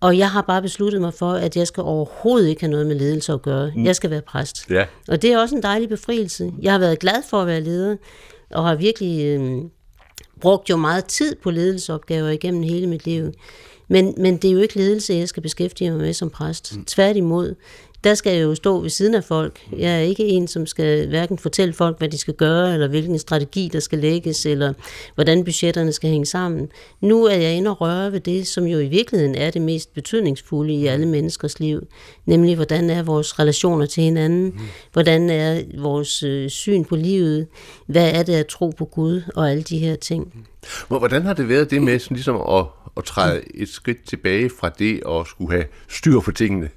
Og 0.01 0.17
jeg 0.17 0.31
har 0.31 0.41
bare 0.41 0.61
besluttet 0.61 1.01
mig 1.01 1.13
for, 1.13 1.31
at 1.31 1.55
jeg 1.55 1.67
skal 1.67 1.83
overhovedet 1.83 2.49
ikke 2.49 2.61
have 2.61 2.71
noget 2.71 2.87
med 2.87 2.95
ledelse 2.95 3.33
at 3.33 3.41
gøre. 3.41 3.71
Mm. 3.75 3.85
Jeg 3.85 3.95
skal 3.95 4.09
være 4.09 4.21
præst. 4.21 4.69
Ja. 4.69 4.85
Og 5.07 5.21
det 5.21 5.33
er 5.33 5.39
også 5.39 5.55
en 5.55 5.63
dejlig 5.63 5.89
befrielse. 5.89 6.51
Jeg 6.61 6.71
har 6.71 6.79
været 6.79 6.99
glad 6.99 7.23
for 7.29 7.41
at 7.41 7.47
være 7.47 7.61
leder, 7.61 7.95
og 8.51 8.67
har 8.67 8.75
virkelig 8.75 9.25
øh, 9.25 9.61
brugt 10.41 10.69
jo 10.69 10.77
meget 10.77 11.05
tid 11.05 11.35
på 11.43 11.51
ledelsesopgaver 11.51 12.29
igennem 12.29 12.63
hele 12.63 12.87
mit 12.87 13.05
liv. 13.05 13.31
Men, 13.87 14.13
men 14.17 14.37
det 14.37 14.47
er 14.47 14.51
jo 14.51 14.59
ikke 14.59 14.77
ledelse, 14.77 15.13
jeg 15.13 15.27
skal 15.27 15.43
beskæftige 15.43 15.91
mig 15.91 15.99
med 15.99 16.13
som 16.13 16.29
præst. 16.29 16.77
Mm. 16.77 16.85
Tværtimod 16.85 17.55
der 18.03 18.13
skal 18.13 18.33
jeg 18.33 18.43
jo 18.43 18.55
stå 18.55 18.79
ved 18.79 18.89
siden 18.89 19.15
af 19.15 19.23
folk. 19.23 19.59
Jeg 19.77 19.95
er 19.95 19.99
ikke 19.99 20.25
en, 20.25 20.47
som 20.47 20.65
skal 20.65 21.07
hverken 21.07 21.37
fortælle 21.37 21.73
folk, 21.73 21.97
hvad 21.97 22.09
de 22.09 22.17
skal 22.17 22.33
gøre, 22.33 22.73
eller 22.73 22.87
hvilken 22.87 23.19
strategi, 23.19 23.69
der 23.73 23.79
skal 23.79 23.99
lægges, 23.99 24.45
eller 24.45 24.73
hvordan 25.15 25.43
budgetterne 25.43 25.91
skal 25.91 26.09
hænge 26.09 26.25
sammen. 26.25 26.69
Nu 27.01 27.25
er 27.25 27.35
jeg 27.35 27.53
inde 27.53 27.69
og 27.69 27.81
røre 27.81 28.11
ved 28.11 28.19
det, 28.19 28.47
som 28.47 28.63
jo 28.63 28.79
i 28.79 28.87
virkeligheden 28.87 29.35
er 29.35 29.51
det 29.51 29.61
mest 29.61 29.93
betydningsfulde 29.93 30.73
i 30.73 30.87
alle 30.87 31.05
menneskers 31.05 31.59
liv. 31.59 31.87
Nemlig, 32.25 32.55
hvordan 32.55 32.89
er 32.89 33.03
vores 33.03 33.39
relationer 33.39 33.85
til 33.85 34.03
hinanden? 34.03 34.61
Hvordan 34.93 35.29
er 35.29 35.61
vores 35.77 36.23
øh, 36.23 36.49
syn 36.49 36.83
på 36.83 36.95
livet? 36.95 37.47
Hvad 37.87 38.11
er 38.11 38.23
det 38.23 38.33
at 38.33 38.47
tro 38.47 38.69
på 38.77 38.85
Gud? 38.85 39.21
Og 39.35 39.51
alle 39.51 39.63
de 39.63 39.77
her 39.77 39.95
ting. 39.95 40.45
Hvordan 40.87 41.25
har 41.25 41.33
det 41.33 41.49
været 41.49 41.71
det 41.71 41.81
med 41.81 41.99
sådan 41.99 42.15
ligesom 42.15 42.35
at, 42.35 42.65
at 42.97 43.03
træde 43.03 43.41
et 43.53 43.69
skridt 43.69 44.07
tilbage 44.07 44.49
fra 44.59 44.69
det 44.69 45.03
og 45.03 45.27
skulle 45.27 45.51
have 45.51 45.65
styr 45.89 46.19
på 46.19 46.31
tingene? 46.31 46.69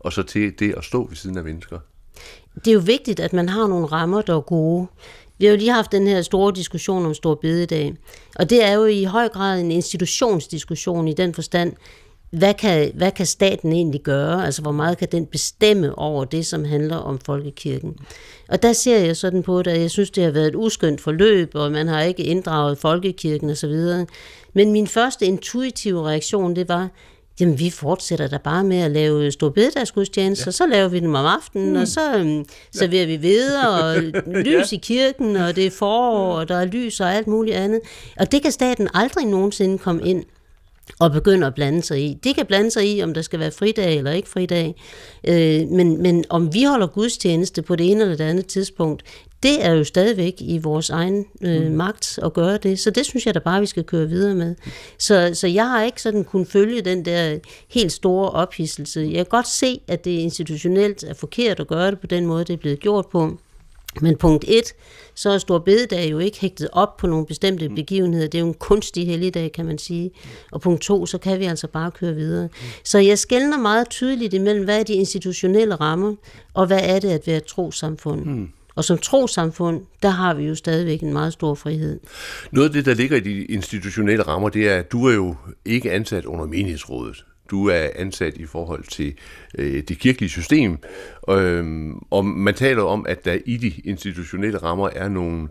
Og 0.00 0.12
så 0.12 0.22
til 0.22 0.58
det 0.58 0.74
at 0.76 0.84
stå 0.84 1.06
ved 1.08 1.16
siden 1.16 1.38
af 1.38 1.44
mennesker. 1.44 1.78
Det 2.54 2.68
er 2.68 2.74
jo 2.74 2.82
vigtigt, 2.84 3.20
at 3.20 3.32
man 3.32 3.48
har 3.48 3.66
nogle 3.66 3.86
rammer, 3.86 4.22
der 4.22 4.36
er 4.36 4.40
gode. 4.40 4.86
Vi 5.38 5.44
har 5.44 5.52
jo 5.52 5.58
lige 5.58 5.72
haft 5.72 5.92
den 5.92 6.06
her 6.06 6.22
store 6.22 6.52
diskussion 6.54 7.06
om 7.06 7.14
Stor 7.14 7.34
Bededag, 7.34 7.94
og 8.36 8.50
det 8.50 8.64
er 8.64 8.72
jo 8.72 8.84
i 8.84 9.04
høj 9.04 9.28
grad 9.28 9.60
en 9.60 9.70
institutionsdiskussion 9.70 11.08
i 11.08 11.12
den 11.12 11.34
forstand, 11.34 11.72
hvad 12.30 12.54
kan, 12.54 12.92
hvad 12.94 13.10
kan 13.10 13.26
staten 13.26 13.72
egentlig 13.72 14.00
gøre? 14.00 14.44
Altså, 14.44 14.62
hvor 14.62 14.72
meget 14.72 14.98
kan 14.98 15.08
den 15.12 15.26
bestemme 15.26 15.98
over 15.98 16.24
det, 16.24 16.46
som 16.46 16.64
handler 16.64 16.96
om 16.96 17.18
folkekirken? 17.18 17.96
Og 18.48 18.62
der 18.62 18.72
ser 18.72 18.98
jeg 18.98 19.16
sådan 19.16 19.42
på 19.42 19.62
det, 19.62 19.70
at 19.70 19.80
jeg 19.80 19.90
synes, 19.90 20.10
det 20.10 20.24
har 20.24 20.30
været 20.30 20.48
et 20.48 20.54
uskyndt 20.54 21.00
forløb, 21.00 21.50
og 21.54 21.72
man 21.72 21.88
har 21.88 22.02
ikke 22.02 22.22
inddraget 22.22 22.78
folkekirken 22.78 23.50
osv. 23.50 24.04
Men 24.52 24.72
min 24.72 24.86
første 24.86 25.26
intuitive 25.26 26.08
reaktion, 26.08 26.56
det 26.56 26.68
var, 26.68 26.88
jamen 27.40 27.58
vi 27.58 27.70
fortsætter 27.70 28.26
da 28.28 28.38
bare 28.38 28.64
med 28.64 28.78
at 28.78 28.90
lave 28.90 29.32
storbededagsgudstjenester, 29.32 30.46
ja. 30.46 30.52
så 30.52 30.66
laver 30.66 30.88
vi 30.88 31.00
dem 31.00 31.14
om 31.14 31.26
aftenen, 31.26 31.70
mm. 31.70 31.80
og 31.80 31.88
så 31.88 32.20
um, 32.20 32.44
serverer 32.72 33.06
vi 33.06 33.16
videre, 33.16 33.68
og 33.68 34.02
lys 34.46 34.72
ja. 34.72 34.76
i 34.76 34.80
kirken, 34.82 35.36
og 35.36 35.56
det 35.56 35.66
er 35.66 35.70
forår, 35.70 36.38
og 36.38 36.48
der 36.48 36.56
er 36.56 36.64
lys 36.64 37.00
og 37.00 37.14
alt 37.14 37.26
muligt 37.26 37.56
andet. 37.56 37.80
Og 38.16 38.32
det 38.32 38.42
kan 38.42 38.52
staten 38.52 38.88
aldrig 38.94 39.26
nogensinde 39.26 39.78
komme 39.78 40.02
ind 40.02 40.24
og 40.98 41.12
begynde 41.12 41.46
at 41.46 41.54
blande 41.54 41.82
sig 41.82 42.02
i. 42.02 42.18
Det 42.24 42.34
kan 42.34 42.46
blande 42.46 42.70
sig 42.70 42.96
i, 42.96 43.02
om 43.02 43.14
der 43.14 43.22
skal 43.22 43.40
være 43.40 43.50
fridag 43.50 43.96
eller 43.96 44.10
ikke 44.10 44.28
fridag, 44.28 44.74
øh, 45.28 45.68
men, 45.68 46.02
men 46.02 46.24
om 46.28 46.54
vi 46.54 46.64
holder 46.64 46.86
gudstjeneste 46.86 47.62
på 47.62 47.76
det 47.76 47.90
ene 47.90 48.02
eller 48.02 48.16
det 48.16 48.24
andet 48.24 48.46
tidspunkt, 48.46 49.02
det 49.46 49.64
er 49.64 49.72
jo 49.72 49.84
stadigvæk 49.84 50.34
i 50.40 50.58
vores 50.58 50.90
egen 50.90 51.26
øh, 51.42 51.66
mm. 51.66 51.72
magt 51.72 52.18
at 52.22 52.32
gøre 52.32 52.56
det, 52.56 52.78
så 52.78 52.90
det 52.90 53.06
synes 53.06 53.26
jeg 53.26 53.34
da 53.34 53.38
bare, 53.38 53.60
vi 53.60 53.66
skal 53.66 53.84
køre 53.84 54.08
videre 54.08 54.34
med. 54.34 54.54
Så, 54.98 55.30
så 55.34 55.46
jeg 55.46 55.68
har 55.68 55.82
ikke 55.82 56.02
sådan 56.02 56.24
kun 56.24 56.46
følge 56.46 56.82
den 56.82 57.04
der 57.04 57.38
helt 57.68 57.92
store 57.92 58.30
ophidselse. 58.30 59.00
Jeg 59.00 59.16
kan 59.16 59.26
godt 59.30 59.48
se, 59.48 59.80
at 59.88 60.04
det 60.04 60.10
institutionelt 60.10 61.04
er 61.04 61.14
forkert 61.14 61.60
at 61.60 61.66
gøre 61.66 61.90
det 61.90 62.00
på 62.00 62.06
den 62.06 62.26
måde, 62.26 62.44
det 62.44 62.52
er 62.52 62.56
blevet 62.56 62.80
gjort 62.80 63.06
på. 63.12 63.38
Men 64.00 64.16
punkt 64.16 64.44
et, 64.48 64.74
så 65.14 65.30
er 65.30 65.38
Stor 65.38 65.58
Bededag 65.58 66.10
jo 66.10 66.18
ikke 66.18 66.40
hægtet 66.40 66.68
op 66.72 66.96
på 66.96 67.06
nogle 67.06 67.26
bestemte 67.26 67.68
begivenheder. 67.68 68.26
Det 68.26 68.38
er 68.38 68.42
jo 68.42 68.48
en 68.48 68.54
kunstig 68.54 69.06
helligdag, 69.06 69.52
kan 69.52 69.66
man 69.66 69.78
sige. 69.78 70.10
Og 70.52 70.60
punkt 70.60 70.82
to, 70.82 71.06
så 71.06 71.18
kan 71.18 71.40
vi 71.40 71.44
altså 71.44 71.66
bare 71.66 71.90
køre 71.90 72.14
videre. 72.14 72.48
Så 72.84 72.98
jeg 72.98 73.18
skældner 73.18 73.58
meget 73.58 73.88
tydeligt 73.88 74.34
imellem, 74.34 74.64
hvad 74.64 74.80
er 74.80 74.84
de 74.84 74.94
institutionelle 74.94 75.74
rammer, 75.74 76.14
og 76.54 76.66
hvad 76.66 76.80
er 76.82 76.98
det 76.98 77.08
at 77.08 77.26
være 77.26 77.36
et 77.36 77.44
trosamfund. 77.44 78.24
Mm. 78.24 78.48
Og 78.76 78.84
som 78.84 78.98
trosamfund, 78.98 79.82
der 80.02 80.08
har 80.08 80.34
vi 80.34 80.44
jo 80.44 80.54
stadigvæk 80.54 81.00
en 81.00 81.12
meget 81.12 81.32
stor 81.32 81.54
frihed. 81.54 82.00
Noget 82.50 82.68
af 82.68 82.72
det, 82.72 82.86
der 82.86 82.94
ligger 82.94 83.16
i 83.16 83.20
de 83.20 83.44
institutionelle 83.44 84.22
rammer, 84.22 84.48
det 84.48 84.68
er, 84.68 84.76
at 84.76 84.92
du 84.92 85.06
er 85.06 85.14
jo 85.14 85.34
ikke 85.64 85.92
ansat 85.92 86.24
under 86.24 86.46
menighedsrådet. 86.46 87.24
Du 87.50 87.68
er 87.68 87.88
ansat 87.96 88.36
i 88.36 88.46
forhold 88.46 88.84
til 88.84 89.14
øh, 89.58 89.82
det 89.88 89.98
kirkelige 89.98 90.30
system, 90.30 90.78
øh, 91.30 91.90
og 92.10 92.24
man 92.24 92.54
taler 92.54 92.82
om, 92.82 93.06
at 93.08 93.24
der 93.24 93.38
i 93.46 93.56
de 93.56 93.72
institutionelle 93.84 94.58
rammer 94.58 94.88
er 94.88 95.08
nogle 95.08 95.48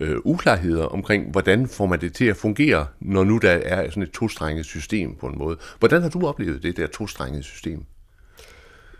øh, 0.00 0.16
uklarheder 0.24 0.84
omkring, 0.84 1.30
hvordan 1.30 1.68
får 1.68 1.86
man 1.86 2.00
det 2.00 2.14
til 2.14 2.24
at 2.24 2.36
fungere, 2.36 2.86
når 3.00 3.24
nu 3.24 3.38
der 3.38 3.50
er 3.50 3.90
sådan 3.90 4.02
et 4.02 4.10
tostrenget 4.10 4.66
system 4.66 5.14
på 5.14 5.26
en 5.26 5.38
måde. 5.38 5.56
Hvordan 5.78 6.02
har 6.02 6.08
du 6.08 6.26
oplevet 6.26 6.62
det 6.62 6.76
der 6.76 6.86
tostrenget 6.86 7.44
system? 7.44 7.84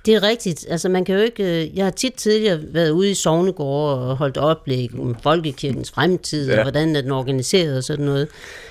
Det 0.07 0.15
er 0.15 0.23
rigtigt. 0.23 0.67
Altså 0.69 0.89
man 0.89 1.05
kan 1.05 1.15
jo 1.15 1.21
ikke... 1.21 1.63
øh, 1.63 1.77
Jeg 1.77 1.85
har 1.85 1.91
tit 1.91 2.15
tidligere 2.15 2.61
været 2.63 2.91
ude 2.91 3.11
i 3.11 3.15
Sognegård 3.15 3.99
og 3.99 4.17
holdt 4.17 4.37
oplæg 4.37 4.91
om 5.01 5.17
folkekirkens 5.23 5.91
fremtid, 5.91 6.47
ja. 6.49 6.53
Ja. 6.53 6.59
og 6.59 6.65
hvordan 6.65 6.97
er 6.97 7.01
den 7.01 7.11
organiseret 7.11 7.77
og 7.77 7.85
sådan 7.85 8.05
noget. 8.05 8.29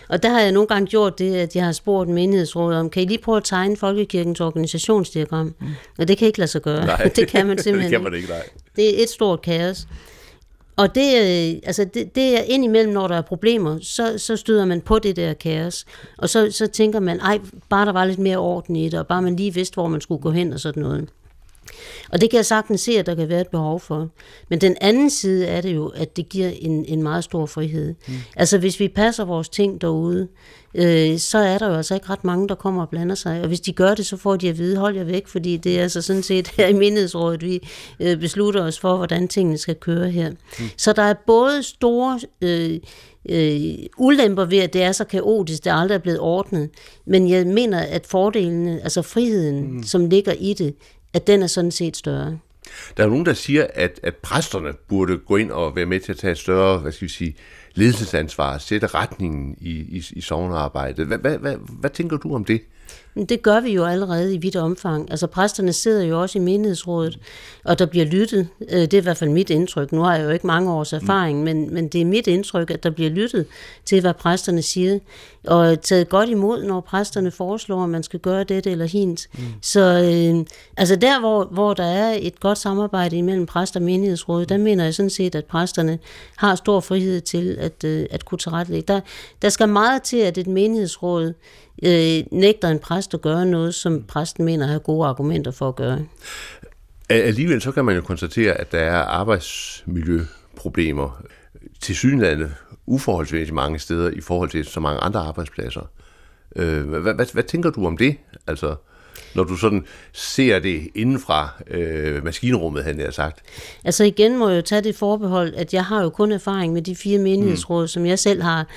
Og 0.10 0.24
der 0.24 0.30
har 0.30 0.40
jeg 0.42 0.52
nogle 0.52 0.68
gange 0.68 0.88
gjort 0.88 1.20
det, 1.20 1.36
at 1.36 1.56
jeg 1.56 1.66
har 1.66 1.72
spurgt 1.72 2.10
menighedsrådet 2.10 2.80
om, 2.80 2.90
kan 2.90 3.04
I 3.04 3.06
lige 3.06 3.18
prøve 3.18 3.38
at 3.38 3.44
tegne 3.44 3.78
folkekirkens 3.78 4.42
organisationsdiagram? 4.42 5.56
Mm. 5.60 5.68
Og 6.00 6.08
det 6.08 6.18
kan 6.18 6.28
ikke 6.28 6.40
lade 6.40 6.52
sig 6.52 6.62
gøre. 6.62 6.86
Nej, 6.86 7.04
det 7.16 7.28
kan 7.28 7.48
man 7.48 7.58
simpelthen 7.58 7.92
det 7.92 8.00
kan 8.00 8.04
man 8.12 8.14
ikke, 8.14 8.30
nej. 8.30 8.44
Det 8.76 9.00
er 9.00 9.04
et 9.04 9.10
stort 9.10 9.42
kaos. 9.42 9.88
Og 10.78 10.96
det, 10.96 11.16
øh, 11.16 11.60
altså 11.64 11.86
det, 11.94 12.16
det 12.16 12.40
er 12.40 12.42
indimellem, 12.42 12.94
når 12.94 13.08
der 13.08 13.16
er 13.16 13.22
problemer, 13.22 13.80
så, 13.82 14.18
så 14.18 14.36
støder 14.36 14.66
man 14.66 14.82
på 14.82 15.00
det 15.00 15.16
der 15.16 15.34
kaos. 15.34 15.86
Og 16.18 16.30
så, 16.30 16.52
så 16.52 16.68
tænker 16.68 17.00
man, 17.00 17.20
ej, 17.20 17.40
bare 17.70 17.86
der 17.86 17.92
var 17.92 18.06
lidt 18.06 18.20
mere 18.20 18.38
orden 18.38 18.76
i 18.76 18.90
det, 18.90 19.00
og 19.00 19.08
bare 19.08 19.22
man 19.22 19.36
lige 19.36 19.54
vidste, 19.54 19.74
hvor 19.74 19.88
man 19.88 20.02
skulle 20.02 20.22
gå 20.22 20.32
hen 20.32 20.54
og 20.54 20.60
sådan 20.60 20.84
noget. 20.84 21.10
Og 22.10 22.22
det 22.22 22.30
kan 22.30 22.38
jeg 22.38 22.46
sagtens 22.46 22.82
se, 22.82 22.92
at 22.92 23.06
der 23.06 23.16
kan 23.16 23.30
være 23.30 23.42
et 23.42 23.48
behov 23.48 23.80
for. 23.80 24.10
Men 24.50 24.62
den 24.62 24.76
anden 24.82 25.10
side 25.10 25.46
er 25.46 25.62
det 25.62 25.76
jo, 25.76 25.88
at 25.88 26.18
det 26.18 26.30
giver 26.30 26.50
en, 26.50 26.86
en 26.86 27.04
meget 27.04 27.24
stor 27.24 27.46
frihed. 27.46 27.96
Mm. 28.08 28.14
Altså 28.36 28.58
hvis 28.58 28.80
vi 28.80 28.88
passer 28.88 29.26
vores 29.26 29.50
ting 29.50 29.82
derude, 29.82 30.28
øh, 30.76 31.18
så 31.18 31.38
er 31.38 31.58
der 31.58 31.68
jo 31.68 31.76
altså 31.76 31.94
ikke 31.94 32.10
ret 32.10 32.24
mange, 32.24 32.48
der 32.48 32.56
kommer 32.56 32.82
og 32.82 32.90
blander 32.90 33.16
sig. 33.16 33.42
Og 33.42 33.48
hvis 33.48 33.60
de 33.60 33.74
gør 33.74 33.96
det, 33.96 34.06
så 34.06 34.18
får 34.18 34.36
de 34.36 34.50
at 34.50 34.58
vide, 34.58 34.78
hold 34.78 34.96
jer 34.96 35.04
væk, 35.04 35.28
fordi 35.28 35.58
det 35.58 35.78
er 35.78 35.84
altså 35.84 36.02
sådan 36.02 36.24
set 36.24 36.48
her 36.48 36.68
i 36.68 36.74
menighedsrådet, 36.74 37.44
vi 37.44 37.68
øh, 38.00 38.18
beslutter 38.18 38.64
os 38.64 38.80
for, 38.80 38.98
hvordan 38.98 39.28
tingene 39.28 39.58
skal 39.58 39.76
køre 39.76 40.10
her. 40.10 40.30
Mm. 40.30 40.66
Så 40.78 40.94
der 40.94 41.04
er 41.04 41.14
både 41.28 41.64
store... 41.64 42.20
Øh, 42.42 42.80
øh, 43.30 43.60
ulemper 43.98 44.46
ved, 44.46 44.58
at 44.58 44.74
det 44.74 44.84
er 44.84 44.92
så 44.92 45.04
kaotisk, 45.04 45.64
det 45.64 45.72
aldrig 45.74 45.96
er 45.96 46.00
blevet 46.00 46.20
ordnet. 46.20 46.70
Men 47.06 47.30
jeg 47.30 47.48
mener, 47.48 47.80
at 47.80 48.06
fordelene, 48.06 48.80
altså 48.84 49.02
friheden, 49.02 49.72
mm. 49.72 49.84
som 49.84 50.10
ligger 50.10 50.32
i 50.32 50.54
det, 50.54 50.76
at 51.18 51.28
den 51.28 51.44
er 51.44 51.48
sådan 51.48 51.72
set 51.72 51.98
større. 51.98 52.40
Der 52.98 53.04
er 53.04 53.08
nogen, 53.08 53.26
der 53.26 53.34
siger, 53.34 53.68
at, 53.74 54.00
at 54.04 54.16
præsterne 54.16 54.74
burde 54.88 55.18
gå 55.18 55.36
ind 55.36 55.52
og 55.52 55.76
være 55.76 55.86
med 55.86 56.00
til 56.00 56.12
at 56.12 56.18
tage 56.18 56.32
et 56.32 56.38
større, 56.38 56.78
hvad 56.78 56.92
skal 56.92 57.08
vi 57.08 57.14
sige, 57.14 57.36
ledelsesansvar, 57.74 58.58
sætte 58.58 58.88
retningen 58.88 59.58
i, 59.62 59.72
i, 59.72 60.04
i 60.12 60.22
sovnearbejdet. 60.22 61.08
Hvad, 61.08 61.18
hvad, 61.18 61.38
hvad, 61.38 61.56
hvad 61.80 61.90
tænker 61.90 62.18
du 62.18 62.36
om 62.36 62.46
det? 62.46 62.62
Men 63.14 63.26
det 63.26 63.42
gør 63.42 63.60
vi 63.60 63.72
jo 63.72 63.86
allerede 63.86 64.34
i 64.34 64.38
vidt 64.38 64.56
omfang. 64.56 65.12
Altså 65.12 65.28
præsterne 65.28 65.74
sidder 65.74 66.04
jo 66.04 66.22
også 66.22 66.38
i 66.38 66.42
menighedsrådet, 66.42 67.20
og 67.64 67.80
der 67.80 67.86
bliver 67.86 68.06
lyttet. 68.06 68.48
Øh, 68.70 68.82
Det 68.82 68.94
er 68.94 68.98
i 68.98 69.02
hvert 69.02 69.18
fald 69.18 69.30
mit 69.30 69.50
indtryk. 69.50 69.92
Nu 69.92 70.02
har 70.02 70.16
jeg 70.16 70.26
jo 70.26 70.30
ikke 70.30 70.48
mange 70.48 70.72
års 70.72 70.94
erfaring, 70.94 71.44
men, 71.44 71.74
men 71.74 71.88
det 71.88 72.02
er 72.02 72.06
mit 72.06 72.28
indtryk, 72.28 72.72
at 72.72 72.84
der 72.84 72.90
bliver 72.90 73.10
lyttet 73.10 73.46
til, 73.86 74.02
hvad 74.02 74.14
præsterne 74.14 74.62
siger, 74.62 75.00
og 75.48 75.82
taget 75.82 76.10
godt 76.10 76.30
imod, 76.30 76.64
når 76.64 76.82
præsterne 76.82 77.32
foreslår, 77.32 77.84
at 77.84 77.90
man 77.90 78.04
skal 78.04 78.20
gøre 78.20 78.44
dette 78.44 78.72
eller 78.72 78.86
hint. 78.86 79.28
Mm. 79.34 79.40
Så 79.62 79.80
øh, 79.80 80.46
altså 80.78 80.96
der, 80.96 81.20
hvor, 81.20 81.44
hvor 81.46 81.74
der 81.74 81.86
er 81.86 82.18
et 82.22 82.40
godt 82.40 82.58
samarbejde 82.58 83.18
imellem 83.18 83.46
præst 83.46 83.76
og 83.76 83.82
menighedsråd, 83.82 84.46
der 84.46 84.58
mener 84.58 84.84
jeg 84.84 84.94
sådan 84.94 85.10
set, 85.10 85.36
at 85.36 85.46
præsterne 85.46 86.00
har 86.36 86.56
stor 86.56 86.80
frihed 86.80 87.22
til 87.22 87.58
at, 87.60 87.84
øh, 87.84 88.06
at 88.12 88.26
kunne 88.26 88.38
tilrettelægge. 88.38 88.94
Der, 88.94 89.00
der 89.42 89.50
skal 89.50 89.70
meget 89.70 90.04
til, 90.04 90.18
at 90.18 90.38
et 90.38 90.48
menighedsråd 90.48 91.34
øh, 91.84 92.24
nægter 92.32 92.68
en 92.68 92.80
præst 92.80 93.14
at 93.14 93.22
gøre 93.22 93.46
noget, 93.46 93.76
som 93.76 94.04
præsten 94.04 94.46
mener 94.46 94.68
har 94.68 94.80
gode 94.80 95.08
argumenter 95.08 95.52
for 95.52 95.68
at 95.68 95.76
gøre. 95.76 96.00
Alligevel 97.10 97.62
så 97.62 97.72
kan 97.72 97.86
man 97.86 97.96
jo 97.96 98.02
konstatere, 98.02 98.54
at 98.54 98.72
der 98.72 98.80
er 98.80 98.98
arbejdsmiljøproblemer 98.98 101.22
til 101.82 101.96
synlande 101.96 102.52
uforholdsmæssigt 102.86 103.56
mange 103.56 103.80
steder 103.80 104.10
i 104.10 104.22
forhold 104.22 104.50
til 104.50 104.66
så 104.66 104.80
mange 104.80 105.00
andre 105.00 105.20
arbejdspladser. 105.20 105.90
Øh, 106.56 106.90
Hvad, 106.90 107.14
hvad, 107.14 107.34
hvad 107.34 107.44
tænker 107.44 107.70
du 107.70 107.88
om 107.88 107.98
det? 107.98 108.18
Altså, 108.48 108.76
når 109.36 109.44
du 109.44 109.56
sådan 109.56 109.86
ser 110.14 110.60
det 110.60 110.90
inden 110.96 111.20
fra 111.20 111.50
øh, 111.68 112.24
maskinrummet, 112.24 112.84
han 112.84 113.00
har 113.00 113.12
sagt. 113.12 113.40
Altså 113.84 114.04
igen 114.04 114.38
må 114.38 114.50
jeg 114.50 114.58
jo 114.58 114.62
tage 114.62 114.82
det 114.82 114.96
forbehold, 114.96 115.54
at 115.56 115.74
jeg 115.74 115.86
har 115.86 116.04
jo 116.04 116.10
kun 116.10 116.32
erfaring 116.32 116.74
med 116.74 116.82
de 116.82 116.96
fire 116.96 117.20
menighedsråd, 117.20 117.84
mm. 117.84 117.88
som 117.88 118.06
jeg 118.06 118.20
selv 118.20 118.42
har. 118.42 118.68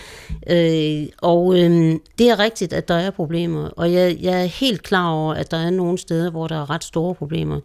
Øh, 0.50 1.06
og 1.22 1.58
øh, 1.58 1.94
det 2.18 2.30
er 2.30 2.38
rigtigt, 2.38 2.72
at 2.72 2.88
der 2.88 2.94
er 2.94 3.10
problemer, 3.10 3.68
og 3.68 3.92
jeg, 3.92 4.16
jeg 4.20 4.42
er 4.42 4.46
helt 4.46 4.82
klar 4.82 5.10
over, 5.10 5.34
at 5.34 5.50
der 5.50 5.56
er 5.56 5.70
nogle 5.70 5.98
steder, 5.98 6.30
hvor 6.30 6.46
der 6.46 6.56
er 6.62 6.70
ret 6.70 6.84
store 6.84 7.14
problemer. 7.14 7.60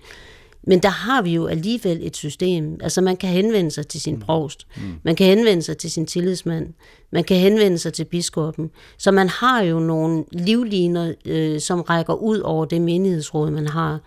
Men 0.67 0.79
der 0.79 0.89
har 0.89 1.21
vi 1.21 1.33
jo 1.33 1.47
alligevel 1.47 1.99
et 2.01 2.17
system. 2.17 2.79
Altså 2.83 3.01
man 3.01 3.17
kan 3.17 3.29
henvende 3.29 3.71
sig 3.71 3.87
til 3.87 4.01
sin 4.01 4.19
provst, 4.19 4.67
mm. 4.77 4.93
man 5.03 5.15
kan 5.15 5.27
henvende 5.27 5.63
sig 5.63 5.77
til 5.77 5.91
sin 5.91 6.05
tillidsmand, 6.05 6.73
man 7.11 7.23
kan 7.23 7.37
henvende 7.37 7.77
sig 7.77 7.93
til 7.93 8.05
biskoppen. 8.05 8.71
Så 8.97 9.11
man 9.11 9.29
har 9.29 9.61
jo 9.61 9.79
nogle 9.79 10.23
livliner, 10.31 11.13
øh, 11.25 11.59
som 11.59 11.81
rækker 11.81 12.13
ud 12.13 12.39
over 12.39 12.65
det 12.65 12.81
menighedsråd, 12.81 13.51
man 13.51 13.67
har. 13.67 13.99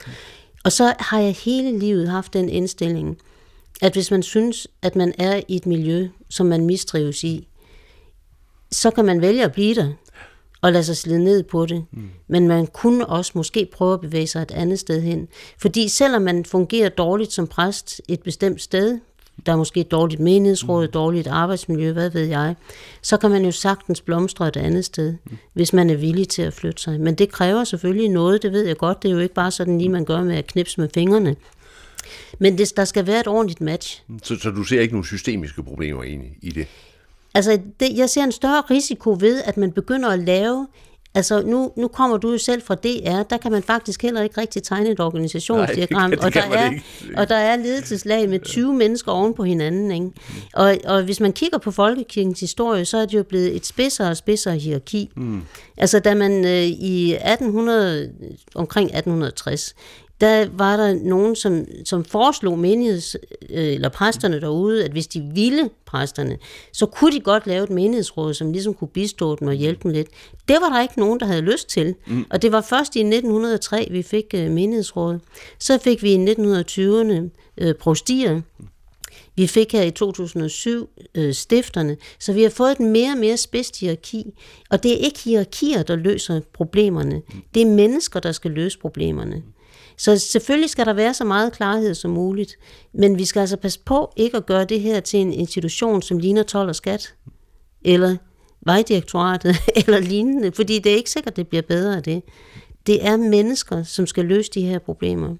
Og 0.65 0.73
så 0.73 0.95
har 0.99 1.21
jeg 1.21 1.33
hele 1.45 1.79
livet 1.79 2.09
haft 2.09 2.33
den 2.33 2.49
indstilling, 2.49 3.19
at 3.83 3.93
hvis 3.93 4.11
man 4.11 4.23
synes, 4.23 4.69
at 4.83 4.97
man 4.97 5.15
er 5.19 5.41
i 5.49 5.57
et 5.57 5.67
miljø, 5.67 6.09
som 6.29 6.47
man 6.47 6.67
mistrives 6.67 7.25
i, 7.25 7.49
så 8.73 8.91
kan 8.91 9.05
man 9.05 9.21
vælge 9.21 9.45
at 9.45 9.53
blive 9.53 9.75
der 9.75 9.93
og 10.61 10.73
lade 10.73 10.85
sig 10.85 10.97
slide 10.97 11.25
ned 11.25 11.43
på 11.43 11.67
det. 11.67 11.85
Mm. 11.93 12.11
Men 12.29 12.49
man 12.49 12.67
kunne 12.67 13.07
også 13.07 13.33
måske 13.35 13.69
prøve 13.73 13.95
at 13.95 14.01
bevæge 14.01 14.27
sig 14.27 14.43
et 14.43 14.51
andet 14.51 14.79
sted 14.79 15.03
hen. 15.03 15.29
Fordi 15.59 15.89
selvom 15.89 16.23
man 16.23 16.45
fungerer 16.45 16.89
dårligt 16.89 17.33
som 17.33 17.47
præst 17.47 18.01
et 18.09 18.23
bestemt 18.23 18.63
sted, 18.63 18.99
der 19.47 19.53
er 19.53 19.57
måske 19.57 19.81
et 19.81 19.91
dårligt 19.91 20.21
menighedsråd, 20.21 20.87
mm. 20.87 20.93
dårligt 20.93 21.27
arbejdsmiljø, 21.27 21.93
hvad 21.93 22.11
ved 22.11 22.25
jeg, 22.25 22.55
så 23.03 23.17
kan 23.17 23.31
man 23.31 23.45
jo 23.45 23.51
sagtens 23.51 24.01
blomstre 24.01 24.49
et 24.49 24.57
andet 24.57 24.85
sted, 24.85 25.15
mm. 25.25 25.37
hvis 25.53 25.73
man 25.73 25.91
er 25.91 25.97
villig 25.97 26.29
til 26.29 26.43
at 26.43 26.53
flytte 26.53 26.83
sig. 26.83 27.01
Men 27.01 27.15
det 27.15 27.33
kræver 27.33 27.65
selvfølgelig 27.65 28.09
noget, 28.09 28.43
det 28.43 28.53
ved 28.53 28.67
jeg 28.67 28.77
godt. 28.77 29.03
Det 29.03 29.09
er 29.09 29.13
jo 29.13 29.19
ikke 29.19 29.35
bare 29.35 29.51
sådan 29.51 29.79
lige, 29.79 29.89
man 29.89 30.05
gør 30.05 30.23
med 30.23 30.37
at 30.37 30.47
knipse 30.47 30.81
med 30.81 30.89
fingrene. 30.95 31.37
Men 32.39 32.59
det, 32.59 32.73
der 32.77 32.85
skal 32.85 33.07
være 33.07 33.21
et 33.21 33.27
ordentligt 33.27 33.61
match. 33.61 34.03
Så, 34.23 34.37
så 34.37 34.51
du 34.51 34.65
ser 34.65 34.81
ikke 34.81 34.95
nogen 34.95 35.05
systemiske 35.05 35.63
problemer 35.63 36.03
egentlig 36.03 36.31
i 36.43 36.51
det? 36.51 36.67
Altså, 37.35 37.59
det, 37.81 37.97
jeg 37.97 38.11
ser 38.11 38.25
en 38.25 38.33
større 38.33 38.61
risiko 38.71 39.17
ved, 39.21 39.43
at 39.45 39.57
man 39.57 39.73
begynder 39.73 40.09
at 40.09 40.19
lave... 40.19 40.67
Altså, 41.15 41.43
nu, 41.43 41.73
nu 41.77 41.89
kommer 41.89 42.17
du 42.17 42.31
jo 42.33 42.39
selv 42.39 42.63
fra 42.63 42.75
DR, 42.75 43.23
der 43.31 43.37
kan 43.37 43.53
man 43.53 43.63
faktisk 43.63 44.03
heller 44.03 44.23
ikke 44.23 44.41
rigtig 44.41 44.63
tegne 44.63 44.91
et 44.91 45.01
organisationsdiagram, 45.01 46.11
Nej, 46.11 46.11
det 46.11 46.19
kan- 46.19 46.27
og, 46.27 46.33
det 46.33 46.35
der 46.35 46.41
kan 46.41 46.51
man 46.51 46.59
er, 46.59 46.71
ikke. 46.73 47.19
og 47.21 47.29
der 47.29 47.35
er 47.37 47.57
ledelseslag 47.57 48.29
med 48.29 48.41
20 48.41 48.75
mennesker 48.75 49.13
oven 49.13 49.35
på 49.35 49.45
hinanden. 49.45 49.91
Ikke? 49.91 50.11
Og, 50.55 50.77
og 50.85 51.03
hvis 51.03 51.21
man 51.21 51.33
kigger 51.33 51.59
på 51.59 51.71
folkekirkens 51.71 52.41
historie, 52.41 52.85
så 52.85 52.99
er 52.99 53.07
det 53.07 53.15
jo 53.19 53.23
blevet 53.23 53.57
et 53.57 53.67
spidsere 53.67 54.09
og 54.09 54.17
spidsere 54.17 54.57
hierarki. 54.59 55.11
Mm. 55.17 55.41
Altså, 55.77 55.99
da 55.99 56.15
man 56.15 56.45
øh, 56.45 56.63
i 56.67 57.13
1800, 57.15 58.13
omkring 58.55 58.87
1860, 58.87 59.75
der 60.21 60.49
var 60.53 60.77
der 60.77 60.95
nogen, 60.95 61.37
som, 61.37 61.65
som 61.85 62.05
foreslog 62.05 62.59
menigheds, 62.59 63.17
øh, 63.51 63.75
eller 63.75 63.89
præsterne 63.89 64.41
derude, 64.41 64.85
at 64.85 64.91
hvis 64.91 65.07
de 65.07 65.31
ville 65.35 65.71
præsterne, 65.87 66.39
så 66.73 66.87
kunne 66.87 67.13
de 67.13 67.21
godt 67.21 67.47
lave 67.47 67.65
et 67.65 67.71
menighedsråd, 67.71 68.35
som 68.35 68.53
ligesom 68.53 68.75
kunne 68.75 68.89
bistå 68.89 69.37
dem 69.37 69.49
og 69.49 69.55
hjælpe 69.55 69.83
dem 69.83 69.91
lidt. 69.91 70.09
Det 70.49 70.57
var 70.61 70.69
der 70.69 70.83
ikke 70.83 70.99
nogen, 70.99 71.21
der 71.21 71.27
havde 71.27 71.41
lyst 71.41 71.69
til. 71.69 71.95
Mm. 72.07 72.27
Og 72.31 72.43
det 72.43 72.53
var 72.53 72.61
først 72.61 72.97
i 72.97 73.01
1903, 73.01 73.89
vi 73.91 74.03
fik 74.03 74.25
øh, 74.35 74.51
menighedsråd. 74.51 75.19
Så 75.59 75.79
fik 75.79 76.03
vi 76.03 76.13
i 76.13 76.25
1920'erne 76.25 77.31
øh, 77.59 77.75
prostier. 77.75 78.41
Vi 79.37 79.47
fik 79.47 79.73
her 79.73 79.83
i 79.83 79.91
2007 79.91 80.89
øh, 81.15 81.35
stifterne, 81.35 81.97
så 82.19 82.33
vi 82.33 82.43
har 82.43 82.51
fået 82.51 82.73
et 82.73 82.81
mere 82.81 83.13
og 83.13 83.19
mere 83.19 83.37
spidst 83.37 83.81
hierarki. 83.81 84.25
Og 84.71 84.83
det 84.83 84.93
er 84.93 84.97
ikke 84.97 85.21
hierarkier, 85.25 85.83
der 85.83 85.97
løser 85.97 86.41
problemerne. 86.53 87.23
Det 87.55 87.63
er 87.63 87.67
mennesker, 87.67 88.21
der 88.21 88.33
skal 88.33 88.51
løse 88.51 88.79
problemerne. 88.79 89.43
Så 89.99 90.19
selvfølgelig 90.19 90.71
skal 90.71 90.87
der 90.87 90.93
være 90.93 91.15
så 91.15 91.25
meget 91.25 91.53
klarhed 91.53 91.95
som 91.95 92.11
muligt, 92.11 92.57
men 92.93 93.19
vi 93.19 93.25
skal 93.25 93.41
altså 93.41 93.57
passe 93.57 93.81
på 93.85 94.13
ikke 94.17 94.37
at 94.37 94.47
gøre 94.47 94.65
det 94.65 94.81
her 94.81 95.01
til 95.01 95.21
en 95.21 95.33
institution, 95.33 96.03
som 96.03 96.19
ligner 96.19 96.43
12 96.43 96.69
og 96.69 96.77
skat, 96.77 97.15
eller 97.83 98.17
vejdirektoratet, 98.67 99.57
eller 99.87 100.01
lignende, 100.01 100.53
fordi 100.53 100.79
det 100.79 100.93
er 100.93 100.97
ikke 100.97 101.11
sikkert, 101.11 101.37
det 101.37 101.49
bliver 101.49 101.63
bedre 101.63 101.97
af 101.97 102.03
det. 102.03 102.23
Det 102.87 103.07
er 103.07 103.17
mennesker, 103.17 103.83
som 103.83 104.07
skal 104.07 104.25
løse 104.25 104.51
de 104.55 104.63
her 104.63 104.79
problemer. 104.79 105.37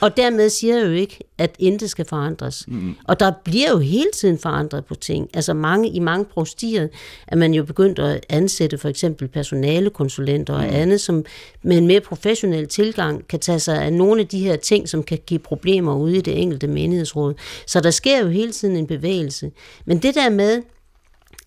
Og 0.00 0.16
dermed 0.16 0.48
siger 0.48 0.78
jeg 0.78 0.86
jo 0.86 0.92
ikke, 0.92 1.18
at 1.38 1.56
intet 1.58 1.90
skal 1.90 2.04
forandres. 2.04 2.64
Mm. 2.68 2.94
Og 3.04 3.20
der 3.20 3.32
bliver 3.44 3.70
jo 3.70 3.78
hele 3.78 4.10
tiden 4.14 4.38
forandret 4.38 4.84
på 4.84 4.94
ting. 4.94 5.28
Altså 5.34 5.54
mange, 5.54 5.90
i 5.90 5.98
mange 5.98 6.24
prostier 6.24 6.88
er 7.26 7.36
man 7.36 7.54
jo 7.54 7.64
begyndt 7.64 7.98
at 7.98 8.26
ansætte 8.28 8.78
for 8.78 8.88
eksempel 8.88 9.28
personalekonsulenter 9.28 10.54
og 10.54 10.74
andet, 10.74 11.00
som 11.00 11.24
med 11.62 11.78
en 11.78 11.86
mere 11.86 12.00
professionel 12.00 12.68
tilgang 12.68 13.28
kan 13.28 13.40
tage 13.40 13.60
sig 13.60 13.82
af 13.82 13.92
nogle 13.92 14.20
af 14.20 14.28
de 14.28 14.38
her 14.38 14.56
ting, 14.56 14.88
som 14.88 15.02
kan 15.02 15.18
give 15.26 15.40
problemer 15.40 15.96
ude 15.96 16.16
i 16.16 16.20
det 16.20 16.42
enkelte 16.42 16.66
menighedsråd. 16.66 17.34
Så 17.66 17.80
der 17.80 17.90
sker 17.90 18.22
jo 18.22 18.28
hele 18.28 18.52
tiden 18.52 18.76
en 18.76 18.86
bevægelse. 18.86 19.50
Men 19.84 19.98
det 19.98 20.14
der 20.14 20.30
med, 20.30 20.62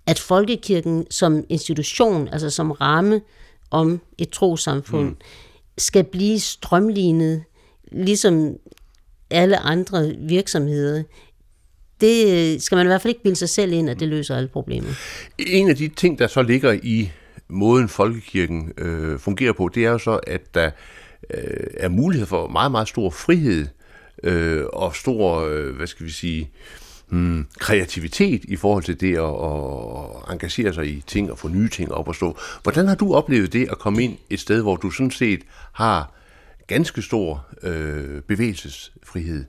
at 0.08 0.20
folkekirken 0.20 1.06
som 1.12 1.44
institution, 1.50 2.28
altså 2.28 2.50
som 2.50 2.72
ramme 2.72 3.22
om 3.72 4.02
et 4.18 4.30
trosamfund, 4.30 5.08
mm 5.08 5.16
skal 5.78 6.04
blive 6.04 6.40
strømlignet, 6.40 7.44
ligesom 7.92 8.58
alle 9.30 9.58
andre 9.58 10.14
virksomheder. 10.20 11.04
Det 12.02 12.54
øh, 12.54 12.60
skal 12.60 12.76
man 12.76 12.86
i 12.86 12.88
hvert 12.88 13.02
fald 13.02 13.12
ikke 13.12 13.24
bilde 13.24 13.36
sig 13.36 13.50
selv 13.50 13.74
ind, 13.74 13.90
at 13.90 14.00
det 14.00 14.08
løser 14.08 14.36
alle 14.36 14.48
problemer. 14.48 14.90
En 15.38 15.70
af 15.70 15.76
de 15.76 15.88
ting, 15.88 16.20
der 16.20 16.28
så 16.28 16.42
ligger 16.42 16.80
i 16.84 17.12
måden 17.48 17.90
folkekirken 17.90 18.74
øh, 18.78 19.20
fungerer 19.20 19.54
på, 19.54 19.70
det 19.76 19.86
er 19.86 19.92
jo 19.92 19.98
så, 19.98 20.20
at 20.28 20.56
der 20.56 20.72
øh, 21.34 21.68
er 21.78 21.90
mulighed 21.90 22.28
for 22.28 22.48
meget, 22.48 22.72
meget 22.72 22.88
stor 22.88 23.10
frihed 23.10 23.68
øh, 24.24 24.64
og 24.74 24.96
stor, 24.96 25.40
øh, 25.40 25.76
hvad 25.76 25.88
skal 25.88 26.06
vi 26.06 26.12
sige, 26.12 26.50
hmm, 27.10 27.46
kreativitet 27.60 28.44
i 28.44 28.56
forhold 28.56 28.84
til 28.84 29.00
det 29.02 29.18
at, 29.18 29.24
at 29.24 30.34
engagere 30.34 30.74
sig 30.74 30.88
i 30.88 31.04
ting 31.08 31.32
og 31.32 31.40
få 31.40 31.48
nye 31.48 31.70
ting 31.70 31.92
op 31.92 32.10
at 32.10 32.16
stå. 32.16 32.38
Hvordan 32.64 32.88
har 32.88 32.96
du 32.96 33.14
oplevet 33.14 33.54
det 33.54 33.68
at 33.72 33.80
komme 33.80 34.04
ind 34.04 34.18
et 34.30 34.40
sted, 34.40 34.62
hvor 34.62 34.76
du 34.76 34.92
sådan 34.92 35.12
set 35.12 35.42
har 35.74 36.12
ganske 36.68 37.02
stor 37.02 37.48
øh, 37.64 38.22
bevægelsesfrihed? 38.22 39.46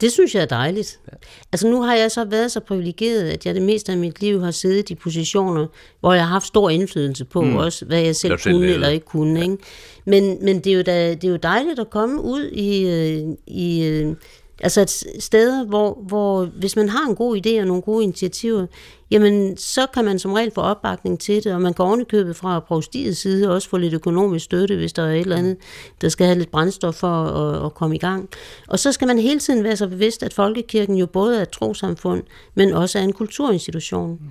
Det 0.00 0.12
synes 0.12 0.34
jeg 0.34 0.42
er 0.42 0.46
dejligt. 0.46 1.00
Ja. 1.12 1.16
Altså 1.52 1.68
nu 1.68 1.82
har 1.82 1.94
jeg 1.94 2.10
så 2.10 2.24
været 2.24 2.52
så 2.52 2.60
privilegeret, 2.60 3.30
at 3.30 3.46
jeg 3.46 3.54
det 3.54 3.62
meste 3.62 3.92
af 3.92 3.98
mit 3.98 4.20
liv 4.20 4.40
har 4.40 4.50
siddet 4.50 4.90
i 4.90 4.94
positioner, 4.94 5.66
hvor 6.00 6.12
jeg 6.12 6.22
har 6.22 6.32
haft 6.32 6.46
stor 6.46 6.70
indflydelse 6.70 7.24
på 7.24 7.40
mm. 7.42 7.56
også, 7.56 7.84
hvad 7.84 8.00
jeg 8.00 8.16
selv 8.16 8.30
jeg 8.30 8.54
kunne 8.54 8.66
eller 8.66 8.88
ikke 8.88 9.06
kunne. 9.06 9.38
Ja. 9.38 9.44
Ikke? 9.44 9.56
Men, 10.04 10.44
men 10.44 10.58
det, 10.58 10.66
er 10.66 10.76
jo 10.76 10.82
da, 10.82 11.14
det 11.14 11.24
er 11.24 11.28
jo 11.28 11.36
dejligt 11.36 11.78
at 11.78 11.90
komme 11.90 12.22
ud 12.22 12.50
i, 12.52 12.88
øh, 12.88 13.36
i 13.46 13.84
øh, 13.84 14.16
Altså 14.60 14.80
et 14.80 14.90
sted, 15.18 15.66
hvor, 15.66 15.98
hvor 16.06 16.44
hvis 16.44 16.76
man 16.76 16.88
har 16.88 17.08
en 17.08 17.14
god 17.14 17.36
idé 17.36 17.60
og 17.60 17.66
nogle 17.66 17.82
gode 17.82 18.04
initiativer, 18.04 18.66
jamen 19.10 19.56
så 19.56 19.86
kan 19.94 20.04
man 20.04 20.18
som 20.18 20.32
regel 20.32 20.52
få 20.54 20.60
opbakning 20.60 21.20
til 21.20 21.44
det, 21.44 21.54
og 21.54 21.60
man 21.60 21.74
kan 21.74 21.84
ovenikøbet 21.84 22.36
fra 22.36 22.60
provstiets 22.60 23.20
side 23.20 23.50
også 23.54 23.68
få 23.68 23.76
lidt 23.76 23.94
økonomisk 23.94 24.44
støtte, 24.44 24.76
hvis 24.76 24.92
der 24.92 25.02
er 25.02 25.12
et 25.12 25.20
eller 25.20 25.36
andet, 25.36 25.56
der 26.00 26.08
skal 26.08 26.26
have 26.26 26.38
lidt 26.38 26.50
brændstof 26.50 26.94
for 26.94 27.24
at, 27.24 27.66
at 27.66 27.74
komme 27.74 27.96
i 27.96 27.98
gang. 27.98 28.28
Og 28.68 28.78
så 28.78 28.92
skal 28.92 29.06
man 29.06 29.18
hele 29.18 29.40
tiden 29.40 29.64
være 29.64 29.76
så 29.76 29.88
bevidst, 29.88 30.22
at 30.22 30.32
folkekirken 30.32 30.96
jo 30.96 31.06
både 31.06 31.38
er 31.38 31.42
et 31.42 31.50
trosamfund, 31.50 32.22
men 32.54 32.72
også 32.72 32.98
er 32.98 33.02
en 33.02 33.12
kulturinstitution. 33.12 34.10
Mm. 34.10 34.26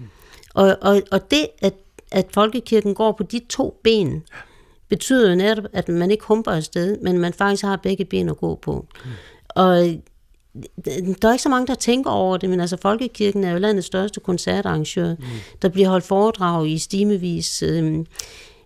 Og, 0.53 0.77
og, 0.81 1.01
og 1.11 1.31
det, 1.31 1.47
at, 1.61 1.73
at 2.11 2.25
folkekirken 2.33 2.95
går 2.95 3.11
på 3.11 3.23
de 3.23 3.41
to 3.49 3.79
ben, 3.83 4.23
betyder 4.89 5.29
jo 5.29 5.35
netop, 5.35 5.63
at 5.73 5.89
man 5.89 6.11
ikke 6.11 6.25
humper 6.25 6.51
afsted, 6.51 6.97
men 7.01 7.17
man 7.17 7.33
faktisk 7.33 7.63
har 7.63 7.75
begge 7.75 8.05
ben 8.05 8.29
at 8.29 8.37
gå 8.37 8.55
på. 8.55 8.85
Mm. 9.05 9.11
Og 9.49 9.95
der 11.21 11.27
er 11.27 11.31
ikke 11.31 11.43
så 11.43 11.49
mange, 11.49 11.67
der 11.67 11.75
tænker 11.75 12.11
over 12.11 12.37
det, 12.37 12.49
men 12.49 12.59
altså 12.59 12.77
Folkekirken 12.81 13.43
er 13.43 13.51
jo 13.51 13.57
landets 13.57 13.87
største 13.87 14.19
koncertarrangør. 14.19 15.09
Mm. 15.09 15.25
Der 15.61 15.69
bliver 15.69 15.89
holdt 15.89 16.05
foredrag 16.05 16.69
i 16.69 16.77
stimevis. 16.77 17.63
Øh, 17.63 17.99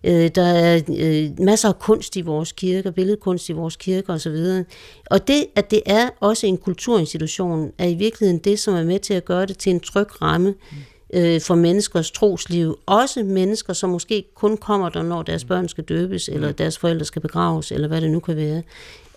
øh, 0.04 0.30
der 0.34 0.42
er 0.42 0.80
øh, 0.98 1.40
masser 1.40 1.68
af 1.68 1.78
kunst 1.78 2.16
i 2.16 2.20
vores 2.20 2.52
kirker, 2.52 2.90
billedkunst 2.90 3.48
i 3.48 3.52
vores 3.52 3.76
kirker 3.76 4.14
osv. 4.14 4.64
Og 5.06 5.28
det, 5.28 5.46
at 5.54 5.70
det 5.70 5.82
er 5.86 6.08
også 6.20 6.46
en 6.46 6.58
kulturinstitution, 6.58 7.72
er 7.78 7.86
i 7.88 7.94
virkeligheden 7.94 8.38
det, 8.38 8.58
som 8.58 8.74
er 8.74 8.84
med 8.84 8.98
til 8.98 9.14
at 9.14 9.24
gøre 9.24 9.46
det 9.46 9.58
til 9.58 9.70
en 9.70 9.80
tryg 9.80 10.22
ramme 10.22 10.50
mm. 10.50 10.76
Øh, 11.14 11.40
for 11.40 11.54
menneskers 11.54 12.10
trosliv. 12.10 12.78
Også 12.86 13.22
mennesker, 13.22 13.72
som 13.72 13.90
måske 13.90 14.24
kun 14.34 14.56
kommer 14.56 14.88
der, 14.88 15.02
når 15.02 15.22
deres 15.22 15.44
børn 15.44 15.68
skal 15.68 15.84
døbes, 15.84 16.28
eller 16.28 16.52
deres 16.52 16.78
forældre 16.78 17.04
skal 17.04 17.22
begraves, 17.22 17.72
eller 17.72 17.88
hvad 17.88 18.00
det 18.00 18.10
nu 18.10 18.20
kan 18.20 18.36
være. 18.36 18.62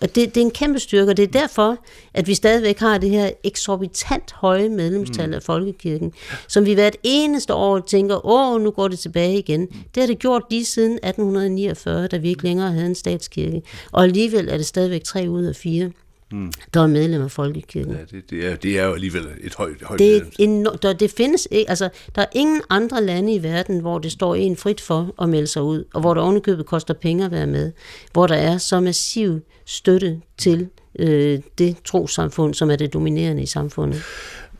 Og 0.02 0.14
det, 0.14 0.34
det 0.34 0.36
er 0.36 0.44
en 0.44 0.50
kæmpe 0.50 0.78
styrke, 0.78 1.10
og 1.10 1.16
det 1.16 1.22
er 1.22 1.40
derfor, 1.40 1.78
at 2.14 2.26
vi 2.26 2.34
stadigvæk 2.34 2.78
har 2.78 2.98
det 2.98 3.10
her 3.10 3.30
eksorbitant 3.44 4.32
høje 4.32 4.68
medlemstal 4.68 5.28
mm. 5.28 5.34
af 5.34 5.42
Folkekirken, 5.42 6.12
som 6.48 6.66
vi 6.66 6.74
hvert 6.74 6.96
eneste 7.02 7.54
år 7.54 7.78
tænker, 7.78 8.26
åh, 8.26 8.60
nu 8.60 8.70
går 8.70 8.88
det 8.88 8.98
tilbage 8.98 9.38
igen. 9.38 9.66
Det 9.66 10.00
har 10.00 10.06
det 10.06 10.18
gjort 10.18 10.42
lige 10.50 10.64
siden 10.64 10.92
1849, 10.92 12.06
da 12.06 12.16
vi 12.16 12.28
ikke 12.28 12.44
længere 12.44 12.72
havde 12.72 12.86
en 12.86 12.94
statskirke. 12.94 13.62
Og 13.92 14.02
alligevel 14.02 14.48
er 14.48 14.56
det 14.56 14.66
stadigvæk 14.66 15.04
tre 15.04 15.26
ud 15.28 15.44
af 15.44 15.56
fire. 15.56 15.90
Mm. 16.32 16.52
der 16.74 16.82
er 16.82 16.86
medlem 16.86 17.22
af 17.22 17.30
Folkekirken. 17.30 17.92
Ja, 17.92 18.00
det, 18.10 18.30
det, 18.30 18.46
er, 18.46 18.56
det 18.56 18.78
er 18.78 18.84
jo 18.84 18.92
alligevel 18.92 19.26
et 19.40 19.54
højt, 19.54 19.82
højt 19.82 19.98
det, 19.98 20.30
en, 20.38 20.66
der, 20.82 20.92
det 20.92 21.10
findes 21.10 21.48
ikke, 21.50 21.70
altså, 21.70 21.88
der 22.14 22.22
er 22.22 22.26
ingen 22.32 22.60
andre 22.70 23.02
lande 23.02 23.34
i 23.34 23.42
verden, 23.42 23.80
hvor 23.80 23.98
det 23.98 24.12
står 24.12 24.34
en 24.34 24.56
frit 24.56 24.80
for 24.80 25.14
at 25.22 25.28
melde 25.28 25.46
sig 25.46 25.62
ud, 25.62 25.84
og 25.94 26.00
hvor 26.00 26.14
der 26.14 26.20
ovenikøbet 26.20 26.66
koster 26.66 26.94
penge 26.94 27.24
at 27.24 27.30
være 27.30 27.46
med, 27.46 27.72
hvor 28.12 28.26
der 28.26 28.34
er 28.34 28.58
så 28.58 28.80
massiv 28.80 29.40
støtte 29.66 30.20
til 30.38 30.68
øh, 30.98 31.40
det 31.58 31.76
trosamfund, 31.84 32.54
som 32.54 32.70
er 32.70 32.76
det 32.76 32.92
dominerende 32.92 33.42
i 33.42 33.46
samfundet. 33.46 34.02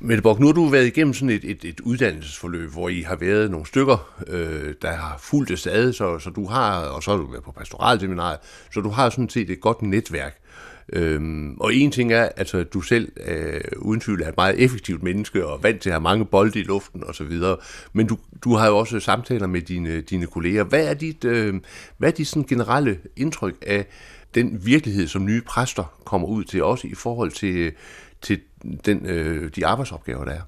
Mette 0.04 0.22
Borg, 0.22 0.40
nu 0.40 0.46
har 0.46 0.52
du 0.52 0.66
været 0.66 0.86
igennem 0.86 1.14
sådan 1.14 1.30
et, 1.30 1.44
et, 1.44 1.64
et 1.64 1.80
uddannelsesforløb, 1.80 2.70
hvor 2.70 2.88
I 2.88 3.00
har 3.00 3.16
været 3.16 3.50
nogle 3.50 3.66
stykker, 3.66 4.22
øh, 4.26 4.74
der 4.82 4.92
har 4.92 5.16
fulgt 5.20 5.48
det 5.48 5.58
stadig, 5.58 5.94
så, 5.94 6.18
så 6.18 6.30
du 6.30 6.46
har, 6.46 6.80
og 6.80 7.02
så 7.02 7.10
har 7.10 7.18
du 7.18 7.30
været 7.30 7.44
på 7.44 7.52
pastoralseminaret, 7.52 8.38
så 8.74 8.80
du 8.80 8.88
har 8.88 9.10
sådan 9.10 9.28
set 9.28 9.50
et 9.50 9.60
godt 9.60 9.82
netværk. 9.82 10.41
Øhm, 10.93 11.57
og 11.61 11.74
en 11.74 11.91
ting 11.91 12.12
er, 12.12 12.28
altså 12.37 12.62
du 12.62 12.80
selv 12.80 13.12
øh, 13.26 13.61
uden 13.78 14.01
tvivl 14.01 14.22
er 14.22 14.28
et 14.28 14.37
meget 14.37 14.59
effektivt 14.59 15.03
menneske 15.03 15.47
og 15.47 15.62
vant 15.62 15.80
til 15.80 15.89
at 15.91 15.95
have 15.95 16.01
mange 16.01 16.24
bolde 16.24 16.61
i 16.61 16.62
luften 16.62 17.05
osv., 17.05 17.39
men 17.93 18.07
du, 18.07 18.18
du 18.45 18.55
har 18.55 18.68
jo 18.68 18.78
også 18.78 19.01
samtaler 19.01 19.47
med 19.47 19.61
dine, 19.61 20.01
dine 20.01 20.26
kolleger. 20.26 20.64
Hvad 20.64 20.87
er 20.87 20.95
dit, 20.95 21.24
øh, 21.24 21.55
hvad 21.99 22.09
er 22.09 22.12
dit 22.12 22.28
sådan 22.28 22.43
generelle 22.43 22.99
indtryk 23.16 23.55
af 23.66 23.87
den 24.35 24.66
virkelighed, 24.66 25.07
som 25.07 25.24
nye 25.24 25.41
præster 25.41 25.99
kommer 26.05 26.28
ud 26.28 26.45
til, 26.45 26.62
også 26.64 26.87
i 26.87 26.95
forhold 26.95 27.30
til, 27.30 27.72
til 28.22 28.41
den, 28.85 29.07
øh, 29.07 29.51
de 29.57 29.66
arbejdsopgaver, 29.66 30.24
der 30.24 30.33
er. 30.33 30.41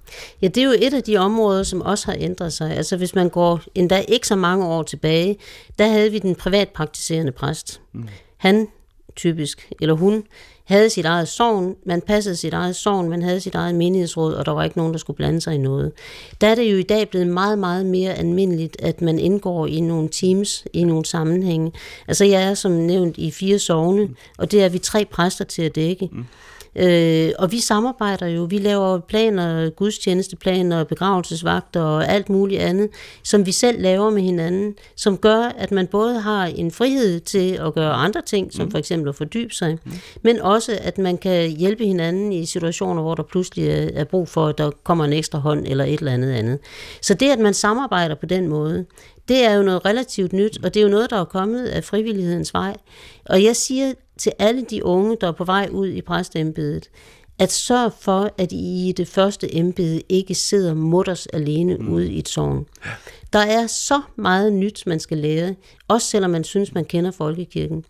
Ja, 0.43 0.49
det 0.49 0.57
er 0.57 0.64
jo 0.64 0.74
et 0.78 0.95
af 0.95 1.03
de 1.03 1.16
områder, 1.16 1.62
som 1.62 1.82
også 1.82 2.07
har 2.07 2.16
ændret 2.20 2.53
sig. 2.53 2.76
Altså 2.76 2.97
hvis 2.97 3.14
man 3.14 3.28
går 3.28 3.61
endda 3.74 4.05
ikke 4.09 4.26
så 4.26 4.37
mange 4.37 4.66
år 4.66 4.82
tilbage, 4.82 5.37
der 5.78 5.89
havde 5.89 6.11
vi 6.11 6.18
den 6.18 6.35
privatpraktiserende 6.35 7.32
præst. 7.32 7.80
Mm. 7.93 8.09
Han 8.37 8.68
typisk, 9.16 9.72
eller 9.80 9.94
hun, 9.94 10.24
havde 10.64 10.90
sit 10.90 11.04
eget 11.04 11.28
sovn, 11.28 11.76
man 11.86 12.00
passede 12.00 12.36
sit 12.36 12.52
eget 12.52 12.76
sovn, 12.76 13.08
man 13.08 13.22
havde 13.22 13.40
sit 13.40 13.54
eget 13.54 13.74
menighedsråd, 13.74 14.34
og 14.34 14.46
der 14.46 14.52
var 14.52 14.64
ikke 14.64 14.76
nogen, 14.76 14.92
der 14.92 14.98
skulle 14.98 15.16
blande 15.16 15.40
sig 15.40 15.54
i 15.54 15.58
noget. 15.58 15.92
Der 16.40 16.46
er 16.46 16.54
det 16.54 16.72
jo 16.72 16.76
i 16.76 16.82
dag 16.82 17.08
blevet 17.08 17.26
meget, 17.26 17.58
meget 17.58 17.86
mere 17.86 18.14
almindeligt, 18.14 18.76
at 18.82 19.02
man 19.02 19.18
indgår 19.18 19.66
i 19.66 19.80
nogle 19.80 20.08
teams, 20.08 20.64
i 20.72 20.84
nogle 20.84 21.04
sammenhænge. 21.04 21.72
Altså 22.08 22.24
jeg 22.24 22.42
er 22.42 22.54
som 22.54 22.72
nævnt 22.72 23.18
i 23.18 23.30
fire 23.30 23.58
sovne, 23.58 24.08
og 24.38 24.52
det 24.52 24.62
er 24.62 24.68
vi 24.68 24.78
tre 24.78 25.04
præster 25.04 25.44
til 25.44 25.62
at 25.62 25.74
dække. 25.74 26.08
Mm. 26.12 26.24
Øh, 26.76 27.32
og 27.38 27.52
vi 27.52 27.60
samarbejder 27.60 28.26
jo, 28.26 28.44
vi 28.44 28.58
laver 28.58 28.98
planer, 28.98 29.70
gudstjenesteplaner, 29.70 30.84
begravelsesvagter 30.84 31.82
og 31.82 32.08
alt 32.08 32.28
muligt 32.28 32.60
andet, 32.60 32.88
som 33.22 33.46
vi 33.46 33.52
selv 33.52 33.82
laver 33.82 34.10
med 34.10 34.22
hinanden, 34.22 34.74
som 34.96 35.18
gør, 35.18 35.52
at 35.58 35.72
man 35.72 35.86
både 35.86 36.20
har 36.20 36.46
en 36.46 36.70
frihed 36.70 37.20
til 37.20 37.52
at 37.52 37.74
gøre 37.74 37.92
andre 37.92 38.22
ting, 38.22 38.52
som 38.52 38.64
mm. 38.64 38.70
for 38.70 38.78
eksempel 38.78 39.08
at 39.08 39.14
fordybe 39.14 39.54
sig, 39.54 39.78
mm. 39.84 39.92
men 40.22 40.40
også 40.40 40.78
at 40.82 40.98
man 40.98 41.18
kan 41.18 41.50
hjælpe 41.50 41.84
hinanden 41.84 42.32
i 42.32 42.46
situationer, 42.46 43.02
hvor 43.02 43.14
der 43.14 43.22
pludselig 43.22 43.90
er 43.94 44.04
brug 44.04 44.28
for, 44.28 44.46
at 44.46 44.58
der 44.58 44.70
kommer 44.84 45.04
en 45.04 45.12
ekstra 45.12 45.38
hånd 45.38 45.66
eller 45.66 45.84
et 45.84 45.98
eller 45.98 46.12
andet 46.12 46.32
andet. 46.32 46.58
Så 47.02 47.14
det, 47.14 47.30
at 47.30 47.38
man 47.38 47.54
samarbejder 47.54 48.14
på 48.14 48.26
den 48.26 48.48
måde, 48.48 48.84
det 49.28 49.44
er 49.44 49.54
jo 49.54 49.62
noget 49.62 49.84
relativt 49.84 50.32
nyt, 50.32 50.58
og 50.64 50.74
det 50.74 50.80
er 50.80 50.84
jo 50.84 50.90
noget, 50.90 51.10
der 51.10 51.20
er 51.20 51.24
kommet 51.24 51.66
af 51.66 51.84
frivillighedens 51.84 52.54
vej. 52.54 52.76
Og 53.26 53.44
jeg 53.44 53.56
siger 53.56 53.92
til 54.18 54.32
alle 54.38 54.64
de 54.70 54.84
unge, 54.84 55.16
der 55.20 55.28
er 55.28 55.32
på 55.32 55.44
vej 55.44 55.68
ud 55.72 55.88
i 55.88 56.02
præsteembedet, 56.02 56.90
at 57.38 57.52
sørg 57.52 57.92
for, 58.00 58.30
at 58.38 58.52
I 58.52 58.88
i 58.88 58.92
det 58.92 59.08
første 59.08 59.54
embede 59.54 60.02
ikke 60.08 60.34
sidder 60.34 60.74
mutters 60.74 61.26
alene 61.26 61.76
mm. 61.76 61.92
ude 61.92 62.12
i 62.12 62.18
et 62.18 62.28
sovn. 62.28 62.66
Der 63.32 63.38
er 63.38 63.66
så 63.66 64.00
meget 64.16 64.52
nyt, 64.52 64.82
man 64.86 65.00
skal 65.00 65.18
lære, 65.18 65.54
også 65.88 66.08
selvom 66.08 66.30
man 66.30 66.44
synes, 66.44 66.74
man 66.74 66.84
kender 66.84 67.10
folkekirken. 67.10 67.84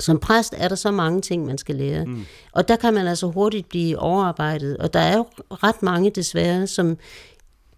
Som 0.00 0.18
præst 0.18 0.54
er 0.56 0.68
der 0.68 0.74
så 0.74 0.90
mange 0.90 1.20
ting, 1.20 1.46
man 1.46 1.58
skal 1.58 1.74
lære. 1.74 2.04
Mm. 2.04 2.26
Og 2.52 2.68
der 2.68 2.76
kan 2.76 2.94
man 2.94 3.06
altså 3.06 3.26
hurtigt 3.26 3.68
blive 3.68 3.98
overarbejdet. 3.98 4.76
Og 4.76 4.92
der 4.92 5.00
er 5.00 5.16
jo 5.16 5.26
ret 5.50 5.82
mange 5.82 6.10
desværre, 6.10 6.66
som 6.66 6.96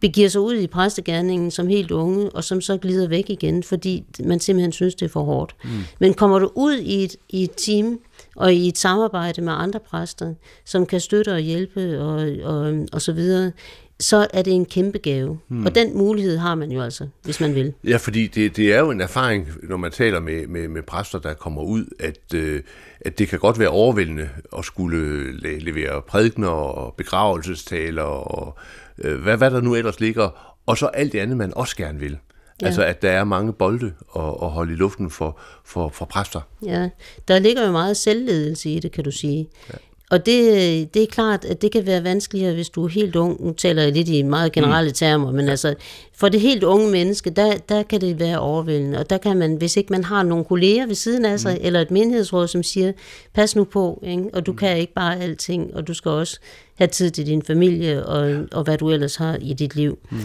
begiver 0.00 0.28
sig 0.28 0.40
ud 0.40 0.54
i 0.54 0.66
præstegærningen 0.66 1.50
som 1.50 1.68
helt 1.68 1.90
unge, 1.90 2.30
og 2.30 2.44
som 2.44 2.60
så 2.60 2.76
glider 2.76 3.08
væk 3.08 3.30
igen, 3.30 3.62
fordi 3.62 4.04
man 4.24 4.40
simpelthen 4.40 4.72
synes, 4.72 4.94
det 4.94 5.04
er 5.06 5.10
for 5.10 5.24
hårdt. 5.24 5.56
Mm. 5.64 5.70
Men 6.00 6.14
kommer 6.14 6.38
du 6.38 6.50
ud 6.54 6.74
i 6.74 7.04
et, 7.04 7.16
i 7.28 7.42
et 7.42 7.50
team, 7.56 7.98
og 8.36 8.54
i 8.54 8.68
et 8.68 8.78
samarbejde 8.78 9.42
med 9.42 9.52
andre 9.56 9.80
præster, 9.80 10.34
som 10.64 10.86
kan 10.86 11.00
støtte 11.00 11.32
og 11.32 11.40
hjælpe 11.40 12.00
og, 12.00 12.28
og, 12.44 12.86
og 12.92 13.02
så 13.02 13.12
videre, 13.12 13.52
så 14.00 14.26
er 14.32 14.42
det 14.42 14.52
en 14.52 14.66
kæmpe 14.66 14.98
gave. 14.98 15.38
Hmm. 15.48 15.66
Og 15.66 15.74
den 15.74 15.98
mulighed 15.98 16.38
har 16.38 16.54
man 16.54 16.72
jo 16.72 16.82
altså, 16.82 17.08
hvis 17.22 17.40
man 17.40 17.54
vil. 17.54 17.72
Ja, 17.84 17.96
fordi 17.96 18.26
det, 18.26 18.56
det 18.56 18.74
er 18.74 18.78
jo 18.78 18.90
en 18.90 19.00
erfaring, 19.00 19.48
når 19.62 19.76
man 19.76 19.90
taler 19.90 20.20
med, 20.20 20.46
med, 20.46 20.68
med 20.68 20.82
præster, 20.82 21.18
der 21.18 21.34
kommer 21.34 21.62
ud, 21.62 21.84
at, 22.00 22.34
øh, 22.34 22.62
at 23.00 23.18
det 23.18 23.28
kan 23.28 23.38
godt 23.38 23.58
være 23.58 23.68
overvældende 23.68 24.28
at 24.58 24.64
skulle 24.64 25.60
levere 25.60 26.02
prædikner 26.02 26.48
og 26.48 26.94
begravelsestaler 26.94 28.02
og 28.02 28.58
øh, 28.98 29.22
hvad, 29.22 29.36
hvad 29.36 29.50
der 29.50 29.60
nu 29.60 29.74
ellers 29.74 30.00
ligger, 30.00 30.56
og 30.66 30.78
så 30.78 30.86
alt 30.86 31.12
det 31.12 31.18
andet, 31.18 31.36
man 31.36 31.54
også 31.56 31.76
gerne 31.76 31.98
vil. 31.98 32.18
Ja. 32.62 32.66
Altså, 32.66 32.84
at 32.84 33.02
der 33.02 33.10
er 33.10 33.24
mange 33.24 33.52
bolde 33.52 33.92
at, 34.16 34.22
at 34.42 34.50
holde 34.50 34.72
i 34.72 34.76
luften 34.76 35.10
for, 35.10 35.38
for, 35.64 35.88
for 35.88 36.04
præster. 36.04 36.40
Ja, 36.64 36.88
der 37.28 37.38
ligger 37.38 37.66
jo 37.66 37.72
meget 37.72 37.96
selvledelse 37.96 38.70
i 38.70 38.80
det, 38.80 38.92
kan 38.92 39.04
du 39.04 39.10
sige. 39.10 39.48
Ja. 39.72 39.74
Og 40.10 40.26
det, 40.26 40.94
det 40.94 41.02
er 41.02 41.06
klart, 41.06 41.44
at 41.44 41.62
det 41.62 41.72
kan 41.72 41.86
være 41.86 42.04
vanskeligere, 42.04 42.54
hvis 42.54 42.68
du 42.68 42.84
er 42.84 42.88
helt 42.88 43.16
ung. 43.16 43.44
Nu 43.44 43.52
taler 43.52 43.82
jeg 43.82 43.92
lidt 43.92 44.08
i 44.08 44.22
meget 44.22 44.52
generelle 44.52 44.90
termer, 44.90 45.32
men 45.32 45.48
altså, 45.48 45.74
for 46.14 46.28
det 46.28 46.40
helt 46.40 46.64
unge 46.64 46.90
menneske, 46.90 47.30
der, 47.30 47.56
der 47.68 47.82
kan 47.82 48.00
det 48.00 48.20
være 48.20 48.38
overvældende. 48.38 48.98
Og 48.98 49.10
der 49.10 49.18
kan 49.18 49.36
man, 49.36 49.54
hvis 49.54 49.76
ikke 49.76 49.92
man 49.92 50.04
har 50.04 50.22
nogle 50.22 50.44
kolleger 50.44 50.86
ved 50.86 50.94
siden 50.94 51.24
af 51.24 51.40
sig, 51.40 51.54
mm. 51.54 51.66
eller 51.66 51.80
et 51.80 51.90
menighedsråd, 51.90 52.48
som 52.48 52.62
siger, 52.62 52.92
pas 53.34 53.56
nu 53.56 53.64
på, 53.64 54.02
ikke? 54.06 54.24
og 54.32 54.46
du 54.46 54.52
mm. 54.52 54.58
kan 54.58 54.78
ikke 54.78 54.94
bare 54.94 55.20
alting, 55.20 55.74
og 55.74 55.88
du 55.88 55.94
skal 55.94 56.10
også 56.10 56.38
have 56.74 56.88
tid 56.88 57.10
til 57.10 57.26
din 57.26 57.42
familie, 57.42 58.06
og, 58.06 58.46
og 58.52 58.64
hvad 58.64 58.78
du 58.78 58.90
ellers 58.90 59.16
har 59.16 59.36
i 59.40 59.52
dit 59.52 59.76
liv. 59.76 59.98
Mm 60.10 60.18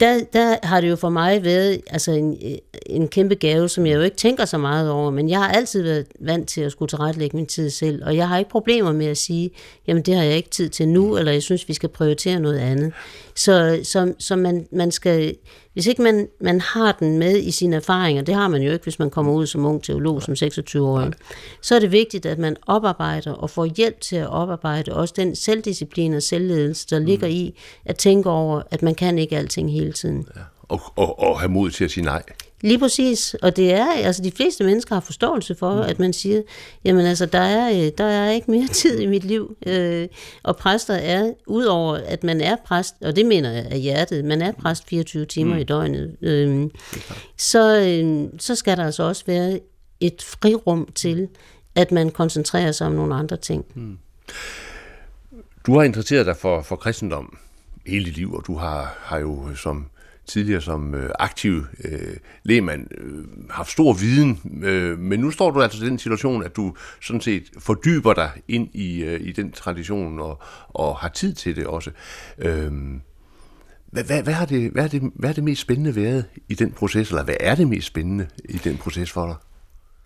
der, 0.00 0.20
der 0.32 0.56
har 0.62 0.80
det 0.80 0.90
jo 0.90 0.96
for 0.96 1.08
mig 1.08 1.44
været 1.44 1.80
altså 1.86 2.12
en, 2.12 2.38
en 2.86 3.08
kæmpe 3.08 3.34
gave, 3.34 3.68
som 3.68 3.86
jeg 3.86 3.94
jo 3.94 4.00
ikke 4.00 4.16
tænker 4.16 4.44
så 4.44 4.58
meget 4.58 4.90
over, 4.90 5.10
men 5.10 5.28
jeg 5.28 5.38
har 5.38 5.48
altid 5.48 5.82
været 5.82 6.06
vant 6.20 6.48
til 6.48 6.60
at 6.60 6.72
skulle 6.72 6.88
tilrettelægge 6.88 7.36
min 7.36 7.46
tid 7.46 7.70
selv, 7.70 8.04
og 8.04 8.16
jeg 8.16 8.28
har 8.28 8.38
ikke 8.38 8.50
problemer 8.50 8.92
med 8.92 9.06
at 9.06 9.16
sige, 9.16 9.50
jamen 9.86 10.02
det 10.02 10.14
har 10.14 10.22
jeg 10.22 10.36
ikke 10.36 10.50
tid 10.50 10.68
til 10.68 10.88
nu, 10.88 11.16
eller 11.16 11.32
jeg 11.32 11.42
synes, 11.42 11.68
vi 11.68 11.74
skal 11.74 11.88
prioritere 11.88 12.40
noget 12.40 12.58
andet. 12.58 12.92
Så, 13.36 13.80
så, 13.82 14.14
så 14.18 14.36
man, 14.36 14.66
man 14.72 14.90
skal, 14.90 15.36
hvis 15.72 15.86
ikke 15.86 16.02
man, 16.02 16.28
man 16.40 16.60
har 16.60 16.92
den 16.92 17.18
med 17.18 17.38
i 17.38 17.50
sine 17.50 17.76
erfaringer, 17.76 18.22
det 18.22 18.34
har 18.34 18.48
man 18.48 18.62
jo 18.62 18.72
ikke, 18.72 18.82
hvis 18.82 18.98
man 18.98 19.10
kommer 19.10 19.32
ud 19.32 19.46
som 19.46 19.64
ung 19.64 19.82
teolog 19.82 20.22
som 20.22 20.34
26-årig, 20.34 21.12
så 21.62 21.74
er 21.74 21.78
det 21.78 21.92
vigtigt, 21.92 22.26
at 22.26 22.38
man 22.38 22.56
oparbejder 22.66 23.32
og 23.32 23.50
får 23.50 23.64
hjælp 23.64 24.00
til 24.00 24.16
at 24.16 24.28
oparbejde 24.28 24.94
også 24.94 25.14
den 25.16 25.36
selvdisciplin 25.36 26.14
og 26.14 26.22
selvledelse, 26.22 26.86
der 26.90 26.98
ligger 26.98 27.26
i 27.26 27.58
at 27.84 27.96
tænke 27.96 28.30
over, 28.30 28.62
at 28.70 28.82
man 28.82 28.94
kan 28.94 29.18
ikke 29.18 29.36
alting 29.36 29.72
hele 29.72 29.92
tiden. 29.92 30.28
Ja. 30.36 30.40
Og, 30.68 30.80
og, 30.96 31.18
og 31.18 31.40
have 31.40 31.50
mod 31.50 31.70
til 31.70 31.84
at 31.84 31.90
sige 31.90 32.04
nej. 32.04 32.22
Lige 32.60 32.78
præcis, 32.78 33.34
og 33.42 33.56
det 33.56 33.72
er, 33.72 33.92
altså 33.92 34.22
de 34.22 34.32
fleste 34.32 34.64
mennesker 34.64 34.94
har 34.94 35.00
forståelse 35.00 35.54
for, 35.54 35.74
mm. 35.74 35.80
at 35.80 35.98
man 35.98 36.12
siger, 36.12 36.42
jamen 36.84 37.06
altså, 37.06 37.26
der 37.26 37.38
er, 37.38 37.70
øh, 37.70 37.92
der 37.98 38.04
er 38.04 38.30
ikke 38.30 38.50
mere 38.50 38.66
tid 38.82 39.00
i 39.00 39.06
mit 39.06 39.24
liv, 39.24 39.56
øh, 39.66 40.08
og 40.42 40.56
præster 40.56 40.94
er, 40.94 41.32
udover 41.46 41.94
at 41.94 42.24
man 42.24 42.40
er 42.40 42.56
præst, 42.64 42.94
og 43.00 43.16
det 43.16 43.26
mener 43.26 43.52
jeg 43.52 43.66
af 43.70 43.80
hjertet, 43.80 44.24
man 44.24 44.42
er 44.42 44.52
præst 44.52 44.88
24 44.88 45.24
timer 45.24 45.54
mm. 45.54 45.60
i 45.60 45.64
døgnet, 45.64 46.16
øh, 46.22 46.70
så, 47.36 47.80
øh, 47.80 48.28
så 48.38 48.54
skal 48.54 48.76
der 48.76 48.84
altså 48.84 49.02
også 49.02 49.24
være 49.26 49.60
et 50.00 50.22
frirum 50.22 50.88
til, 50.94 51.28
at 51.74 51.92
man 51.92 52.10
koncentrerer 52.10 52.72
sig 52.72 52.86
om 52.86 52.92
nogle 52.92 53.14
andre 53.14 53.36
ting. 53.36 53.64
Mm. 53.74 53.98
Du 55.66 55.74
har 55.74 55.82
interesseret 55.82 56.26
dig 56.26 56.36
for, 56.36 56.62
for 56.62 56.76
kristendom 56.76 57.38
hele 57.86 58.04
dit 58.04 58.16
liv, 58.16 58.34
og 58.34 58.46
du 58.46 58.56
har, 58.56 58.98
har 59.00 59.18
jo 59.18 59.54
som 59.54 59.86
tidligere 60.26 60.60
som 60.60 60.94
øh, 60.94 61.10
aktiv 61.18 61.64
øh, 61.84 62.16
lægmand 62.42 62.86
øh, 62.98 63.24
haft 63.50 63.70
stor 63.70 63.92
viden, 63.92 64.40
øh, 64.64 64.98
men 64.98 65.20
nu 65.20 65.30
står 65.30 65.50
du 65.50 65.62
altså 65.62 65.84
i 65.84 65.88
den 65.88 65.98
situation, 65.98 66.44
at 66.44 66.56
du 66.56 66.74
sådan 67.02 67.20
set 67.20 67.50
fordyber 67.58 68.14
dig 68.14 68.30
ind 68.48 68.68
i, 68.74 69.02
øh, 69.02 69.20
i 69.20 69.32
den 69.32 69.52
tradition 69.52 70.20
og, 70.20 70.42
og 70.68 70.96
har 70.96 71.08
tid 71.08 71.34
til 71.34 71.56
det 71.56 71.66
også. 71.66 71.90
Øh, 72.38 72.72
hvad, 73.86 74.04
hvad, 74.04 74.22
hvad, 74.22 74.34
har 74.34 74.46
det, 74.46 74.70
hvad, 74.70 74.84
er 74.84 74.88
det, 74.88 75.02
hvad 75.14 75.30
er 75.30 75.34
det 75.34 75.44
mest 75.44 75.60
spændende 75.60 75.96
været 75.96 76.24
i 76.48 76.54
den 76.54 76.72
proces, 76.72 77.08
eller 77.08 77.24
hvad 77.24 77.36
er 77.40 77.54
det 77.54 77.68
mest 77.68 77.86
spændende 77.86 78.26
i 78.48 78.56
den 78.56 78.76
proces 78.76 79.10
for 79.10 79.26
dig? 79.26 79.36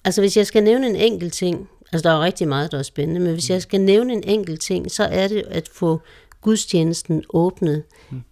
Altså 0.04 0.20
hvis 0.20 0.36
jeg 0.36 0.46
skal 0.46 0.62
nævne 0.62 0.86
en 0.86 0.96
enkelt 0.96 1.32
ting, 1.32 1.68
altså 1.92 2.08
der 2.08 2.14
er 2.14 2.20
rigtig 2.20 2.48
meget, 2.48 2.72
der 2.72 2.78
er 2.78 2.82
spændende, 2.82 3.20
men 3.20 3.32
hvis 3.32 3.50
jeg 3.50 3.62
skal 3.62 3.80
nævne 3.80 4.12
en 4.12 4.22
enkelt 4.24 4.60
ting, 4.60 4.90
så 4.90 5.04
er 5.04 5.28
det 5.28 5.44
at 5.48 5.68
få 5.74 6.00
gudstjenesten 6.40 7.24
åbnet 7.30 7.82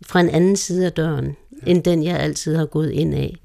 fra 0.07 0.21
en 0.21 0.29
anden 0.29 0.57
side 0.57 0.87
af 0.87 0.93
døren 0.93 1.37
end 1.67 1.83
den, 1.83 2.05
jeg 2.05 2.19
altid 2.21 2.57
har 2.57 2.67
gået 2.67 2.91
ind 2.91 3.15
af. 3.15 3.37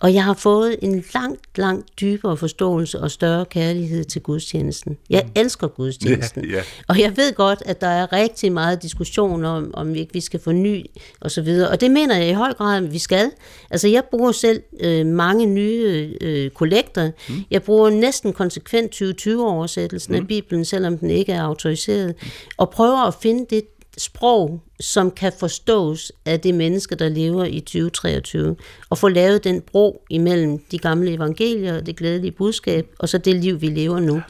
Og 0.00 0.14
jeg 0.14 0.24
har 0.24 0.34
fået 0.34 0.76
en 0.82 1.04
langt, 1.14 1.58
langt 1.58 2.00
dybere 2.00 2.36
forståelse 2.36 3.00
og 3.00 3.10
større 3.10 3.44
kærlighed 3.44 4.04
til 4.04 4.22
gudstjenesten. 4.22 4.98
Jeg 5.10 5.22
mm. 5.24 5.32
elsker 5.36 5.66
gudstjenesten. 5.66 6.44
Ja, 6.50 6.56
ja. 6.56 6.62
Og 6.88 7.00
jeg 7.00 7.16
ved 7.16 7.34
godt, 7.34 7.62
at 7.66 7.80
der 7.80 7.86
er 7.86 8.12
rigtig 8.12 8.52
meget 8.52 8.82
diskussion 8.82 9.44
om, 9.44 9.70
om 9.74 9.94
vi 9.94 9.98
ikke 9.98 10.12
vi 10.12 10.20
skal 10.20 10.40
forny 10.40 10.86
og 11.20 11.30
så 11.30 11.42
videre. 11.42 11.70
Og 11.70 11.80
det 11.80 11.90
mener 11.90 12.16
jeg 12.16 12.28
i 12.28 12.32
høj 12.32 12.52
grad, 12.52 12.84
at 12.84 12.92
vi 12.92 12.98
skal. 12.98 13.30
Altså 13.70 13.88
jeg 13.88 14.02
bruger 14.10 14.32
selv 14.32 14.62
øh, 14.80 15.06
mange 15.06 15.46
nye 15.46 16.16
øh, 16.20 16.50
kollekter. 16.50 17.10
Mm. 17.28 17.34
Jeg 17.50 17.62
bruger 17.62 17.90
næsten 17.90 18.32
konsekvent 18.32 19.02
2020-oversættelsen 19.02 20.12
mm. 20.12 20.20
af 20.20 20.26
Bibelen, 20.26 20.64
selvom 20.64 20.98
den 20.98 21.10
ikke 21.10 21.32
er 21.32 21.42
autoriseret. 21.42 22.14
Og 22.56 22.70
prøver 22.70 23.06
at 23.06 23.14
finde 23.14 23.46
det 23.50 23.62
sprog, 24.00 24.60
som 24.80 25.10
kan 25.10 25.32
forstås 25.38 26.12
af 26.24 26.40
det 26.40 26.54
menneske, 26.54 26.94
der 26.94 27.08
lever 27.08 27.44
i 27.44 27.60
2023, 27.60 28.56
og 28.90 28.98
få 28.98 29.08
lavet 29.08 29.44
den 29.44 29.60
bro 29.60 30.02
imellem 30.10 30.58
de 30.70 30.78
gamle 30.78 31.14
evangelier, 31.14 31.80
det 31.80 31.96
glædelige 31.96 32.32
budskab, 32.32 32.86
og 32.98 33.08
så 33.08 33.18
det 33.18 33.36
liv, 33.36 33.60
vi 33.60 33.66
lever 33.66 34.00
nu. 34.00 34.22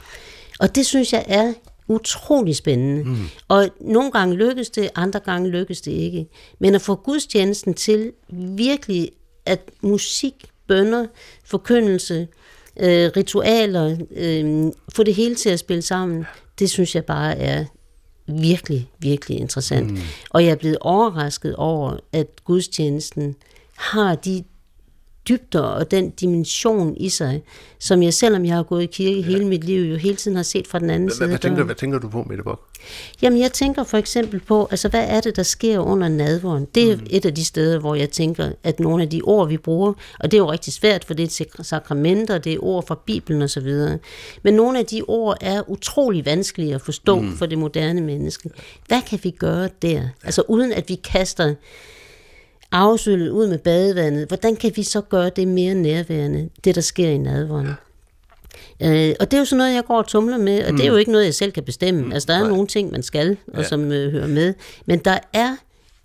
Og 0.59 0.75
det 0.75 0.85
synes 0.85 1.13
jeg 1.13 1.25
er 1.27 1.53
utrolig 1.87 2.55
spændende. 2.55 3.03
Mm. 3.03 3.17
Og 3.47 3.69
nogle 3.81 4.11
gange 4.11 4.35
lykkes 4.35 4.69
det, 4.69 4.89
andre 4.95 5.19
gange 5.19 5.49
lykkes 5.49 5.81
det 5.81 5.91
ikke. 5.91 6.27
Men 6.59 6.75
at 6.75 6.81
få 6.81 6.95
gudstjenesten 6.95 7.73
til 7.73 8.11
virkelig, 8.29 9.11
at 9.45 9.59
musik, 9.81 10.33
bønder, 10.67 11.05
forkyndelse, 11.43 12.27
øh, 12.79 13.11
ritualer, 13.17 13.97
øh, 14.15 14.71
få 14.95 15.03
det 15.03 15.15
hele 15.15 15.35
til 15.35 15.49
at 15.49 15.59
spille 15.59 15.81
sammen, 15.81 16.25
det 16.59 16.69
synes 16.69 16.95
jeg 16.95 17.05
bare 17.05 17.37
er 17.37 17.65
virkelig, 18.31 18.89
virkelig 18.99 19.37
interessant. 19.37 19.91
Mm. 19.91 19.97
Og 20.29 20.43
jeg 20.43 20.51
er 20.51 20.55
blevet 20.55 20.77
overrasket 20.81 21.55
over, 21.55 21.97
at 22.13 22.27
gudstjenesten 22.45 23.35
har 23.77 24.15
de 24.15 24.43
dybder 25.29 25.61
og 25.61 25.91
den 25.91 26.09
dimension 26.09 26.97
i 26.97 27.09
sig, 27.09 27.43
som 27.79 28.03
jeg, 28.03 28.13
selvom 28.13 28.45
jeg 28.45 28.55
har 28.55 28.63
gået 28.63 28.83
i 28.83 28.85
kirke 28.85 29.19
ja. 29.19 29.25
hele 29.25 29.45
mit 29.45 29.63
liv, 29.63 29.81
jo 29.81 29.95
hele 29.95 30.15
tiden 30.15 30.35
har 30.35 30.43
set 30.43 30.67
fra 30.67 30.79
den 30.79 30.89
anden 30.89 31.07
hvad, 31.07 31.15
side. 31.15 31.27
Hvad 31.27 31.39
tænker, 31.39 31.63
hvad 31.63 31.75
tænker 31.75 31.99
du 31.99 32.09
på, 32.09 32.25
Mette 32.29 32.43
Bock? 32.43 32.61
Jamen, 33.21 33.39
jeg 33.39 33.51
tænker 33.51 33.83
for 33.83 33.97
eksempel 33.97 34.39
på, 34.39 34.67
altså 34.71 34.89
hvad 34.89 35.05
er 35.07 35.21
det, 35.21 35.35
der 35.35 35.43
sker 35.43 35.79
under 35.79 36.07
nadvåren? 36.07 36.67
Det 36.75 36.91
er 36.91 36.95
mm. 36.95 37.07
et 37.09 37.25
af 37.25 37.35
de 37.35 37.45
steder, 37.45 37.79
hvor 37.79 37.95
jeg 37.95 38.09
tænker, 38.09 38.51
at 38.63 38.79
nogle 38.79 39.03
af 39.03 39.09
de 39.09 39.21
ord, 39.21 39.47
vi 39.47 39.57
bruger, 39.57 39.93
og 40.19 40.31
det 40.31 40.33
er 40.37 40.41
jo 40.41 40.51
rigtig 40.51 40.73
svært, 40.73 41.05
for 41.05 41.13
det 41.13 41.41
er 41.41 41.63
sakramenter, 41.63 42.37
det 42.37 42.53
er 42.53 42.57
ord 42.61 42.87
fra 42.87 42.99
Bibelen 43.05 43.41
osv., 43.41 43.75
men 44.43 44.53
nogle 44.53 44.79
af 44.79 44.85
de 44.85 45.01
ord 45.07 45.37
er 45.41 45.69
utrolig 45.69 46.25
vanskelige 46.25 46.75
at 46.75 46.81
forstå 46.81 47.21
mm. 47.21 47.37
for 47.37 47.45
det 47.45 47.57
moderne 47.57 48.01
menneske. 48.01 48.49
Hvad 48.87 49.01
kan 49.09 49.19
vi 49.23 49.29
gøre 49.29 49.69
der? 49.81 50.03
Altså 50.23 50.43
uden 50.47 50.73
at 50.73 50.89
vi 50.89 50.95
kaster 50.95 51.53
afsøllet 52.71 53.29
ud 53.29 53.47
med 53.47 53.57
badevandet, 53.57 54.27
hvordan 54.27 54.55
kan 54.55 54.71
vi 54.75 54.83
så 54.83 55.01
gøre 55.01 55.29
det 55.29 55.47
mere 55.47 55.73
nærværende, 55.73 56.49
det 56.63 56.75
der 56.75 56.81
sker 56.81 57.09
i 57.09 57.17
nadvåren? 57.17 57.67
Øh, 58.81 59.15
og 59.19 59.31
det 59.31 59.33
er 59.33 59.39
jo 59.39 59.45
sådan 59.45 59.57
noget, 59.57 59.73
jeg 59.73 59.83
går 59.85 59.97
og 59.97 60.07
tumler 60.07 60.37
med, 60.37 60.63
og 60.63 60.71
mm. 60.71 60.77
det 60.77 60.83
er 60.83 60.87
jo 60.87 60.93
mm. 60.93 60.99
ikke 60.99 61.11
noget, 61.11 61.25
jeg 61.25 61.35
selv 61.35 61.51
kan 61.51 61.63
bestemme. 61.63 62.01
Mm. 62.01 62.11
Altså, 62.11 62.27
der 62.27 62.33
er 62.33 62.39
Nej. 62.39 62.49
nogle 62.49 62.67
ting, 62.67 62.91
man 62.91 63.03
skal, 63.03 63.37
og 63.47 63.61
ja. 63.61 63.67
som 63.67 63.91
øh, 63.91 64.11
hører 64.11 64.27
med. 64.27 64.53
Men 64.85 64.99
der 64.99 65.19
er 65.33 65.55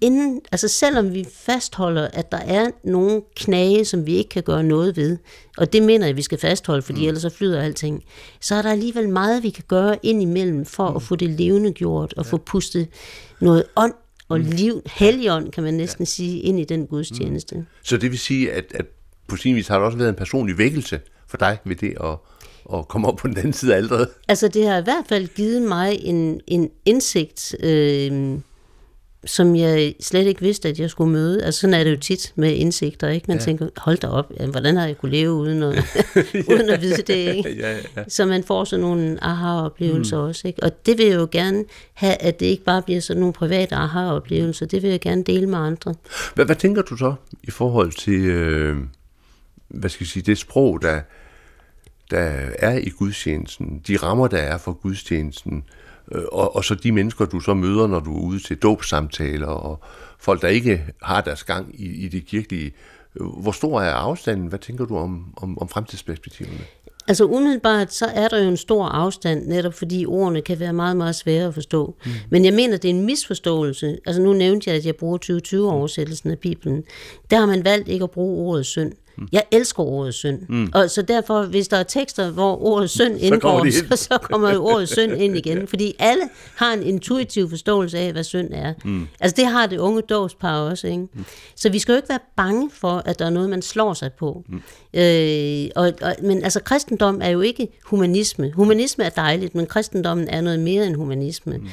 inden, 0.01 0.41
altså 0.53 0.69
selvom 0.69 1.15
vi 1.15 1.27
fastholder, 1.33 2.09
at 2.13 2.33
der 2.33 2.39
er 2.39 2.71
nogle 2.85 3.23
knage, 3.37 3.85
som 3.85 4.07
vi 4.07 4.17
ikke 4.17 4.29
kan 4.29 4.43
gøre 4.43 4.63
noget 4.63 4.97
ved, 4.97 5.19
og 5.59 5.73
det 5.73 5.83
mener 5.83 6.07
jeg, 6.07 6.17
vi 6.17 6.23
skal 6.23 6.39
fastholde, 6.39 6.83
fordi 6.83 7.01
mm. 7.01 7.07
ellers 7.07 7.23
så 7.23 7.31
flyder 7.31 7.63
alting, 7.63 8.05
så 8.41 8.55
er 8.55 8.63
der 8.63 8.71
alligevel 8.71 9.09
meget, 9.09 9.43
vi 9.43 9.51
kan 9.51 9.65
gøre 9.69 9.97
indimellem 10.03 10.65
for 10.65 10.91
mm. 10.91 10.97
at 10.97 11.03
få 11.03 11.17
det 11.17 11.31
levende 11.31 11.73
gjort, 11.73 12.15
og 12.17 12.25
ja. 12.25 12.31
få 12.31 12.37
pustet 12.37 12.89
noget 13.41 13.65
ånd 13.77 13.95
og 14.29 14.41
mm. 14.41 14.47
liv, 14.47 14.83
helligånd, 14.87 15.53
kan 15.53 15.65
man 15.65 15.75
næsten 15.75 16.03
ja. 16.03 16.07
sige, 16.07 16.41
ind 16.41 16.61
i 16.61 16.65
den 16.65 16.87
gudstjeneste. 16.87 17.55
Mm. 17.57 17.67
Så 17.83 17.97
det 17.97 18.11
vil 18.11 18.19
sige, 18.19 18.53
at, 18.53 18.65
at 18.75 18.87
på 19.29 19.37
sin 19.37 19.57
vis 19.57 19.69
har 19.69 19.79
der 19.79 19.87
også 19.87 19.99
været 19.99 20.09
en 20.09 20.15
personlig 20.15 20.59
vækkelse 20.59 21.01
for 21.29 21.37
dig 21.37 21.59
ved 21.65 21.77
det 21.77 21.95
at, 22.05 22.19
at 22.79 22.89
komme 22.89 23.09
op 23.09 23.17
på 23.17 23.29
den 23.29 23.37
anden 23.37 23.53
side 23.53 23.75
af 23.75 23.77
alderet? 23.77 24.09
Altså 24.29 24.49
det 24.49 24.67
har 24.67 24.79
i 24.79 24.83
hvert 24.83 25.05
fald 25.09 25.29
givet 25.29 25.63
mig 25.63 25.99
en, 26.01 26.41
en 26.47 26.71
indsigt, 26.85 27.57
øh, 27.61 28.39
som 29.27 29.57
jeg 29.57 29.95
slet 30.01 30.27
ikke 30.27 30.41
vidste, 30.41 30.69
at 30.69 30.81
jeg 30.81 30.91
skulle 30.91 31.13
møde. 31.13 31.45
Altså 31.45 31.61
sådan 31.61 31.75
er 31.75 31.85
det 31.85 31.91
jo 31.91 31.97
tit 31.97 32.33
med 32.37 32.53
indsigter, 32.55 33.09
ikke? 33.09 33.25
Man 33.29 33.37
ja. 33.37 33.45
tænker, 33.45 33.69
hold 33.77 33.99
da 33.99 34.07
op, 34.07 34.33
hvordan 34.51 34.77
har 34.77 34.87
jeg 34.87 34.99
kunne 34.99 35.13
leve 35.13 35.33
uden 35.33 35.63
at, 35.63 35.75
uden 36.51 36.71
at 36.71 36.81
vide 36.81 37.03
det, 37.03 37.37
ikke? 37.37 37.57
ja, 37.57 37.73
ja, 37.73 37.79
ja. 37.97 38.05
Så 38.09 38.27
man 38.27 38.45
får 38.45 38.65
sådan 38.65 38.81
nogle 38.81 39.19
aha-oplevelser 39.25 40.17
mm. 40.17 40.29
også, 40.29 40.49
ikke? 40.49 40.63
Og 40.63 40.87
det 40.87 40.99
vil 40.99 41.07
jeg 41.07 41.15
jo 41.15 41.29
gerne 41.33 41.65
have, 41.95 42.15
at 42.15 42.41
det 42.41 42.47
ikke 42.47 42.65
bare 42.65 42.83
bliver 42.83 43.01
sådan 43.01 43.21
nogle 43.21 43.33
private 43.33 43.75
aha-oplevelser. 43.75 44.67
Det 44.67 44.83
vil 44.83 44.91
jeg 44.91 45.01
gerne 45.01 45.23
dele 45.23 45.47
med 45.47 45.59
andre. 45.59 45.95
Hvad, 46.35 46.45
hvad 46.45 46.57
tænker 46.57 46.83
du 46.83 46.97
så 46.97 47.15
i 47.43 47.51
forhold 47.51 47.93
til, 47.93 48.25
øh, 48.25 48.77
hvad 49.69 49.91
skal 49.91 50.05
jeg 50.05 50.09
sige, 50.09 50.23
det 50.23 50.39
sprog, 50.39 50.83
der, 50.83 51.01
der 52.11 52.51
er 52.59 52.79
i 52.79 52.89
gudstjenesten, 52.89 53.83
de 53.87 53.97
rammer, 53.97 54.27
der 54.29 54.39
er 54.39 54.59
for 54.59 54.73
gudstjenesten, 54.73 55.57
Øh, 55.57 55.86
og, 56.33 56.57
og 56.57 56.65
så 56.65 56.75
de 56.75 56.93
mennesker, 56.93 57.25
du 57.25 57.41
så 57.41 57.55
møder, 57.55 57.87
når 57.87 58.01
du 58.01 58.17
er 58.17 58.21
ude 58.21 58.39
til 58.39 58.57
dåbsamtaler, 58.57 59.47
og 59.47 59.81
folk, 60.19 60.43
der 60.43 60.49
ikke 60.49 60.85
har 61.03 61.21
deres 61.21 61.45
gang 61.45 61.81
i, 61.81 62.05
i 62.05 62.09
det 62.09 62.27
kirkelige. 62.27 62.73
Hvor 63.15 63.53
stor 63.53 63.81
er 63.81 63.93
afstanden? 63.93 64.47
Hvad 64.47 64.59
tænker 64.59 64.85
du 64.85 64.97
om, 64.97 65.35
om, 65.37 65.59
om 65.59 65.69
fremtidsperspektiverne? 65.69 66.61
Altså 67.09 67.25
umiddelbart, 67.25 67.93
så 67.93 68.07
er 68.07 68.29
der 68.29 68.43
jo 68.43 68.49
en 68.49 68.57
stor 68.57 68.85
afstand, 68.85 69.47
netop 69.47 69.75
fordi 69.75 70.07
ordene 70.07 70.43
kan 70.43 70.61
være 70.61 70.73
meget, 70.73 70.97
meget 70.97 71.15
svære 71.15 71.47
at 71.47 71.55
forstå. 71.55 71.95
Mm. 72.05 72.11
Men 72.31 72.45
jeg 72.45 72.55
mener, 72.55 72.77
det 72.77 72.91
er 72.91 72.95
en 72.95 73.07
misforståelse. 73.07 73.99
Altså 74.07 74.23
nu 74.23 74.33
nævnte 74.33 74.71
jeg, 74.71 74.77
at 74.77 74.87
jeg 74.87 74.97
bruger 74.97 75.19
2020-oversættelsen 75.19 76.31
af 76.31 76.39
Bibelen. 76.39 76.85
Der 77.31 77.39
har 77.39 77.47
man 77.47 77.65
valgt 77.65 77.89
ikke 77.89 78.03
at 78.03 78.11
bruge 78.11 78.49
ordet 78.49 78.67
synd. 78.67 78.93
Mm. 79.19 79.29
Jeg 79.33 79.43
elsker 79.51 79.83
ordet 79.83 80.15
synd. 80.15 80.43
Mm. 80.49 80.71
Og 80.75 80.91
så 80.91 81.03
derfor, 81.03 81.43
hvis 81.43 81.69
der 81.69 81.77
er 81.77 81.83
tekster, 81.83 82.31
hvor 82.31 82.63
ordet 82.63 82.91
synd 82.91 83.21
indgår, 83.21 83.71
så, 83.71 83.85
så, 83.91 83.97
så 83.97 84.19
kommer 84.23 84.53
jo 84.53 84.65
ordet 84.65 84.89
synd 84.89 85.13
ind 85.13 85.37
igen. 85.37 85.67
Fordi 85.77 85.95
alle 85.99 86.23
har 86.55 86.73
en 86.73 86.83
intuitiv 86.83 87.51
forståelse 87.51 87.99
af, 87.99 88.13
hvad 88.13 88.25
synd 88.25 88.49
er. 88.53 88.75
Mm. 88.85 89.09
Altså 89.21 89.35
det 89.37 89.47
har 89.47 89.67
det 89.67 89.79
unge 89.79 90.03
dåbspar 90.03 90.61
også. 90.61 90.87
Ikke? 90.87 91.09
Mm. 91.15 91.25
Så 91.57 91.69
vi 91.69 91.79
skal 91.79 91.93
jo 91.93 91.97
ikke 91.97 92.09
være 92.09 92.19
bange 92.37 92.71
for, 92.71 93.03
at 93.05 93.19
der 93.19 93.27
er 93.27 93.31
noget, 93.31 93.51
man 93.51 93.63
slår 93.63 93.95
sig 93.95 94.13
på. 94.13 94.45
Mm. 94.49 94.63
Øh, 94.95 95.69
og, 95.77 95.93
og, 96.03 96.15
men 96.23 96.45
altså 96.45 96.61
kristendom 96.61 97.21
er 97.23 97.29
jo 97.29 97.41
ikke 97.41 97.69
humanisme. 97.85 98.53
Humanisme 98.55 99.05
er 99.05 99.11
dejligt, 99.11 99.55
men 99.55 99.67
kristendommen 99.67 100.29
er 100.29 100.41
noget 100.41 100.61
mere 100.61 100.87
end 100.87 100.95
humanisme. 100.97 101.57
Mm. 101.57 101.69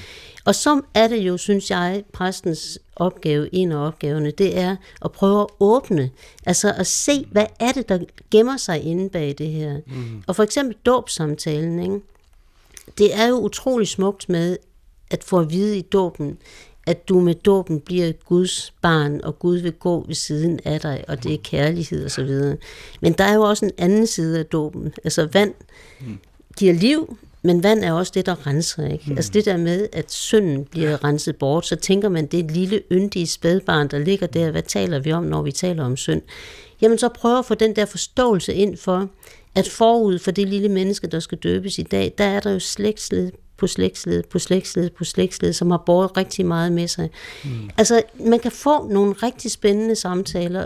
Og 0.46 0.56
så 0.56 0.82
er 0.94 1.08
det 1.08 1.18
jo, 1.18 1.38
synes 1.38 1.72
jeg, 1.72 2.04
præstens 2.14 2.80
opgave, 2.96 3.56
en 3.56 3.72
af 3.72 3.88
opgaverne, 3.88 4.32
det 4.32 4.58
er 4.58 4.76
at 5.06 5.12
prøve 5.12 5.42
at 5.42 5.48
åbne, 5.60 6.10
altså 6.46 6.74
at 6.78 6.88
se, 6.88 7.26
hvad 7.32 7.46
er 7.60 7.72
det, 7.72 7.90
der 7.90 8.00
gemmer 8.32 8.58
sig 8.58 8.84
inde 8.84 9.10
bag 9.10 9.36
det 9.38 9.48
her. 9.50 9.80
Mm. 9.88 10.24
Og 10.28 10.36
for 10.36 10.44
eksempel 10.44 10.76
dåbsamtalen, 10.86 11.80
ikke? 11.80 12.00
det 12.98 13.16
er 13.16 13.28
jo 13.28 13.36
utrolig 13.40 13.88
smukt 13.88 14.30
med 14.30 14.58
at 15.12 15.24
få 15.24 15.40
at 15.40 15.52
vide 15.52 15.78
i 15.78 15.82
dåben, 15.82 16.38
at 16.88 17.10
du 17.10 17.20
med 17.20 17.36
dåben 17.36 17.80
bliver 17.80 18.12
Guds 18.12 18.74
barn, 18.82 19.22
og 19.24 19.40
Gud 19.40 19.58
vil 19.58 19.72
gå 19.72 20.06
ved 20.08 20.16
siden 20.16 20.60
af 20.66 20.82
dig, 20.82 21.04
og 21.08 21.24
det 21.24 21.34
er 21.34 21.38
kærlighed 21.44 22.06
og 22.06 22.12
så 22.12 22.24
videre. 22.24 22.58
Men 23.02 23.14
der 23.14 23.24
er 23.24 23.34
jo 23.34 23.42
også 23.42 23.66
en 23.66 23.72
anden 23.78 24.08
side 24.08 24.40
af 24.40 24.46
dåben. 24.46 24.94
Altså 25.04 25.30
vand 25.34 25.54
giver 26.58 26.74
liv, 26.74 27.18
men 27.44 27.64
vand 27.64 27.84
er 27.84 27.92
også 27.92 28.12
det, 28.16 28.26
der 28.26 28.48
renser. 28.48 28.88
Ikke? 28.88 29.04
Mm. 29.08 29.18
Altså 29.18 29.32
det 29.34 29.46
der 29.46 29.58
med, 29.58 29.88
at 29.94 30.12
synden 30.12 30.66
bliver 30.66 31.04
renset 31.04 31.36
bort, 31.36 31.66
så 31.66 31.76
tænker 31.76 32.10
man, 32.10 32.26
det 32.26 32.40
et 32.40 32.52
lille 32.52 32.82
yndige 32.92 33.28
spædbarn, 33.28 33.88
der 33.88 34.00
ligger 34.00 34.28
der. 34.28 34.52
Hvad 34.52 34.64
taler 34.64 35.00
vi 35.00 35.12
om, 35.12 35.24
når 35.24 35.42
vi 35.42 35.52
taler 35.52 35.84
om 35.84 35.98
synd? 35.98 36.22
Jamen 36.82 36.98
så 36.98 37.10
prøv 37.10 37.40
at 37.40 37.46
få 37.46 37.56
den 37.56 37.76
der 37.76 37.86
forståelse 37.86 38.54
ind 38.54 38.78
for, 38.78 39.10
at 39.56 39.68
forud 39.68 40.20
for 40.20 40.32
det 40.32 40.48
lille 40.48 40.70
menneske, 40.70 41.08
der 41.08 41.20
skal 41.20 41.38
døbes 41.38 41.80
i 41.80 41.84
dag, 41.84 42.14
der 42.18 42.24
er 42.24 42.40
der 42.40 42.52
jo 42.52 42.60
slægtsled 42.60 43.32
på 43.58 43.68
slægtsled, 43.68 44.24
på 44.24 44.40
slægtsled, 44.40 44.90
på 44.90 45.04
slægtsled, 45.04 45.54
som 45.54 45.72
har 45.72 45.84
båret 45.86 46.18
rigtig 46.18 46.46
meget 46.46 46.72
med 46.72 46.88
sig. 46.88 47.10
Mm. 47.44 47.70
Altså, 47.78 48.02
man 48.20 48.40
kan 48.40 48.52
få 48.52 48.88
nogle 48.88 49.14
rigtig 49.14 49.52
spændende 49.52 49.96
samtaler 49.96 50.66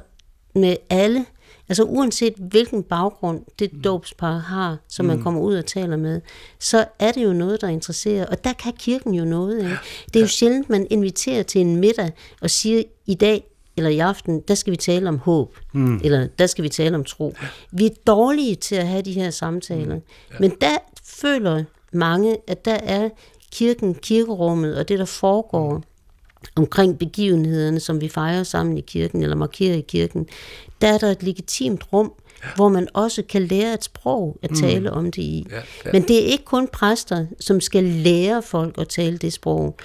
med 0.56 0.76
alle, 0.90 1.26
altså 1.70 1.84
uanset 1.84 2.34
hvilken 2.38 2.84
baggrund 2.84 3.42
det 3.60 3.74
mm. 3.74 3.82
dåbspar 3.82 4.38
har, 4.38 4.78
som 4.88 5.06
mm. 5.06 5.08
man 5.08 5.24
kommer 5.24 5.42
ud 5.42 5.56
og 5.56 5.66
taler 5.66 5.98
med, 5.98 6.22
så 6.60 6.86
er 7.00 7.12
det 7.12 7.24
jo 7.24 7.34
noget, 7.34 7.62
der 7.62 7.68
interesserer, 7.68 8.26
og 8.26 8.44
der 8.44 8.54
kan 8.54 8.74
kirken 8.80 9.14
jo 9.14 9.26
noget. 9.26 9.58
Ikke? 9.58 9.78
Det 10.06 10.16
er 10.16 10.20
jo 10.20 10.28
sjældent, 10.28 10.70
man 10.70 10.88
inviterer 10.90 11.44
til 11.44 11.62
en 11.62 11.76
middag 11.76 12.12
og 12.42 12.50
siger, 12.50 12.84
i 13.06 13.14
dag 13.14 13.44
eller 13.78 13.90
i 13.90 14.00
aften, 14.00 14.42
der 14.48 14.56
skal 14.56 14.72
vi 14.72 14.78
tale 14.78 15.10
om 15.10 15.18
håb, 15.18 15.58
mm. 15.74 16.02
eller 16.04 16.28
der 16.40 16.48
skal 16.48 16.64
vi 16.64 16.70
tale 16.70 16.96
om 16.96 17.04
tro. 17.04 17.34
Vi 17.72 17.86
er 17.86 17.90
dårlige 18.08 18.56
til 18.56 18.76
at 18.76 18.88
have 18.88 19.02
de 19.02 19.14
her 19.14 19.30
samtaler, 19.30 19.96
mm. 19.96 20.02
ja. 20.32 20.36
men 20.40 20.52
der 20.62 20.78
føler 21.04 21.64
mange, 21.92 22.38
at 22.48 22.66
der 22.66 22.74
er 22.84 23.10
kirken, 23.52 23.96
kirkerummet 23.96 24.78
og 24.78 24.88
det, 24.88 25.00
der 25.00 25.06
foregår 25.06 25.84
omkring 26.56 27.00
begivenhederne, 27.00 27.80
som 27.80 28.02
vi 28.02 28.10
fejrer 28.10 28.44
sammen 28.44 28.78
i 28.78 28.82
kirken, 28.82 29.24
eller 29.24 29.36
markerer 29.36 29.76
i 29.76 29.86
kirken, 29.88 30.28
der 30.82 30.88
er 30.88 30.98
der 30.98 31.12
et 31.12 31.24
legitimt 31.24 31.94
rum, 31.94 32.14
hvor 32.56 32.70
man 32.70 32.88
også 32.94 33.24
kan 33.30 33.42
lære 33.42 33.74
et 33.74 33.84
sprog 33.84 34.40
at 34.44 34.50
mm. 34.50 34.56
tale 34.56 34.90
mm. 34.90 34.98
om 34.98 35.06
det 35.06 35.22
i. 35.22 35.48
Ja, 35.50 35.56
ja. 35.56 35.92
Men 35.94 36.02
det 36.02 36.24
er 36.24 36.26
ikke 36.26 36.46
kun 36.46 36.68
præster, 36.68 37.26
som 37.40 37.62
skal 37.62 37.84
lære 37.84 38.42
folk 38.42 38.78
at 38.78 38.88
tale 38.88 39.18
det 39.18 39.34
sprog. 39.34 39.78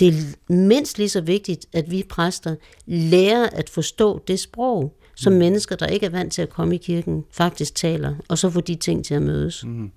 Det 0.00 0.08
er 0.08 0.12
mindst 0.52 0.98
lige 0.98 1.08
så 1.08 1.20
vigtigt, 1.20 1.66
at 1.72 1.90
vi 1.90 2.04
præster 2.08 2.54
lærer 2.86 3.48
at 3.52 3.70
forstå 3.70 4.22
det 4.28 4.40
sprog, 4.40 4.96
som 5.16 5.32
mm. 5.32 5.38
mennesker, 5.38 5.76
der 5.76 5.86
ikke 5.86 6.06
er 6.06 6.10
vant 6.10 6.32
til 6.32 6.42
at 6.42 6.50
komme 6.50 6.74
i 6.74 6.78
kirken, 6.78 7.24
faktisk 7.32 7.74
taler, 7.74 8.14
og 8.28 8.38
så 8.38 8.50
få 8.50 8.60
de 8.60 8.74
ting 8.74 9.04
til 9.04 9.14
at 9.14 9.22
mødes. 9.22 9.64
Mm. 9.64 9.90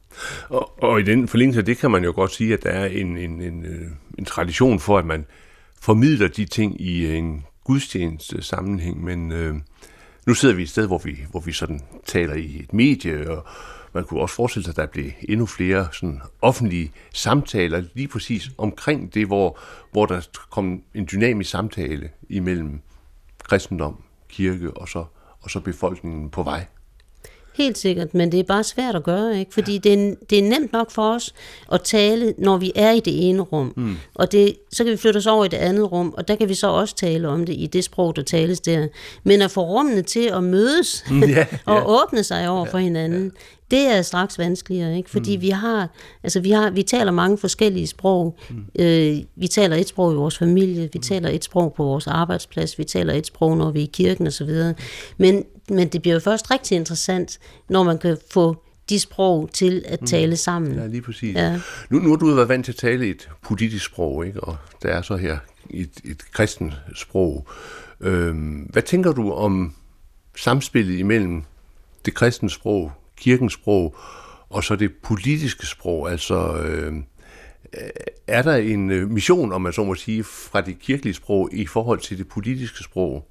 Og, 0.50 0.84
og 0.84 1.00
i 1.00 1.04
den 1.04 1.28
forlængelse 1.28 1.60
af 1.60 1.66
det 1.66 1.78
kan 1.78 1.92
man 1.92 2.04
jo 2.04 2.12
godt 2.16 2.32
sige, 2.32 2.54
at 2.54 2.64
der 2.64 2.70
er 2.70 2.86
en, 2.86 3.18
en, 3.18 3.42
en, 3.42 3.66
øh, 3.66 3.88
en 4.18 4.26
tradition 4.26 4.80
for, 4.80 4.98
at 4.98 5.06
man 5.06 5.26
formidler 5.82 6.28
de 6.28 6.46
ting 6.46 6.82
i 6.82 7.16
en 7.16 7.46
gudstjeneste 7.64 8.42
sammenhæng, 8.42 9.04
men 9.04 9.32
øh, 9.32 9.56
nu 10.28 10.34
sidder 10.34 10.56
vi 10.56 10.62
et 10.62 10.70
sted, 10.70 10.88
hvor 10.88 10.98
vi, 10.98 11.18
hvor 11.32 11.40
vi 11.40 11.52
sådan 11.52 11.82
taler 12.06 12.34
i 12.34 12.60
et 12.60 12.74
medie, 12.74 13.32
og 13.32 13.46
man 13.94 14.04
kunne 14.04 14.22
også 14.22 14.36
forestille 14.36 14.64
sig, 14.64 14.72
at 14.72 14.76
der 14.76 14.86
blev 14.86 15.12
endnu 15.30 15.46
flere 15.46 15.88
sådan 15.94 16.22
offentlige 16.42 16.92
samtaler 17.14 17.84
lige 17.94 18.08
præcis 18.08 18.52
omkring 18.58 19.14
det, 19.14 19.28
hvor, 19.28 19.60
hvor 19.92 20.06
der 20.06 20.28
kom 20.50 20.82
en 20.94 21.08
dynamisk 21.12 21.50
samtale 21.50 22.10
imellem 22.30 22.82
kristendom, 23.44 24.04
kirke 24.30 24.78
og 24.78 24.88
så, 24.88 25.06
og 25.42 25.50
så 25.50 25.60
befolkningen 25.60 26.30
på 26.30 26.44
vej. 26.44 26.66
Helt 27.58 27.78
sikkert, 27.78 28.14
men 28.14 28.32
det 28.32 28.40
er 28.40 28.44
bare 28.44 28.64
svært 28.64 28.96
at 28.96 29.04
gøre, 29.04 29.40
ikke? 29.40 29.54
fordi 29.54 29.74
ja. 29.74 29.80
det, 29.80 29.94
er, 29.94 30.16
det 30.30 30.40
er 30.40 30.44
nemt 30.44 30.74
nok 30.74 30.92
for 30.92 31.14
os 31.14 31.34
at 31.72 31.82
tale, 31.82 32.34
når 32.38 32.58
vi 32.58 32.72
er 32.76 32.92
i 32.92 33.00
det 33.00 33.30
ene 33.30 33.42
rum, 33.42 33.74
mm. 33.76 33.96
og 34.16 34.32
det, 34.32 34.56
så 34.72 34.84
kan 34.84 34.92
vi 34.92 34.98
flytte 34.98 35.18
os 35.18 35.28
over 35.28 35.46
i 35.46 35.48
det 35.48 35.58
andet 35.58 35.92
rum, 35.92 36.14
og 36.18 36.28
der 36.28 36.36
kan 36.36 36.50
vi 36.50 36.54
så 36.54 36.68
også 36.68 36.96
tale 36.96 37.28
om 37.28 37.46
det 37.46 37.54
i 37.54 37.66
det 37.66 37.84
sprog, 37.84 38.16
der 38.16 38.22
tales 38.22 38.60
der. 38.60 38.88
Men 39.24 39.42
at 39.42 39.52
få 39.52 39.62
rummene 39.62 40.02
til 40.02 40.30
at 40.34 40.44
mødes 40.44 41.06
mm, 41.10 41.24
ja, 41.36 41.46
og 41.66 41.76
ja. 41.76 42.04
åbne 42.04 42.24
sig 42.24 42.50
over 42.50 42.66
ja, 42.66 42.72
for 42.72 42.78
hinanden, 42.78 43.24
ja. 43.24 43.42
Det 43.72 43.88
er 43.88 44.02
straks 44.02 44.38
vanskeligere, 44.38 44.98
ikke? 44.98 45.10
fordi 45.10 45.36
mm. 45.36 45.42
vi 45.42 45.50
har, 45.50 45.90
altså 46.24 46.40
vi 46.40 46.52
har, 46.52 46.70
vi 46.70 46.84
taler 46.84 47.12
mange 47.12 47.38
forskellige 47.38 47.88
sprog. 47.88 48.38
Mm. 48.50 48.66
Øh, 48.80 49.18
vi 49.36 49.48
taler 49.48 49.76
et 49.76 49.88
sprog 49.88 50.14
i 50.14 50.16
vores 50.16 50.38
familie, 50.38 50.82
vi 50.82 50.90
mm. 50.96 51.02
taler 51.02 51.30
et 51.30 51.44
sprog 51.44 51.74
på 51.74 51.84
vores 51.84 52.08
arbejdsplads, 52.08 52.80
vi 52.80 52.84
taler 52.84 53.14
et 53.14 53.28
sprog, 53.28 53.58
når 53.58 53.72
vi 53.72 53.80
er 53.80 53.84
i 53.84 53.90
kirken 53.94 54.28
osv. 54.28 54.50
Men, 55.18 55.44
men 55.70 55.88
det 55.88 56.02
bliver 56.02 56.14
jo 56.14 56.20
først 56.20 56.52
rigtig 56.52 56.76
interessant, 56.76 57.40
når 57.70 57.84
man 57.84 57.98
kan 57.98 58.18
få 58.32 58.64
de 58.90 59.00
sprog 59.00 59.50
til 59.54 59.84
at 59.86 60.02
mm. 60.02 60.08
tale 60.08 60.38
sammen. 60.38 60.76
Ja, 60.76 60.88
lige 60.88 61.02
præcis. 61.02 61.36
Ja. 61.36 61.60
Nu, 61.90 62.00
nu 62.00 62.10
har 62.10 62.16
du 62.16 62.34
været 62.34 62.50
vant 62.50 62.66
til 62.66 62.72
at 62.72 62.76
tale 62.76 63.08
et 63.08 63.30
politisk 63.44 63.86
sprog, 63.86 64.26
ikke? 64.26 64.44
og 64.44 64.58
der 64.84 64.90
er 64.90 65.02
så 65.02 65.16
her 65.16 65.38
et, 65.70 65.92
et 66.04 66.32
kristent 66.32 66.74
sprog. 66.96 67.48
Øhm, 68.02 68.70
hvad 68.70 68.82
tænker 68.82 69.12
du 69.12 69.32
om 69.32 69.74
samspillet 70.36 71.00
imellem 71.00 71.44
det 72.06 72.14
kristne 72.14 72.50
sprog, 72.50 72.92
kirkens 73.18 73.54
sprog, 73.54 73.96
og 74.50 74.64
så 74.64 74.76
det 74.76 74.92
politiske 75.04 75.66
sprog. 75.66 76.12
Altså, 76.12 76.58
øh, 76.58 76.94
er 78.28 78.42
der 78.42 78.56
en 78.56 78.92
øh, 78.92 79.10
mission, 79.10 79.52
om 79.52 79.62
man 79.62 79.74
så 79.74 79.84
må 79.84 79.96
sige, 79.96 80.24
fra 80.24 80.62
det 80.62 80.80
kirkelige 80.80 81.14
sprog 81.14 81.50
i 81.54 81.66
forhold 81.66 82.00
til 82.00 82.18
det 82.18 82.28
politiske 82.28 82.84
sprog? 82.84 83.28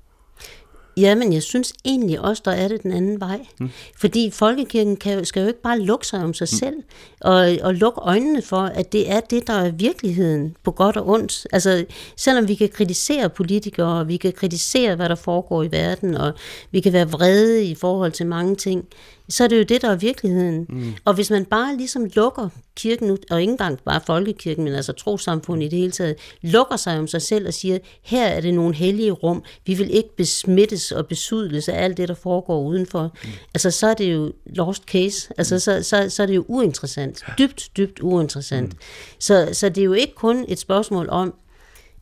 Ja, 0.96 1.14
men 1.14 1.32
jeg 1.32 1.42
synes 1.42 1.72
egentlig 1.84 2.20
også, 2.20 2.42
der 2.44 2.50
er 2.50 2.68
det 2.68 2.82
den 2.82 2.92
anden 2.92 3.20
vej. 3.20 3.46
Mm. 3.60 3.70
Fordi 3.96 4.30
folkekirken 4.30 4.96
kan, 4.96 5.24
skal 5.24 5.40
jo 5.40 5.46
ikke 5.46 5.62
bare 5.62 5.78
lukke 5.78 6.06
sig 6.06 6.24
om 6.24 6.34
sig 6.34 6.48
mm. 6.52 6.58
selv, 6.58 6.76
og, 7.20 7.56
og 7.62 7.74
lukke 7.74 8.00
øjnene 8.00 8.42
for, 8.42 8.60
at 8.60 8.92
det 8.92 9.10
er 9.10 9.20
det, 9.20 9.46
der 9.46 9.52
er 9.52 9.70
virkeligheden, 9.70 10.56
på 10.62 10.70
godt 10.70 10.96
og 10.96 11.08
ondt. 11.08 11.46
Altså, 11.52 11.84
selvom 12.16 12.48
vi 12.48 12.54
kan 12.54 12.68
kritisere 12.68 13.30
politikere, 13.30 14.00
og 14.00 14.08
vi 14.08 14.16
kan 14.16 14.32
kritisere, 14.32 14.96
hvad 14.96 15.08
der 15.08 15.14
foregår 15.14 15.62
i 15.62 15.72
verden, 15.72 16.14
og 16.14 16.32
vi 16.70 16.80
kan 16.80 16.92
være 16.92 17.10
vrede 17.10 17.64
i 17.64 17.74
forhold 17.74 18.12
til 18.12 18.26
mange 18.26 18.56
ting, 18.56 18.84
så 19.28 19.44
er 19.44 19.48
det 19.48 19.58
jo 19.58 19.62
det, 19.62 19.82
der 19.82 19.90
er 19.90 19.96
virkeligheden. 19.96 20.66
Mm. 20.68 20.94
Og 21.04 21.14
hvis 21.14 21.30
man 21.30 21.44
bare 21.44 21.76
ligesom 21.76 22.10
lukker 22.14 22.48
kirken 22.76 23.10
ud, 23.10 23.18
og 23.30 23.40
ikke 23.40 23.50
engang 23.50 23.78
bare 23.84 24.00
folkekirken, 24.06 24.64
men 24.64 24.74
altså 24.74 24.92
trosamfund 24.92 25.62
i 25.62 25.68
det 25.68 25.78
hele 25.78 25.92
taget, 25.92 26.16
lukker 26.42 26.76
sig 26.76 26.98
om 26.98 27.06
sig 27.06 27.22
selv 27.22 27.46
og 27.46 27.54
siger, 27.54 27.78
her 28.02 28.26
er 28.26 28.40
det 28.40 28.54
nogle 28.54 28.74
hellige 28.74 29.10
rum, 29.10 29.42
vi 29.66 29.74
vil 29.74 29.94
ikke 29.94 30.16
besmittes 30.16 30.92
og 30.92 31.06
besudles 31.06 31.68
af 31.68 31.84
alt 31.84 31.96
det, 31.96 32.08
der 32.08 32.14
foregår 32.14 32.62
udenfor. 32.62 33.02
Mm. 33.24 33.30
Altså 33.54 33.70
så 33.70 33.86
er 33.86 33.94
det 33.94 34.12
jo 34.12 34.32
lost 34.46 34.82
case, 34.82 35.32
altså 35.38 35.54
mm. 35.54 35.60
så, 35.60 35.82
så, 35.82 36.10
så 36.10 36.22
er 36.22 36.26
det 36.26 36.36
jo 36.36 36.44
uinteressant, 36.48 37.24
dybt, 37.38 37.70
dybt 37.76 38.00
uinteressant. 38.00 38.72
Mm. 38.72 38.78
Så, 39.18 39.48
så 39.52 39.68
det 39.68 39.80
er 39.80 39.84
jo 39.84 39.92
ikke 39.92 40.14
kun 40.14 40.44
et 40.48 40.58
spørgsmål 40.58 41.08
om, 41.08 41.34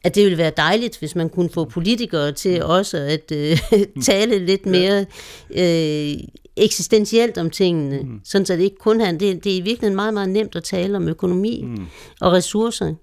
at 0.04 0.14
det 0.14 0.24
ville 0.24 0.38
være 0.38 0.52
dejligt, 0.56 0.98
hvis 0.98 1.14
man 1.14 1.28
kunne 1.28 1.50
få 1.50 1.64
politikere 1.64 2.32
til 2.32 2.60
mm. 2.60 2.70
også 2.70 2.96
at 2.96 3.32
øh, 3.32 3.58
tale 4.06 4.38
lidt 4.38 4.66
mere 4.66 5.06
øh, 5.50 6.18
eksistentielt 6.56 7.38
om 7.38 7.50
tingene, 7.50 8.02
mm. 8.02 8.20
sådan 8.24 8.46
så 8.46 8.52
det 8.56 8.62
ikke 8.62 8.78
kun 8.78 9.00
handler, 9.00 9.32
det, 9.32 9.44
det 9.44 9.52
er 9.52 9.56
i 9.56 9.60
virkeligheden 9.60 9.96
meget, 9.96 10.14
meget 10.14 10.28
nemt 10.28 10.56
at 10.56 10.64
tale 10.64 10.96
om 10.96 11.08
økonomi 11.08 11.62
mm. 11.66 11.86
og 12.20 12.32
ressourcer. 12.32 12.94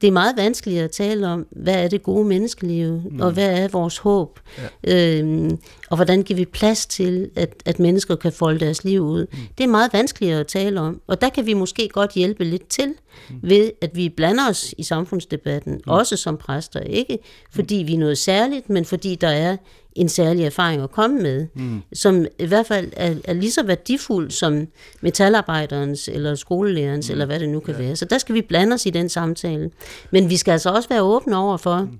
Det 0.00 0.08
er 0.08 0.12
meget 0.12 0.36
vanskeligt 0.36 0.82
at 0.82 0.90
tale 0.90 1.28
om, 1.28 1.46
hvad 1.50 1.84
er 1.84 1.88
det 1.88 2.02
gode 2.02 2.24
menneskeliv, 2.24 3.02
mm. 3.10 3.20
og 3.20 3.32
hvad 3.32 3.62
er 3.62 3.68
vores 3.68 3.98
håb, 3.98 4.40
ja. 4.86 5.18
øhm, 5.18 5.58
og 5.90 5.96
hvordan 5.96 6.22
giver 6.22 6.36
vi 6.36 6.44
plads 6.44 6.86
til, 6.86 7.30
at, 7.36 7.62
at 7.64 7.78
mennesker 7.78 8.16
kan 8.16 8.32
folde 8.32 8.60
deres 8.60 8.84
liv 8.84 9.00
ud. 9.00 9.26
Mm. 9.32 9.38
Det 9.58 9.64
er 9.64 9.68
meget 9.68 9.92
vanskeligt 9.92 10.34
at 10.34 10.46
tale 10.46 10.80
om, 10.80 11.00
og 11.06 11.20
der 11.20 11.28
kan 11.28 11.46
vi 11.46 11.54
måske 11.54 11.88
godt 11.88 12.12
hjælpe 12.12 12.44
lidt 12.44 12.68
til, 12.68 12.88
mm. 13.30 13.36
ved 13.42 13.70
at 13.80 13.90
vi 13.94 14.08
blander 14.08 14.48
os 14.48 14.74
i 14.78 14.82
samfundsdebatten, 14.82 15.72
mm. 15.72 15.80
også 15.86 16.16
som 16.16 16.36
præster, 16.36 16.80
ikke 16.80 17.18
fordi 17.50 17.74
vi 17.74 17.94
er 17.94 17.98
noget 17.98 18.18
særligt, 18.18 18.70
men 18.70 18.84
fordi 18.84 19.14
der 19.14 19.28
er 19.28 19.56
en 19.96 20.08
særlig 20.08 20.44
erfaring 20.44 20.82
at 20.82 20.90
komme 20.90 21.22
med, 21.22 21.46
mm. 21.54 21.82
som 21.92 22.26
i 22.38 22.46
hvert 22.46 22.66
fald 22.66 22.92
er, 22.96 23.14
er 23.24 23.32
lige 23.32 23.52
så 23.52 23.62
værdifuld 23.62 24.30
som 24.30 24.66
metalarbejderens 25.00 26.08
eller 26.12 26.34
skolelærerens, 26.34 27.08
mm. 27.08 27.12
eller 27.12 27.26
hvad 27.26 27.40
det 27.40 27.48
nu 27.48 27.60
kan 27.60 27.74
ja. 27.74 27.80
være. 27.80 27.96
Så 27.96 28.04
der 28.04 28.18
skal 28.18 28.34
vi 28.34 28.42
blande 28.42 28.74
os 28.74 28.86
i 28.86 28.90
den 28.90 29.08
samtale. 29.08 29.70
Men 30.10 30.30
vi 30.30 30.36
skal 30.36 30.52
altså 30.52 30.70
også 30.70 30.88
være 30.88 31.02
åbne 31.02 31.36
over 31.36 31.56
for, 31.56 31.78
mm. 31.78 31.98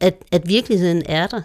at, 0.00 0.22
at 0.32 0.48
virkeligheden 0.48 1.02
er 1.06 1.26
der, 1.26 1.42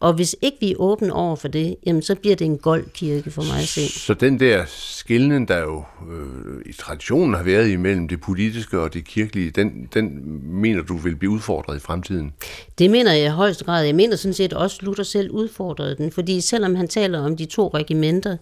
Og 0.00 0.12
hvis 0.12 0.36
ikke 0.42 0.56
vi 0.60 0.70
er 0.70 0.76
åbne 0.78 1.12
over 1.12 1.36
for 1.36 1.48
det, 1.48 1.76
jamen 1.86 2.02
så 2.02 2.14
bliver 2.14 2.36
det 2.36 2.44
en 2.44 2.58
gold 2.58 2.84
kirke 2.94 3.30
for 3.30 3.42
mig 3.42 3.58
at 3.62 3.68
se. 3.68 3.88
Så 3.88 4.14
den 4.14 4.40
der 4.40 4.64
skillen, 4.66 5.48
der 5.48 5.58
jo 5.58 5.84
øh, 6.10 6.62
i 6.66 6.72
traditionen 6.72 7.34
har 7.34 7.42
været 7.42 7.68
imellem 7.70 8.08
det 8.08 8.20
politiske 8.20 8.80
og 8.80 8.94
det 8.94 9.04
kirkelige, 9.04 9.50
den, 9.50 9.88
den 9.94 10.20
mener 10.42 10.82
du 10.82 10.96
vil 10.96 11.16
blive 11.16 11.30
udfordret 11.30 11.76
i 11.76 11.80
fremtiden? 11.80 12.32
Det 12.78 12.90
mener 12.90 13.12
jeg 13.12 13.26
i 13.26 13.28
højeste 13.28 13.64
grad. 13.64 13.84
Jeg 13.84 13.94
mener 13.94 14.16
sådan 14.16 14.34
set 14.34 14.52
også, 14.52 14.78
Luther 14.82 15.04
selv 15.04 15.30
udfordrede 15.30 15.96
den, 15.96 16.12
fordi 16.12 16.40
selvom 16.40 16.74
han 16.74 16.88
taler 16.88 17.20
om 17.20 17.36
de 17.36 17.44
to 17.44 17.68
regimenter, 17.68 18.36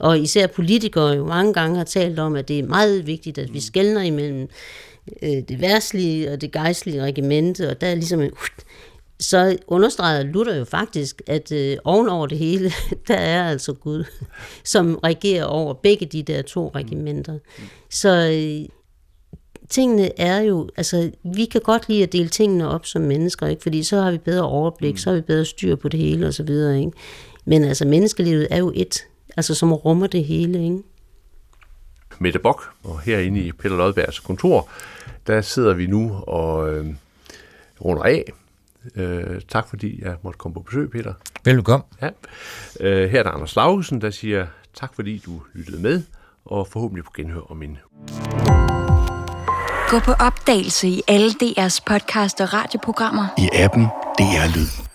og 0.00 0.18
især 0.18 0.46
politikere 0.46 1.08
jo 1.08 1.26
mange 1.26 1.52
gange 1.52 1.76
har 1.76 1.84
talt 1.84 2.18
om, 2.18 2.36
at 2.36 2.48
det 2.48 2.58
er 2.58 2.66
meget 2.66 3.06
vigtigt, 3.06 3.38
at 3.38 3.54
vi 3.54 3.60
skældner 3.60 4.02
imellem 4.02 4.48
øh, 5.22 5.42
det 5.48 5.60
værslige 5.60 6.32
og 6.32 6.40
det 6.40 6.52
gejstlige 6.52 7.02
regimente, 7.02 7.70
og 7.70 7.80
der 7.80 7.86
er 7.86 7.94
ligesom 7.94 8.20
en, 8.20 8.30
så 9.20 9.56
understreger 9.66 10.22
Luther 10.22 10.56
jo 10.56 10.64
faktisk, 10.64 11.22
at 11.26 11.52
øh, 11.52 11.76
ovenover 11.84 12.26
det 12.26 12.38
hele, 12.38 12.72
der 13.08 13.16
er 13.16 13.44
altså 13.50 13.72
Gud, 13.72 14.04
som 14.64 14.98
regerer 15.04 15.44
over 15.44 15.74
begge 15.74 16.06
de 16.06 16.22
der 16.22 16.42
to 16.42 16.72
regimenter. 16.74 17.38
Så 17.90 18.08
øh, 18.08 18.68
tingene 19.68 20.20
er 20.20 20.40
jo, 20.40 20.68
altså 20.76 21.10
vi 21.22 21.44
kan 21.44 21.60
godt 21.60 21.88
lide 21.88 22.02
at 22.02 22.12
dele 22.12 22.28
tingene 22.28 22.68
op 22.68 22.86
som 22.86 23.02
mennesker, 23.02 23.46
ikke? 23.46 23.62
fordi 23.62 23.82
så 23.82 24.00
har 24.00 24.10
vi 24.10 24.18
bedre 24.18 24.44
overblik, 24.44 24.98
så 24.98 25.10
har 25.10 25.14
vi 25.14 25.20
bedre 25.20 25.44
styr 25.44 25.76
på 25.76 25.88
det 25.88 26.00
hele 26.00 26.26
og 26.26 26.34
så 26.34 26.42
videre. 26.42 26.78
Ikke? 26.78 26.92
Men 27.44 27.64
altså 27.64 27.86
menneskelivet 27.86 28.48
er 28.50 28.58
jo 28.58 28.72
et, 28.74 29.06
altså 29.36 29.54
som 29.54 29.72
rummer 29.72 30.06
det 30.06 30.24
hele. 30.24 30.64
Ikke? 30.64 30.78
Mette 32.18 32.38
Bok, 32.38 32.70
og 32.84 33.00
herinde 33.00 33.40
i 33.40 33.52
Peter 33.52 33.76
Lodbergs 33.76 34.20
kontor, 34.20 34.68
der 35.26 35.40
sidder 35.40 35.74
vi 35.74 35.86
nu 35.86 36.12
og 36.26 36.72
øh, 36.74 36.86
runder 37.84 38.02
af. 38.02 38.32
Øh, 38.96 39.40
tak 39.48 39.68
fordi 39.68 40.02
jeg 40.04 40.16
måtte 40.22 40.38
komme 40.38 40.54
på 40.54 40.60
besøg, 40.60 40.90
Peter. 40.90 41.14
Velkommen. 41.44 41.86
Ja. 42.02 42.08
Øh, 42.80 43.10
her 43.10 43.18
er 43.18 43.22
der 43.22 43.30
Anders 43.30 43.56
Laugesen, 43.56 44.00
der 44.00 44.10
siger 44.10 44.46
tak 44.74 44.94
fordi 44.94 45.22
du 45.26 45.42
lyttede 45.54 45.82
med, 45.82 46.02
og 46.44 46.66
forhåbentlig 46.66 47.04
på 47.04 47.10
genhør 47.16 47.50
om 47.50 47.62
en 47.62 47.78
Gå 49.88 49.98
på 49.98 50.12
opdagelse 50.12 50.88
i 50.88 51.02
alle 51.08 51.30
DR's 51.30 51.78
podcast 51.86 52.40
og 52.40 52.52
radioprogrammer. 52.52 53.26
I 53.38 53.48
appen 53.52 53.84
DR 54.18 54.56
Lyd. 54.56 54.89